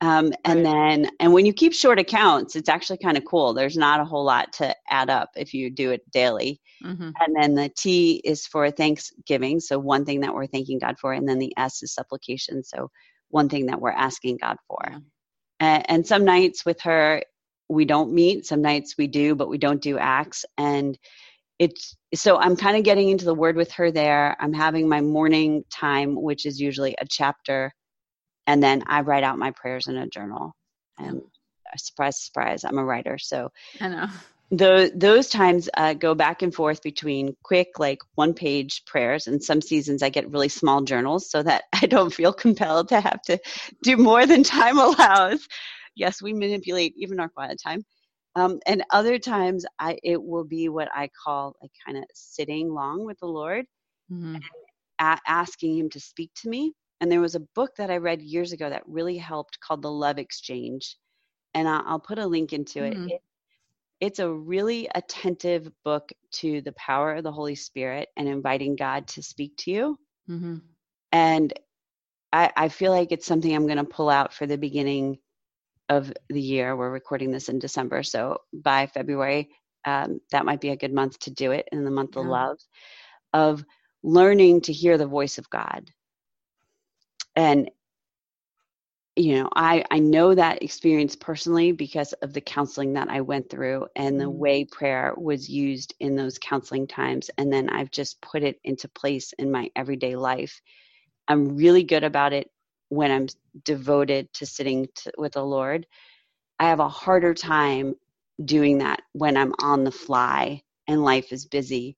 Um, 0.00 0.32
and 0.44 0.64
right. 0.64 0.64
then, 0.64 1.10
and 1.18 1.32
when 1.32 1.46
you 1.46 1.52
keep 1.52 1.72
short 1.72 1.98
accounts, 1.98 2.56
it's 2.56 2.68
actually 2.68 2.98
kind 2.98 3.16
of 3.16 3.24
cool. 3.24 3.52
There's 3.52 3.76
not 3.76 4.00
a 4.00 4.04
whole 4.04 4.24
lot 4.24 4.52
to 4.54 4.74
add 4.88 5.10
up 5.10 5.30
if 5.36 5.52
you 5.52 5.70
do 5.70 5.90
it 5.90 6.08
daily. 6.12 6.60
Mm-hmm. 6.84 7.10
And 7.20 7.36
then 7.36 7.54
the 7.54 7.68
T 7.76 8.20
is 8.24 8.46
for 8.46 8.70
thanksgiving. 8.70 9.58
So 9.60 9.78
one 9.78 10.04
thing 10.04 10.20
that 10.20 10.34
we're 10.34 10.46
thanking 10.46 10.78
God 10.78 10.98
for. 11.00 11.12
And 11.12 11.28
then 11.28 11.38
the 11.38 11.52
S 11.56 11.82
is 11.82 11.94
supplication. 11.94 12.62
So 12.62 12.90
one 13.30 13.48
thing 13.48 13.66
that 13.66 13.80
we're 13.80 13.90
asking 13.90 14.38
God 14.38 14.56
for. 14.66 14.80
Yeah. 14.88 14.98
And, 15.60 15.90
and 15.90 16.06
some 16.06 16.24
nights 16.24 16.64
with 16.64 16.80
her, 16.82 17.22
we 17.68 17.84
don't 17.84 18.12
meet. 18.12 18.46
Some 18.46 18.62
nights 18.62 18.96
we 18.98 19.06
do, 19.06 19.34
but 19.34 19.48
we 19.48 19.58
don't 19.58 19.82
do 19.82 19.98
acts. 19.98 20.44
And 20.56 20.98
it's 21.58 21.96
so 22.14 22.38
I'm 22.38 22.56
kind 22.56 22.76
of 22.76 22.84
getting 22.84 23.08
into 23.08 23.24
the 23.24 23.34
word 23.34 23.56
with 23.56 23.72
her 23.72 23.90
there. 23.90 24.36
I'm 24.40 24.52
having 24.52 24.88
my 24.88 25.00
morning 25.00 25.64
time, 25.70 26.14
which 26.20 26.46
is 26.46 26.60
usually 26.60 26.94
a 26.98 27.06
chapter 27.06 27.72
and 28.48 28.62
then 28.62 28.82
I 28.86 29.02
write 29.02 29.24
out 29.24 29.38
my 29.38 29.50
prayers 29.52 29.86
in 29.86 29.96
a 29.96 30.08
journal. 30.08 30.56
And 30.98 31.20
surprise, 31.76 32.24
surprise, 32.24 32.64
I'm 32.64 32.78
a 32.78 32.84
writer, 32.84 33.18
so 33.18 33.52
I 33.80 33.88
know. 33.88 34.06
Those 34.50 34.90
those 34.94 35.28
times 35.28 35.68
uh, 35.76 35.92
go 35.92 36.14
back 36.14 36.40
and 36.40 36.52
forth 36.52 36.82
between 36.82 37.36
quick, 37.42 37.78
like 37.78 37.98
one 38.14 38.32
page 38.32 38.84
prayers, 38.86 39.26
and 39.26 39.44
some 39.44 39.60
seasons 39.60 40.02
I 40.02 40.08
get 40.08 40.30
really 40.30 40.48
small 40.48 40.80
journals 40.80 41.30
so 41.30 41.42
that 41.42 41.64
I 41.74 41.84
don't 41.84 42.12
feel 42.12 42.32
compelled 42.32 42.88
to 42.88 43.00
have 43.02 43.20
to 43.24 43.38
do 43.82 43.98
more 43.98 44.24
than 44.24 44.42
time 44.42 44.78
allows. 44.78 45.46
Yes, 45.98 46.22
we 46.22 46.32
manipulate 46.32 46.94
even 46.96 47.20
our 47.20 47.28
quiet 47.28 47.60
time. 47.62 47.84
Um, 48.36 48.60
and 48.66 48.84
other 48.90 49.18
times 49.18 49.66
I 49.78 49.98
it 50.02 50.22
will 50.22 50.44
be 50.44 50.68
what 50.68 50.88
I 50.94 51.08
call 51.24 51.56
like 51.60 51.72
kind 51.84 51.98
of 51.98 52.04
sitting 52.14 52.72
long 52.72 53.04
with 53.04 53.18
the 53.18 53.26
Lord, 53.26 53.66
mm-hmm. 54.12 54.36
and 54.36 54.44
a- 55.00 55.20
asking 55.26 55.76
Him 55.76 55.90
to 55.90 56.00
speak 56.00 56.30
to 56.42 56.48
me 56.48 56.72
and 57.00 57.10
there 57.10 57.20
was 57.20 57.34
a 57.34 57.40
book 57.40 57.76
that 57.76 57.90
I 57.90 57.98
read 57.98 58.22
years 58.22 58.52
ago 58.52 58.68
that 58.68 58.82
really 58.86 59.16
helped 59.16 59.60
called 59.60 59.82
The 59.82 59.90
Love 59.90 60.18
Exchange. 60.18 60.96
And 61.54 61.68
I'll, 61.68 61.84
I'll 61.86 62.00
put 62.00 62.18
a 62.18 62.26
link 62.26 62.52
into 62.52 62.82
it. 62.82 62.94
Mm-hmm. 62.94 63.08
it. 63.10 63.22
It's 64.00 64.18
a 64.18 64.30
really 64.30 64.88
attentive 64.94 65.70
book 65.84 66.10
to 66.32 66.60
the 66.60 66.72
power 66.72 67.14
of 67.14 67.24
the 67.24 67.32
Holy 67.32 67.54
Spirit 67.54 68.08
and 68.16 68.28
inviting 68.28 68.76
God 68.76 69.06
to 69.08 69.22
speak 69.22 69.56
to 69.58 69.70
you. 69.70 69.98
Mm-hmm. 70.28 70.56
And 71.12 71.52
I, 72.32 72.50
I 72.56 72.68
feel 72.68 72.92
like 72.92 73.12
it's 73.12 73.26
something 73.26 73.54
I'm 73.54 73.66
going 73.66 73.78
to 73.78 73.84
pull 73.84 74.08
out 74.08 74.32
for 74.32 74.46
the 74.46 74.58
beginning 74.58 75.18
of 75.88 76.12
the 76.28 76.40
year. 76.40 76.76
We're 76.76 76.90
recording 76.90 77.30
this 77.30 77.48
in 77.48 77.58
December. 77.58 78.02
So 78.02 78.38
by 78.52 78.86
February, 78.86 79.48
um, 79.84 80.20
that 80.32 80.44
might 80.44 80.60
be 80.60 80.70
a 80.70 80.76
good 80.76 80.92
month 80.92 81.18
to 81.20 81.30
do 81.30 81.52
it 81.52 81.68
in 81.72 81.84
the 81.84 81.90
month 81.90 82.12
yeah. 82.14 82.22
of 82.22 82.26
love, 82.28 82.58
of 83.32 83.64
learning 84.02 84.62
to 84.62 84.72
hear 84.72 84.98
the 84.98 85.06
voice 85.06 85.38
of 85.38 85.48
God 85.50 85.90
and 87.38 87.70
you 89.14 89.36
know 89.36 89.48
i 89.54 89.84
i 89.90 89.98
know 89.98 90.34
that 90.34 90.62
experience 90.62 91.14
personally 91.16 91.72
because 91.72 92.12
of 92.14 92.32
the 92.32 92.40
counseling 92.40 92.92
that 92.92 93.08
i 93.08 93.20
went 93.20 93.48
through 93.48 93.86
and 93.96 94.20
the 94.20 94.24
mm-hmm. 94.24 94.38
way 94.38 94.64
prayer 94.64 95.14
was 95.16 95.48
used 95.48 95.94
in 96.00 96.16
those 96.16 96.38
counseling 96.38 96.86
times 96.86 97.30
and 97.38 97.52
then 97.52 97.70
i've 97.70 97.90
just 97.90 98.20
put 98.20 98.42
it 98.42 98.58
into 98.64 98.88
place 98.88 99.32
in 99.38 99.50
my 99.50 99.70
everyday 99.76 100.16
life 100.16 100.60
i'm 101.28 101.56
really 101.56 101.84
good 101.84 102.04
about 102.04 102.32
it 102.32 102.50
when 102.88 103.10
i'm 103.10 103.26
devoted 103.64 104.32
to 104.32 104.46
sitting 104.46 104.86
to, 104.94 105.12
with 105.18 105.32
the 105.32 105.44
lord 105.44 105.86
i 106.58 106.68
have 106.68 106.80
a 106.80 106.88
harder 106.88 107.34
time 107.34 107.94
doing 108.44 108.78
that 108.78 109.02
when 109.12 109.36
i'm 109.36 109.52
on 109.62 109.84
the 109.84 109.90
fly 109.90 110.60
and 110.86 111.04
life 111.04 111.32
is 111.32 111.46
busy 111.46 111.96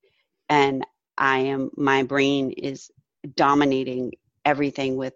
and 0.48 0.84
i 1.18 1.38
am 1.38 1.70
my 1.76 2.02
brain 2.02 2.50
is 2.52 2.90
dominating 3.36 4.12
everything 4.44 4.96
with 4.96 5.14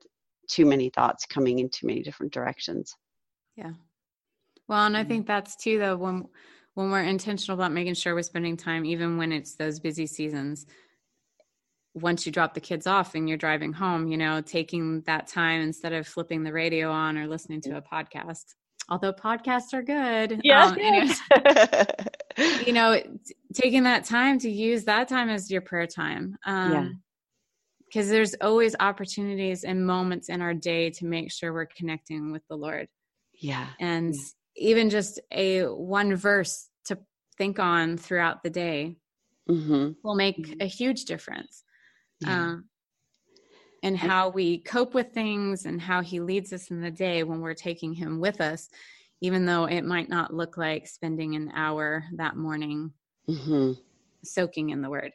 too 0.49 0.67
many 0.67 0.91
thoughts 0.91 1.27
coming 1.27 1.59
in 1.59 1.69
too 1.69 1.87
many 1.87 2.03
different 2.03 2.33
directions. 2.33 2.97
Yeah. 3.57 3.73
Well, 4.69 4.87
and 4.87 4.97
I 4.97 5.01
mm-hmm. 5.01 5.09
think 5.09 5.27
that's 5.27 5.57
too 5.57 5.79
though 5.79 5.97
when 5.97 6.29
when 6.75 6.91
we're 6.91 7.03
intentional 7.03 7.57
about 7.59 7.73
making 7.73 7.95
sure 7.95 8.15
we're 8.15 8.23
spending 8.23 8.57
time 8.57 8.85
even 8.85 9.17
when 9.17 9.31
it's 9.31 9.55
those 9.55 9.79
busy 9.79 10.07
seasons 10.07 10.67
once 11.95 12.27
you 12.27 12.33
drop 12.33 12.55
the 12.55 12.61
kids 12.61 12.87
off 12.87 13.15
and 13.15 13.29
you're 13.29 13.39
driving 13.39 13.73
home, 13.73 14.09
you 14.09 14.17
know, 14.17 14.41
taking 14.41 15.01
that 15.03 15.27
time 15.29 15.61
instead 15.61 15.93
of 15.93 16.07
flipping 16.07 16.43
the 16.43 16.53
radio 16.53 16.91
on 16.91 17.17
or 17.17 17.27
listening 17.27 17.61
to 17.63 17.77
a 17.77 17.83
podcast. 17.83 18.55
Although 18.89 19.13
podcasts 19.13 19.73
are 19.73 19.83
good. 19.83 20.41
Yeah. 20.45 20.67
Um, 20.67 21.87
you 22.67 22.73
know, 22.73 23.01
taking 23.55 23.85
that 23.85 24.05
time 24.05 24.39
to 24.41 24.51
use 24.51 24.85
that 24.85 25.09
time 25.09 25.29
as 25.29 25.51
your 25.51 25.63
prayer 25.63 25.87
time. 25.87 26.37
Um, 26.45 26.73
yeah 26.73 26.89
because 27.95 28.09
there's 28.09 28.35
always 28.41 28.75
opportunities 28.81 29.63
and 29.63 29.87
moments 29.87 30.29
in 30.29 30.43
our 30.43 30.53
day 30.53 30.91
to 30.91 31.07
make 31.07 31.31
sure 31.31 31.53
we're 31.53 31.67
connecting 31.67 32.33
with 32.33 32.43
the 32.49 32.57
Lord. 32.57 32.89
Yeah. 33.41 33.69
And 33.79 34.15
yeah. 34.15 34.71
even 34.71 34.91
just 34.91 35.21
a 35.31 35.63
one 35.63 36.17
verse 36.17 36.69
to 36.87 36.99
think 37.39 37.61
on 37.61 37.97
throughout 37.97 38.43
the 38.43 38.51
day 38.51 38.97
mm-hmm. 39.49 39.91
will 40.03 40.17
make 40.17 40.39
mm-hmm. 40.39 40.61
a 40.61 40.67
huge 40.67 41.05
difference. 41.05 41.63
Yeah. 42.25 42.43
Um, 42.43 42.65
and 43.85 43.99
how 43.99 44.31
we 44.31 44.59
cope 44.59 44.95
with 44.95 45.13
things 45.13 45.67
and 45.67 45.79
how 45.81 46.01
he 46.01 46.19
leads 46.19 46.55
us 46.55 46.71
in 46.71 46.81
the 46.81 46.91
day 46.91 47.23
when 47.23 47.41
we're 47.41 47.53
taking 47.53 47.93
him 47.93 48.19
with 48.19 48.41
us, 48.41 48.71
even 49.21 49.45
though 49.45 49.67
it 49.67 49.85
might 49.85 50.09
not 50.09 50.33
look 50.33 50.57
like 50.57 50.89
spending 50.89 51.37
an 51.37 51.53
hour 51.55 52.05
that 52.15 52.35
morning 52.35 52.93
mm-hmm. 53.29 53.73
soaking 54.23 54.71
in 54.71 54.81
the 54.81 54.89
word. 54.89 55.13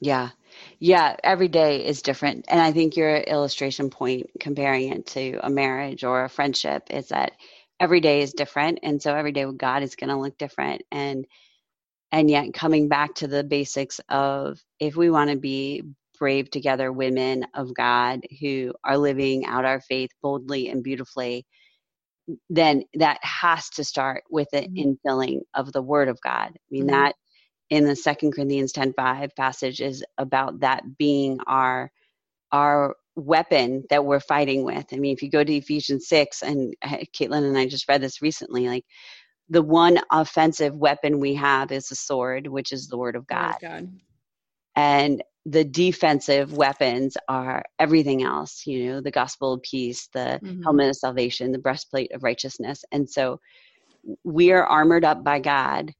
Yeah. 0.00 0.30
Yeah. 0.78 1.16
Every 1.22 1.48
day 1.48 1.84
is 1.84 2.02
different. 2.02 2.46
And 2.48 2.60
I 2.60 2.72
think 2.72 2.96
your 2.96 3.16
illustration 3.16 3.90
point, 3.90 4.30
comparing 4.40 4.92
it 4.92 5.06
to 5.08 5.40
a 5.42 5.50
marriage 5.50 6.02
or 6.02 6.24
a 6.24 6.30
friendship, 6.30 6.84
is 6.90 7.08
that 7.08 7.32
every 7.80 8.00
day 8.00 8.22
is 8.22 8.32
different. 8.32 8.78
And 8.82 9.02
so 9.02 9.14
every 9.14 9.32
day 9.32 9.44
with 9.44 9.58
God 9.58 9.82
is 9.82 9.96
going 9.96 10.10
to 10.10 10.16
look 10.16 10.38
different. 10.38 10.82
And, 10.90 11.26
and 12.10 12.30
yet 12.30 12.54
coming 12.54 12.88
back 12.88 13.16
to 13.16 13.26
the 13.26 13.44
basics 13.44 14.00
of 14.08 14.62
if 14.80 14.96
we 14.96 15.10
want 15.10 15.30
to 15.30 15.36
be 15.36 15.82
brave 16.18 16.50
together 16.50 16.92
women 16.92 17.46
of 17.54 17.74
God 17.74 18.20
who 18.40 18.72
are 18.84 18.98
living 18.98 19.46
out 19.46 19.64
our 19.64 19.80
faith 19.80 20.10
boldly 20.22 20.68
and 20.68 20.82
beautifully, 20.82 21.46
then 22.50 22.84
that 22.94 23.18
has 23.22 23.68
to 23.70 23.84
start 23.84 24.24
with 24.30 24.48
the 24.52 24.62
mm-hmm. 24.62 25.08
infilling 25.08 25.40
of 25.54 25.72
the 25.72 25.82
word 25.82 26.08
of 26.08 26.20
God. 26.20 26.50
I 26.54 26.60
mean, 26.70 26.82
mm-hmm. 26.82 26.90
that 26.90 27.14
in 27.70 27.84
the 27.84 27.96
second 27.96 28.32
corinthians 28.32 28.72
10 28.72 28.94
5 28.94 29.34
passage 29.36 29.80
is 29.80 30.04
about 30.16 30.60
that 30.60 30.82
being 30.98 31.38
our 31.46 31.90
our 32.52 32.96
weapon 33.14 33.84
that 33.90 34.04
we're 34.04 34.20
fighting 34.20 34.64
with 34.64 34.86
i 34.92 34.96
mean 34.96 35.12
if 35.12 35.22
you 35.22 35.30
go 35.30 35.42
to 35.42 35.54
ephesians 35.54 36.08
6 36.08 36.42
and 36.42 36.74
caitlin 37.14 37.46
and 37.46 37.58
i 37.58 37.66
just 37.66 37.88
read 37.88 38.00
this 38.00 38.22
recently 38.22 38.68
like 38.68 38.84
the 39.50 39.62
one 39.62 39.98
offensive 40.12 40.74
weapon 40.74 41.18
we 41.18 41.34
have 41.34 41.72
is 41.72 41.88
the 41.88 41.96
sword 41.96 42.46
which 42.46 42.72
is 42.72 42.88
the 42.88 42.98
word 42.98 43.16
of 43.16 43.26
god, 43.26 43.56
god. 43.60 43.88
and 44.76 45.22
the 45.50 45.64
defensive 45.64 46.52
weapons 46.52 47.16
are 47.28 47.64
everything 47.78 48.22
else 48.22 48.66
you 48.66 48.86
know 48.86 49.00
the 49.00 49.10
gospel 49.10 49.54
of 49.54 49.62
peace 49.62 50.08
the 50.12 50.38
mm-hmm. 50.42 50.62
helmet 50.62 50.90
of 50.90 50.96
salvation 50.96 51.52
the 51.52 51.58
breastplate 51.58 52.12
of 52.12 52.22
righteousness 52.22 52.84
and 52.92 53.08
so 53.08 53.40
we 54.24 54.52
are 54.52 54.66
armored 54.66 55.04
up 55.04 55.24
by 55.24 55.38
god 55.38 55.92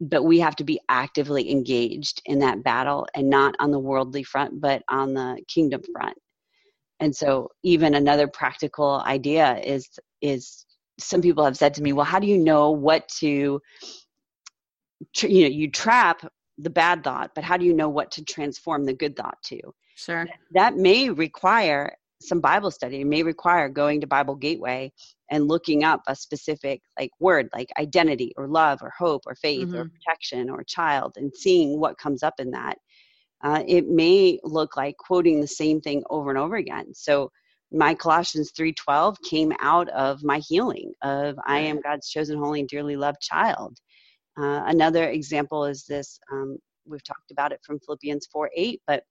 but 0.00 0.24
we 0.24 0.40
have 0.40 0.56
to 0.56 0.64
be 0.64 0.80
actively 0.88 1.48
engaged 1.48 2.20
in 2.26 2.40
that 2.40 2.64
battle 2.64 3.06
and 3.14 3.30
not 3.30 3.54
on 3.60 3.70
the 3.70 3.78
worldly 3.78 4.24
front 4.24 4.60
but 4.60 4.82
on 4.88 5.14
the 5.14 5.40
kingdom 5.46 5.80
front 5.92 6.16
and 6.98 7.14
so 7.14 7.48
even 7.62 7.94
another 7.94 8.26
practical 8.26 9.00
idea 9.06 9.58
is 9.64 9.88
is 10.20 10.66
some 10.98 11.22
people 11.22 11.44
have 11.44 11.56
said 11.56 11.74
to 11.74 11.82
me 11.82 11.92
well 11.92 12.06
how 12.06 12.18
do 12.18 12.26
you 12.26 12.38
know 12.38 12.70
what 12.70 13.08
to 13.08 13.60
you 15.20 15.42
know 15.42 15.48
you 15.48 15.70
trap 15.70 16.26
the 16.58 16.70
bad 16.70 17.02
thought 17.02 17.30
but 17.34 17.44
how 17.44 17.56
do 17.56 17.64
you 17.64 17.74
know 17.74 17.88
what 17.88 18.10
to 18.10 18.24
transform 18.24 18.84
the 18.84 18.92
good 18.92 19.16
thought 19.16 19.38
to? 19.44 19.60
Sure. 19.96 20.26
That 20.52 20.76
may 20.76 21.10
require 21.10 21.96
some 22.20 22.40
bible 22.40 22.70
study 22.70 23.00
it 23.00 23.06
may 23.06 23.24
require 23.24 23.68
going 23.68 24.00
to 24.00 24.06
bible 24.06 24.36
gateway 24.36 24.92
and 25.30 25.48
looking 25.48 25.82
up 25.82 26.00
a 26.06 26.14
specific 26.14 26.80
like 26.96 27.10
word 27.18 27.48
like 27.52 27.68
identity 27.80 28.32
or 28.36 28.46
love 28.46 28.78
or 28.80 28.92
hope 28.96 29.22
or 29.26 29.34
faith 29.34 29.68
mm-hmm. 29.68 29.76
or 29.76 29.88
protection 29.88 30.48
or 30.48 30.62
child 30.62 31.14
and 31.16 31.34
seeing 31.34 31.80
what 31.80 31.98
comes 31.98 32.22
up 32.22 32.34
in 32.38 32.50
that. 32.50 32.76
Uh, 33.42 33.64
it 33.66 33.88
may 33.88 34.38
look 34.44 34.76
like 34.76 34.96
quoting 34.98 35.40
the 35.40 35.46
same 35.48 35.80
thing 35.80 36.04
over 36.10 36.30
and 36.30 36.38
over 36.38 36.56
again. 36.56 36.94
So 36.94 37.32
my 37.72 37.94
colossians 37.94 38.52
3.12 38.52 39.16
came 39.28 39.52
out 39.60 39.88
of 39.90 40.22
my 40.22 40.38
healing 40.46 40.92
of 41.02 41.36
i 41.46 41.58
am 41.58 41.80
god's 41.80 42.08
chosen 42.08 42.38
holy 42.38 42.60
and 42.60 42.68
dearly 42.68 42.96
loved 42.96 43.20
child 43.20 43.78
uh, 44.38 44.62
another 44.66 45.08
example 45.08 45.64
is 45.64 45.84
this 45.84 46.18
um, 46.32 46.58
we've 46.86 47.04
talked 47.04 47.30
about 47.30 47.52
it 47.52 47.60
from 47.64 47.78
philippians 47.80 48.26
4 48.26 48.50
8 48.54 48.82
but 48.86 49.04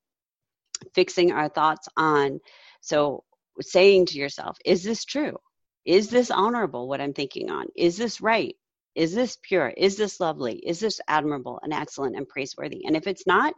fixing 0.94 1.32
our 1.32 1.50
thoughts 1.50 1.88
on 1.98 2.40
so 2.82 3.24
saying 3.60 4.06
to 4.08 4.18
yourself 4.18 4.58
is 4.66 4.84
this 4.84 5.06
true? 5.06 5.38
Is 5.86 6.10
this 6.10 6.32
honorable 6.32 6.88
what 6.88 7.02
i'm 7.02 7.14
thinking 7.14 7.50
on? 7.50 7.66
Is 7.76 7.98
this 7.98 8.22
right? 8.22 8.56
Is 8.94 9.14
this 9.14 9.38
pure? 9.42 9.70
Is 9.70 9.98
this 9.98 10.20
lovely? 10.20 10.56
Is 10.56 10.80
this 10.80 11.00
admirable 11.08 11.60
and 11.64 11.74
excellent 11.74 12.16
and 12.16 12.28
praiseworthy? 12.28 12.86
And 12.86 12.96
if 12.96 13.08
it's 13.08 13.28
not 13.28 13.54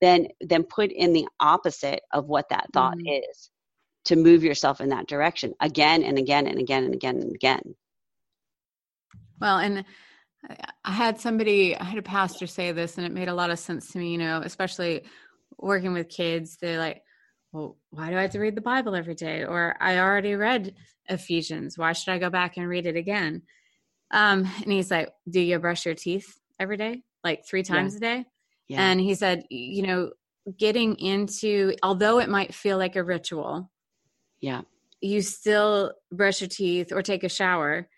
then 0.00 0.28
then 0.40 0.62
put 0.62 0.92
in 0.92 1.12
the 1.12 1.26
opposite 1.40 2.00
of 2.12 2.26
what 2.26 2.50
that 2.50 2.66
thought 2.72 2.98
mm. 2.98 3.20
is 3.30 3.50
to 4.04 4.16
move 4.16 4.44
yourself 4.44 4.80
in 4.80 4.90
that 4.90 5.08
direction 5.08 5.54
again 5.60 6.02
and 6.02 6.18
again 6.18 6.46
and 6.46 6.58
again 6.58 6.84
and 6.84 6.94
again 6.94 7.16
and 7.16 7.34
again. 7.34 7.74
Well 9.40 9.58
and 9.58 9.84
I 10.84 10.92
had 10.92 11.20
somebody, 11.20 11.76
I 11.76 11.84
had 11.84 11.98
a 11.98 12.02
pastor 12.02 12.46
say 12.46 12.72
this, 12.72 12.96
and 12.96 13.06
it 13.06 13.12
made 13.12 13.28
a 13.28 13.34
lot 13.34 13.50
of 13.50 13.58
sense 13.58 13.90
to 13.92 13.98
me, 13.98 14.12
you 14.12 14.18
know, 14.18 14.40
especially 14.44 15.04
working 15.58 15.92
with 15.92 16.08
kids. 16.08 16.58
They're 16.60 16.78
like, 16.78 17.02
well, 17.52 17.76
why 17.90 18.10
do 18.10 18.18
I 18.18 18.22
have 18.22 18.32
to 18.32 18.38
read 18.38 18.54
the 18.54 18.60
Bible 18.60 18.94
every 18.94 19.14
day? 19.14 19.44
Or 19.44 19.74
I 19.80 19.98
already 19.98 20.34
read 20.34 20.74
Ephesians. 21.08 21.78
Why 21.78 21.92
should 21.92 22.12
I 22.12 22.18
go 22.18 22.30
back 22.30 22.56
and 22.56 22.68
read 22.68 22.86
it 22.86 22.96
again? 22.96 23.42
Um, 24.10 24.48
and 24.62 24.70
he's 24.70 24.90
like, 24.90 25.10
do 25.28 25.40
you 25.40 25.58
brush 25.58 25.86
your 25.86 25.94
teeth 25.94 26.38
every 26.60 26.76
day? 26.76 27.02
Like 27.24 27.46
three 27.46 27.62
times 27.62 27.94
yeah. 27.94 27.96
a 27.96 28.00
day? 28.00 28.24
Yeah. 28.68 28.90
And 28.90 29.00
he 29.00 29.14
said, 29.14 29.44
you 29.50 29.82
know, 29.86 30.10
getting 30.56 30.96
into, 30.96 31.74
although 31.82 32.20
it 32.20 32.28
might 32.28 32.54
feel 32.54 32.78
like 32.78 32.94
a 32.94 33.02
ritual. 33.02 33.70
Yeah. 34.40 34.62
You 35.00 35.22
still 35.22 35.92
brush 36.12 36.40
your 36.40 36.48
teeth 36.48 36.92
or 36.92 37.02
take 37.02 37.24
a 37.24 37.28
shower 37.28 37.88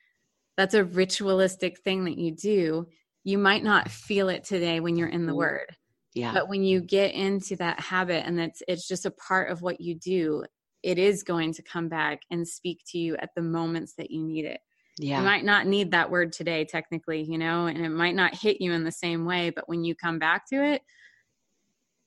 that's 0.58 0.74
a 0.74 0.84
ritualistic 0.84 1.78
thing 1.78 2.04
that 2.04 2.18
you 2.18 2.32
do 2.32 2.86
you 3.24 3.38
might 3.38 3.62
not 3.62 3.90
feel 3.90 4.28
it 4.28 4.44
today 4.44 4.80
when 4.80 4.96
you're 4.96 5.08
in 5.08 5.26
the 5.26 5.32
mm-hmm. 5.32 5.38
word. 5.38 5.76
Yeah. 6.14 6.32
But 6.32 6.48
when 6.48 6.62
you 6.64 6.80
get 6.80 7.14
into 7.14 7.56
that 7.56 7.78
habit 7.78 8.24
and 8.26 8.40
it's 8.40 8.62
it's 8.68 8.86
just 8.86 9.06
a 9.06 9.10
part 9.10 9.50
of 9.50 9.62
what 9.62 9.80
you 9.80 9.94
do 9.94 10.44
it 10.82 10.98
is 10.98 11.22
going 11.22 11.52
to 11.54 11.62
come 11.62 11.88
back 11.88 12.22
and 12.30 12.46
speak 12.46 12.80
to 12.88 12.98
you 12.98 13.16
at 13.16 13.30
the 13.34 13.42
moments 13.42 13.94
that 13.94 14.10
you 14.10 14.22
need 14.22 14.44
it. 14.44 14.60
Yeah. 15.00 15.18
you 15.18 15.24
might 15.24 15.44
not 15.44 15.68
need 15.68 15.92
that 15.92 16.10
word 16.10 16.32
today 16.32 16.64
technically 16.64 17.22
you 17.22 17.38
know 17.38 17.66
and 17.66 17.78
it 17.84 17.88
might 17.88 18.16
not 18.16 18.34
hit 18.34 18.60
you 18.60 18.72
in 18.72 18.82
the 18.82 18.90
same 18.90 19.26
way 19.26 19.50
but 19.50 19.68
when 19.68 19.84
you 19.84 19.94
come 19.94 20.18
back 20.18 20.48
to 20.48 20.56
it 20.56 20.82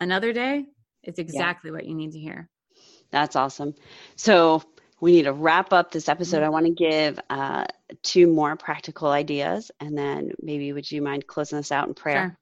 another 0.02 0.34
day 0.34 0.66
it's 1.04 1.20
exactly 1.20 1.70
yeah. 1.70 1.76
what 1.76 1.86
you 1.86 1.95
need 1.95 2.12
to 2.12 2.20
hear. 2.20 2.49
That's 3.12 3.36
awesome. 3.36 3.76
So 4.16 4.62
we 5.02 5.12
need 5.12 5.24
to 5.24 5.34
wrap 5.34 5.74
up 5.74 5.91
this 5.91 6.08
episode. 6.08 6.38
Mm-hmm. 6.38 6.45
I 6.45 6.49
want 6.49 6.66
to 6.68 6.72
give 6.74 7.20
uh, 7.30 7.66
two 8.04 8.28
more 8.28 8.56
practical 8.56 9.10
ideas, 9.10 9.72
and 9.80 9.97
then 9.97 10.32
maybe 10.41 10.72
would 10.72 10.89
you 10.89 11.02
mind 11.02 11.28
closing 11.28 11.58
us 11.58 11.72
out 11.72 11.88
in 11.88 11.95
prayer? 11.95 12.38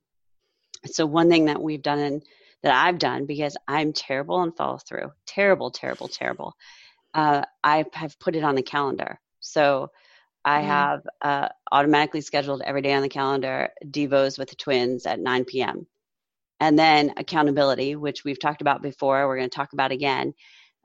Sure. 0.86 0.92
So, 0.92 1.06
one 1.06 1.30
thing 1.30 1.46
that 1.46 1.62
we've 1.62 1.82
done 1.82 2.00
and 2.00 2.24
that 2.62 2.74
I've 2.74 3.00
done 3.00 3.26
because 3.26 3.56
I'm 3.68 3.94
terrible 3.94 4.42
and 4.42 4.56
follow 4.56 4.78
through, 4.78 5.12
terrible, 5.26 5.72
terrible, 5.72 6.10
terrible. 6.10 6.54
Uh, 7.14 7.44
I 7.64 7.86
have 7.94 8.20
put 8.20 8.36
it 8.36 8.44
on 8.44 8.56
the 8.56 8.62
calendar. 8.62 9.20
So, 9.40 9.90
I 10.44 10.60
mm-hmm. 10.60 10.68
have 10.68 11.08
uh, 11.22 11.50
automatically 11.72 12.22
scheduled 12.22 12.62
every 12.62 12.82
day 12.82 12.94
on 12.94 13.02
the 13.02 13.10
calendar 13.10 13.70
Devos 13.86 14.38
with 14.38 14.50
the 14.50 14.56
twins 14.58 15.06
at 15.06 15.20
9 15.20 15.46
p.m. 15.46 15.88
And 16.60 16.78
then 16.78 17.14
accountability, 17.16 17.96
which 17.96 18.26
we've 18.26 18.40
talked 18.40 18.60
about 18.60 18.82
before, 18.82 19.28
we're 19.28 19.38
going 19.38 19.50
to 19.50 19.56
talk 19.56 19.72
about 19.72 19.94
again. 19.94 20.34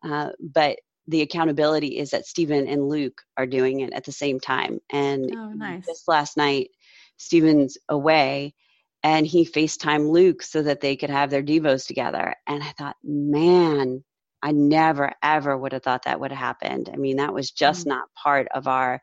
Uh, 0.05 0.31
but 0.41 0.79
the 1.07 1.23
accountability 1.23 1.99
is 1.99 2.11
that 2.11 2.27
Stephen 2.27 2.67
and 2.67 2.89
Luke 2.89 3.21
are 3.37 3.47
doing 3.47 3.81
it 3.81 3.93
at 3.93 4.05
the 4.05 4.13
same 4.13 4.41
time. 4.41 4.81
And 4.91 5.31
oh, 5.35 5.53
nice. 5.53 5.87
just 5.87 6.09
last 6.09 6.37
night, 6.37 6.71
Stephen's 7.17 7.79
away 7.89 8.55
and 9.03 9.27
he 9.27 9.45
FaceTime 9.45 10.11
Luke 10.11 10.43
so 10.43 10.63
that 10.63 10.81
they 10.81 10.97
could 10.97 11.11
have 11.11 11.31
their 11.31 11.43
Devos 11.43 11.87
together. 11.87 12.35
And 12.47 12.63
I 12.63 12.73
thought, 12.79 12.97
man, 13.05 14.03
I 14.43 14.53
never 14.53 15.13
ever 15.23 15.57
would 15.57 15.73
have 15.73 15.83
thought 15.83 16.05
that 16.05 16.21
would 16.21 16.33
have 16.33 16.39
happened. 16.39 16.91
I 16.93 16.97
mean, 16.97 17.17
that 17.17 17.35
was 17.35 17.51
just 17.51 17.83
mm-hmm. 17.83 17.91
not 17.91 18.09
part 18.15 18.49
of 18.55 18.67
our 18.67 19.01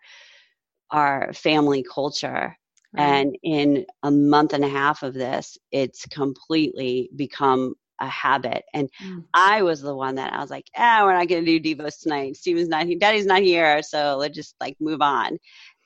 our 0.90 1.32
family 1.34 1.84
culture. 1.84 2.56
Right. 2.94 3.04
And 3.04 3.38
in 3.44 3.86
a 4.04 4.12
month 4.12 4.54
and 4.54 4.66
a 4.66 4.70
half 4.70 5.04
of 5.04 5.14
this, 5.14 5.58
it's 5.72 6.06
completely 6.08 7.10
become 7.16 7.76
a 8.02 8.08
habit. 8.08 8.64
And 8.74 8.90
mm. 9.02 9.24
I 9.34 9.62
was 9.62 9.82
the 9.82 9.96
one 9.96 10.16
that 10.16 10.34
I 10.34 10.42
was 10.42 10.50
like, 10.50 10.66
ah, 10.76 11.04
we're 11.04 11.14
not 11.14 11.28
going 11.28 11.46
to 11.46 11.60
do 11.60 11.76
Devos 11.76 12.02
tonight. 12.02 12.36
Stephen's 12.36 12.68
not 12.68 12.86
here. 12.86 12.98
Daddy's 13.00 13.26
not 13.26 13.42
here. 13.42 13.82
So 13.84 14.18
let's 14.18 14.36
just 14.36 14.56
like 14.60 14.76
move 14.80 15.02
on. 15.02 15.38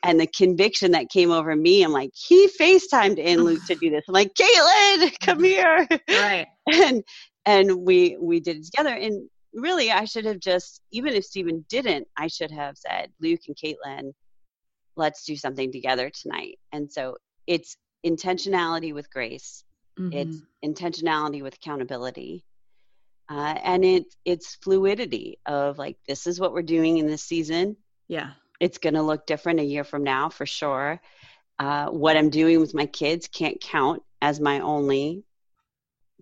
And 0.03 0.19
the 0.19 0.27
conviction 0.27 0.91
that 0.91 1.09
came 1.09 1.31
over 1.31 1.55
me, 1.55 1.83
I'm 1.83 1.91
like, 1.91 2.11
he 2.13 2.47
FaceTimed 2.59 3.17
in 3.17 3.43
Luke 3.43 3.65
to 3.67 3.75
do 3.75 3.89
this. 3.89 4.05
I'm 4.07 4.13
like, 4.13 4.33
Caitlin, 4.33 5.19
come 5.19 5.43
here. 5.43 5.87
Right. 6.09 6.47
and 6.71 7.03
and 7.45 7.75
we 7.85 8.17
we 8.19 8.39
did 8.39 8.57
it 8.57 8.65
together. 8.65 8.93
And 8.93 9.29
really 9.53 9.91
I 9.91 10.05
should 10.05 10.25
have 10.25 10.39
just, 10.39 10.81
even 10.91 11.13
if 11.13 11.25
Stephen 11.25 11.65
didn't, 11.69 12.07
I 12.17 12.27
should 12.27 12.51
have 12.51 12.77
said, 12.77 13.11
Luke 13.21 13.41
and 13.47 13.55
Caitlin, 13.55 14.11
let's 14.95 15.25
do 15.25 15.35
something 15.35 15.71
together 15.71 16.09
tonight. 16.09 16.59
And 16.71 16.91
so 16.91 17.17
it's 17.47 17.75
intentionality 18.05 18.93
with 18.93 19.11
grace 19.11 19.63
Mm-hmm. 19.99 20.13
It's 20.13 20.41
intentionality 20.63 21.41
with 21.41 21.55
accountability. 21.55 22.43
Uh, 23.27 23.55
and 23.63 23.83
it 23.83 24.05
it's 24.23 24.55
fluidity 24.55 25.39
of 25.45 25.79
like 25.79 25.97
this 26.07 26.27
is 26.27 26.39
what 26.39 26.53
we're 26.53 26.61
doing 26.61 26.97
in 26.97 27.07
this 27.07 27.23
season. 27.23 27.75
Yeah. 28.07 28.31
It's 28.59 28.77
going 28.77 28.93
to 28.93 29.01
look 29.01 29.25
different 29.25 29.59
a 29.59 29.63
year 29.63 29.83
from 29.83 30.03
now 30.03 30.29
for 30.29 30.45
sure. 30.45 31.01
Uh, 31.57 31.87
what 31.87 32.17
I'm 32.17 32.29
doing 32.29 32.59
with 32.59 32.73
my 32.73 32.85
kids 32.85 33.27
can't 33.27 33.59
count 33.59 34.03
as 34.21 34.39
my 34.39 34.59
only 34.59 35.23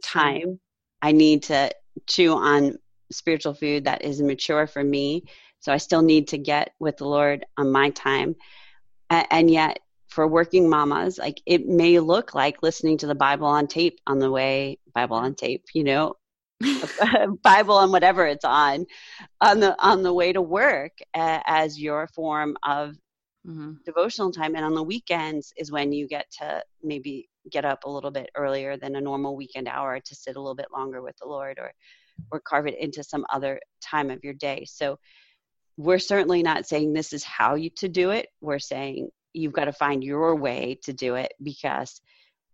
time. 0.02 0.60
I 1.02 1.12
need 1.12 1.44
to 1.44 1.72
chew 2.08 2.34
on 2.34 2.78
spiritual 3.12 3.54
food 3.54 3.86
that 3.86 4.04
is 4.04 4.22
mature 4.22 4.68
for 4.68 4.84
me. 4.84 5.26
So 5.60 5.72
I 5.74 5.78
still 5.78 6.02
need 6.02 6.30
to 6.30 6.38
get 6.38 6.74
with 6.80 6.98
the 6.98 7.08
Lord 7.08 7.46
on 7.58 7.72
my 7.72 7.90
time. 7.90 8.36
and 9.10 9.50
yet 9.50 9.80
for 10.14 10.28
working 10.28 10.70
mamas, 10.70 11.18
like 11.18 11.42
it 11.46 11.68
may 11.68 12.00
look 12.00 12.36
like 12.36 12.62
listening 12.62 12.98
to 13.00 13.08
the 13.08 13.16
Bible 13.16 13.48
on 13.48 13.66
tape 13.66 14.00
on 14.06 14.20
the 14.20 14.30
way, 14.30 14.78
Bible 14.94 15.18
on 15.18 15.34
tape, 15.34 15.66
you 15.74 15.84
know, 15.84 16.16
Bible 17.44 17.76
on 17.76 17.92
whatever 17.92 18.28
it's 18.28 18.46
on, 18.46 18.86
on 19.42 19.60
the 19.60 19.76
on 19.84 20.04
the 20.04 20.14
way 20.14 20.32
to 20.32 20.42
work 20.42 20.92
uh, 21.16 21.40
as 21.46 21.82
your 21.82 22.06
form 22.08 22.56
of 22.64 22.96
mm-hmm. 23.46 23.74
devotional 23.86 24.32
time. 24.32 24.56
And 24.56 24.64
on 24.64 24.76
the 24.76 24.84
weekends 24.84 25.52
is 25.58 25.72
when 25.72 25.92
you 25.92 26.08
get 26.08 26.30
to 26.40 26.64
maybe 26.84 27.28
get 27.52 27.66
up 27.66 27.86
a 27.86 27.90
little 27.90 28.12
bit 28.12 28.30
earlier 28.36 28.78
than 28.78 28.96
a 28.96 29.02
normal 29.02 29.36
weekend 29.36 29.68
hour 29.68 30.00
to 30.00 30.16
sit 30.16 30.36
a 30.36 30.40
little 30.40 30.56
bit 30.56 30.72
longer 30.72 31.02
with 31.02 31.18
the 31.18 31.28
Lord, 31.28 31.58
or 31.58 31.74
or 32.32 32.40
carve 32.40 32.68
it 32.68 32.78
into 32.78 33.04
some 33.04 33.26
other 33.34 33.60
time 33.82 34.12
of 34.12 34.24
your 34.24 34.34
day. 34.34 34.64
So 34.66 35.00
we're 35.76 35.98
certainly 35.98 36.44
not 36.44 36.68
saying 36.68 36.94
this 36.94 37.14
is 37.14 37.24
how 37.24 37.56
you 37.56 37.72
to 37.78 37.90
do 37.90 38.12
it. 38.12 38.28
We're 38.42 38.60
saying 38.60 39.10
you've 39.34 39.54
got 39.54 39.66
to 39.66 39.74
find 39.74 40.04
your 40.04 40.36
way 40.36 40.80
to 40.84 40.94
do 40.94 41.16
it 41.16 41.34
because 41.42 42.02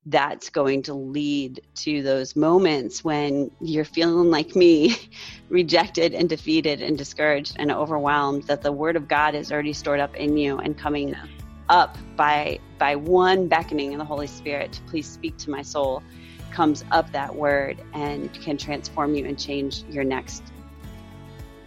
that's 0.05 0.49
going 0.49 0.81
to 0.83 0.93
lead 0.93 1.61
to 1.75 2.01
those 2.01 2.35
moments 2.35 3.03
when 3.03 3.51
you're 3.61 3.85
feeling 3.85 4.31
like 4.31 4.55
me, 4.55 4.95
rejected 5.49 6.13
and 6.13 6.29
defeated 6.29 6.81
and 6.81 6.97
discouraged 6.97 7.55
and 7.59 7.71
overwhelmed, 7.71 8.43
that 8.43 8.61
the 8.61 8.71
word 8.71 8.95
of 8.95 9.07
God 9.07 9.35
is 9.35 9.51
already 9.51 9.73
stored 9.73 9.99
up 9.99 10.15
in 10.15 10.37
you 10.37 10.57
and 10.57 10.77
coming 10.77 11.15
up 11.67 11.97
by 12.15 12.59
by 12.79 12.95
one 12.95 13.47
beckoning 13.47 13.93
of 13.93 13.99
the 13.99 14.05
Holy 14.05 14.25
Spirit 14.25 14.71
to 14.73 14.81
please 14.83 15.07
speak 15.07 15.37
to 15.37 15.49
my 15.49 15.61
soul. 15.61 16.01
comes 16.51 16.83
up 16.89 17.11
that 17.11 17.33
word 17.35 17.79
and 17.93 18.33
can 18.33 18.57
transform 18.57 19.13
you 19.13 19.25
and 19.25 19.37
change 19.37 19.83
your 19.83 20.03
next 20.03 20.41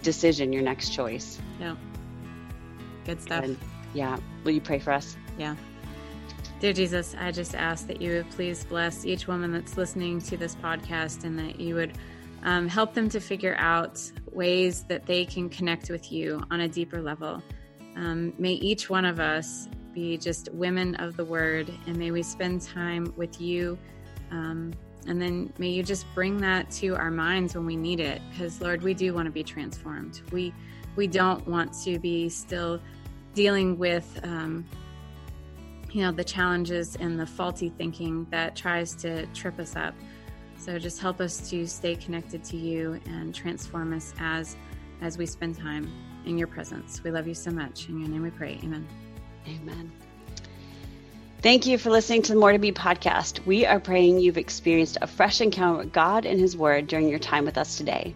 decision, 0.02 0.52
your 0.52 0.62
next 0.62 0.90
choice. 0.90 1.38
Yeah. 1.60 1.76
Good 3.04 3.22
stuff. 3.22 3.44
And, 3.44 3.56
yeah. 3.94 4.18
Will 4.44 4.52
you 4.52 4.60
pray 4.60 4.78
for 4.78 4.92
us? 4.92 5.16
Yeah. 5.38 5.56
Dear 6.60 6.72
Jesus, 6.72 7.16
I 7.18 7.32
just 7.32 7.54
ask 7.54 7.86
that 7.88 8.00
you 8.00 8.12
would 8.12 8.30
please 8.30 8.64
bless 8.64 9.04
each 9.04 9.26
woman 9.26 9.50
that's 9.52 9.76
listening 9.76 10.20
to 10.22 10.36
this 10.36 10.54
podcast 10.54 11.24
and 11.24 11.38
that 11.38 11.58
you 11.58 11.74
would 11.74 11.98
um, 12.44 12.68
help 12.68 12.94
them 12.94 13.08
to 13.08 13.20
figure 13.20 13.56
out 13.58 14.00
ways 14.30 14.84
that 14.84 15.06
they 15.06 15.24
can 15.24 15.48
connect 15.48 15.90
with 15.90 16.12
you 16.12 16.42
on 16.50 16.60
a 16.60 16.68
deeper 16.68 17.02
level. 17.02 17.42
Um, 17.96 18.32
may 18.38 18.52
each 18.52 18.88
one 18.88 19.04
of 19.04 19.20
us 19.20 19.68
be 19.92 20.16
just 20.16 20.48
women 20.52 20.94
of 20.96 21.16
the 21.16 21.24
word, 21.24 21.72
and 21.86 21.96
may 21.96 22.10
we 22.10 22.22
spend 22.22 22.62
time 22.62 23.12
with 23.16 23.40
you. 23.40 23.78
Um, 24.30 24.72
and 25.06 25.20
then 25.20 25.52
may 25.58 25.68
you 25.68 25.82
just 25.82 26.06
bring 26.14 26.38
that 26.38 26.70
to 26.72 26.94
our 26.94 27.10
minds 27.10 27.54
when 27.54 27.66
we 27.66 27.76
need 27.76 28.00
it, 28.00 28.22
because 28.30 28.60
Lord, 28.60 28.82
we 28.82 28.94
do 28.94 29.12
want 29.12 29.26
to 29.26 29.32
be 29.32 29.42
transformed. 29.42 30.22
We 30.30 30.54
we 30.94 31.06
don't 31.06 31.46
want 31.48 31.72
to 31.84 31.98
be 31.98 32.28
still 32.28 32.80
dealing 33.34 33.78
with 33.78 34.20
um, 34.22 34.66
you 35.90 36.02
know 36.02 36.12
the 36.12 36.24
challenges 36.24 36.96
and 36.96 37.18
the 37.18 37.26
faulty 37.26 37.68
thinking 37.68 38.26
that 38.30 38.56
tries 38.56 38.94
to 38.96 39.26
trip 39.26 39.58
us 39.58 39.76
up. 39.76 39.94
So 40.58 40.78
just 40.78 41.00
help 41.00 41.20
us 41.20 41.50
to 41.50 41.66
stay 41.66 41.96
connected 41.96 42.44
to 42.44 42.56
you 42.56 43.00
and 43.06 43.34
transform 43.34 43.92
us 43.92 44.14
as 44.18 44.56
as 45.00 45.18
we 45.18 45.26
spend 45.26 45.56
time 45.58 45.90
in 46.24 46.38
your 46.38 46.46
presence. 46.46 47.02
We 47.02 47.10
love 47.10 47.26
you 47.26 47.34
so 47.34 47.50
much. 47.50 47.88
In 47.88 47.98
your 47.98 48.08
name 48.08 48.22
we 48.22 48.30
pray. 48.30 48.58
Amen. 48.62 48.86
Amen. 49.46 49.92
Thank 51.42 51.66
you 51.66 51.76
for 51.76 51.90
listening 51.90 52.22
to 52.22 52.32
the 52.32 52.38
More 52.38 52.52
to 52.52 52.58
Be 52.60 52.70
podcast. 52.70 53.44
We 53.44 53.66
are 53.66 53.80
praying 53.80 54.20
you've 54.20 54.38
experienced 54.38 54.98
a 55.02 55.08
fresh 55.08 55.40
encounter 55.40 55.78
with 55.78 55.92
God 55.92 56.24
and 56.24 56.38
His 56.38 56.56
Word 56.56 56.86
during 56.86 57.08
your 57.08 57.18
time 57.18 57.44
with 57.44 57.58
us 57.58 57.76
today. 57.76 58.14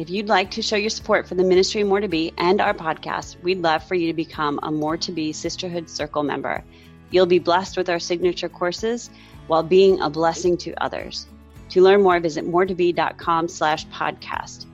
If 0.00 0.08
you'd 0.08 0.28
like 0.28 0.50
to 0.52 0.62
show 0.62 0.76
your 0.76 0.88
support 0.88 1.28
for 1.28 1.34
the 1.34 1.44
ministry 1.44 1.84
More 1.84 2.00
to 2.00 2.08
Be 2.08 2.32
and 2.38 2.58
our 2.62 2.72
podcast, 2.72 3.38
we'd 3.42 3.60
love 3.60 3.84
for 3.84 3.94
you 3.94 4.06
to 4.06 4.14
become 4.14 4.58
a 4.62 4.70
More 4.70 4.96
to 4.96 5.12
Be 5.12 5.30
Sisterhood 5.30 5.90
Circle 5.90 6.22
member. 6.22 6.64
You'll 7.10 7.26
be 7.26 7.38
blessed 7.38 7.76
with 7.76 7.90
our 7.90 7.98
signature 7.98 8.48
courses 8.48 9.10
while 9.46 9.62
being 9.62 10.00
a 10.00 10.08
blessing 10.08 10.56
to 10.56 10.72
others. 10.82 11.26
To 11.68 11.82
learn 11.82 12.02
more, 12.02 12.18
visit 12.18 12.46
moretobe.com 12.46 13.48
slash 13.48 13.86
podcast. 13.88 14.64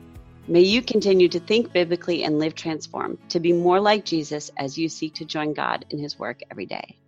May 0.46 0.60
you 0.60 0.80
continue 0.80 1.28
to 1.30 1.40
think 1.40 1.72
biblically 1.72 2.22
and 2.22 2.38
live 2.38 2.54
transformed, 2.54 3.18
to 3.30 3.40
be 3.40 3.52
more 3.52 3.80
like 3.80 4.04
Jesus 4.04 4.52
as 4.58 4.78
you 4.78 4.88
seek 4.88 5.14
to 5.14 5.24
join 5.24 5.54
God 5.54 5.86
in 5.90 5.98
his 5.98 6.20
work 6.20 6.40
every 6.52 6.66
day. 6.66 6.98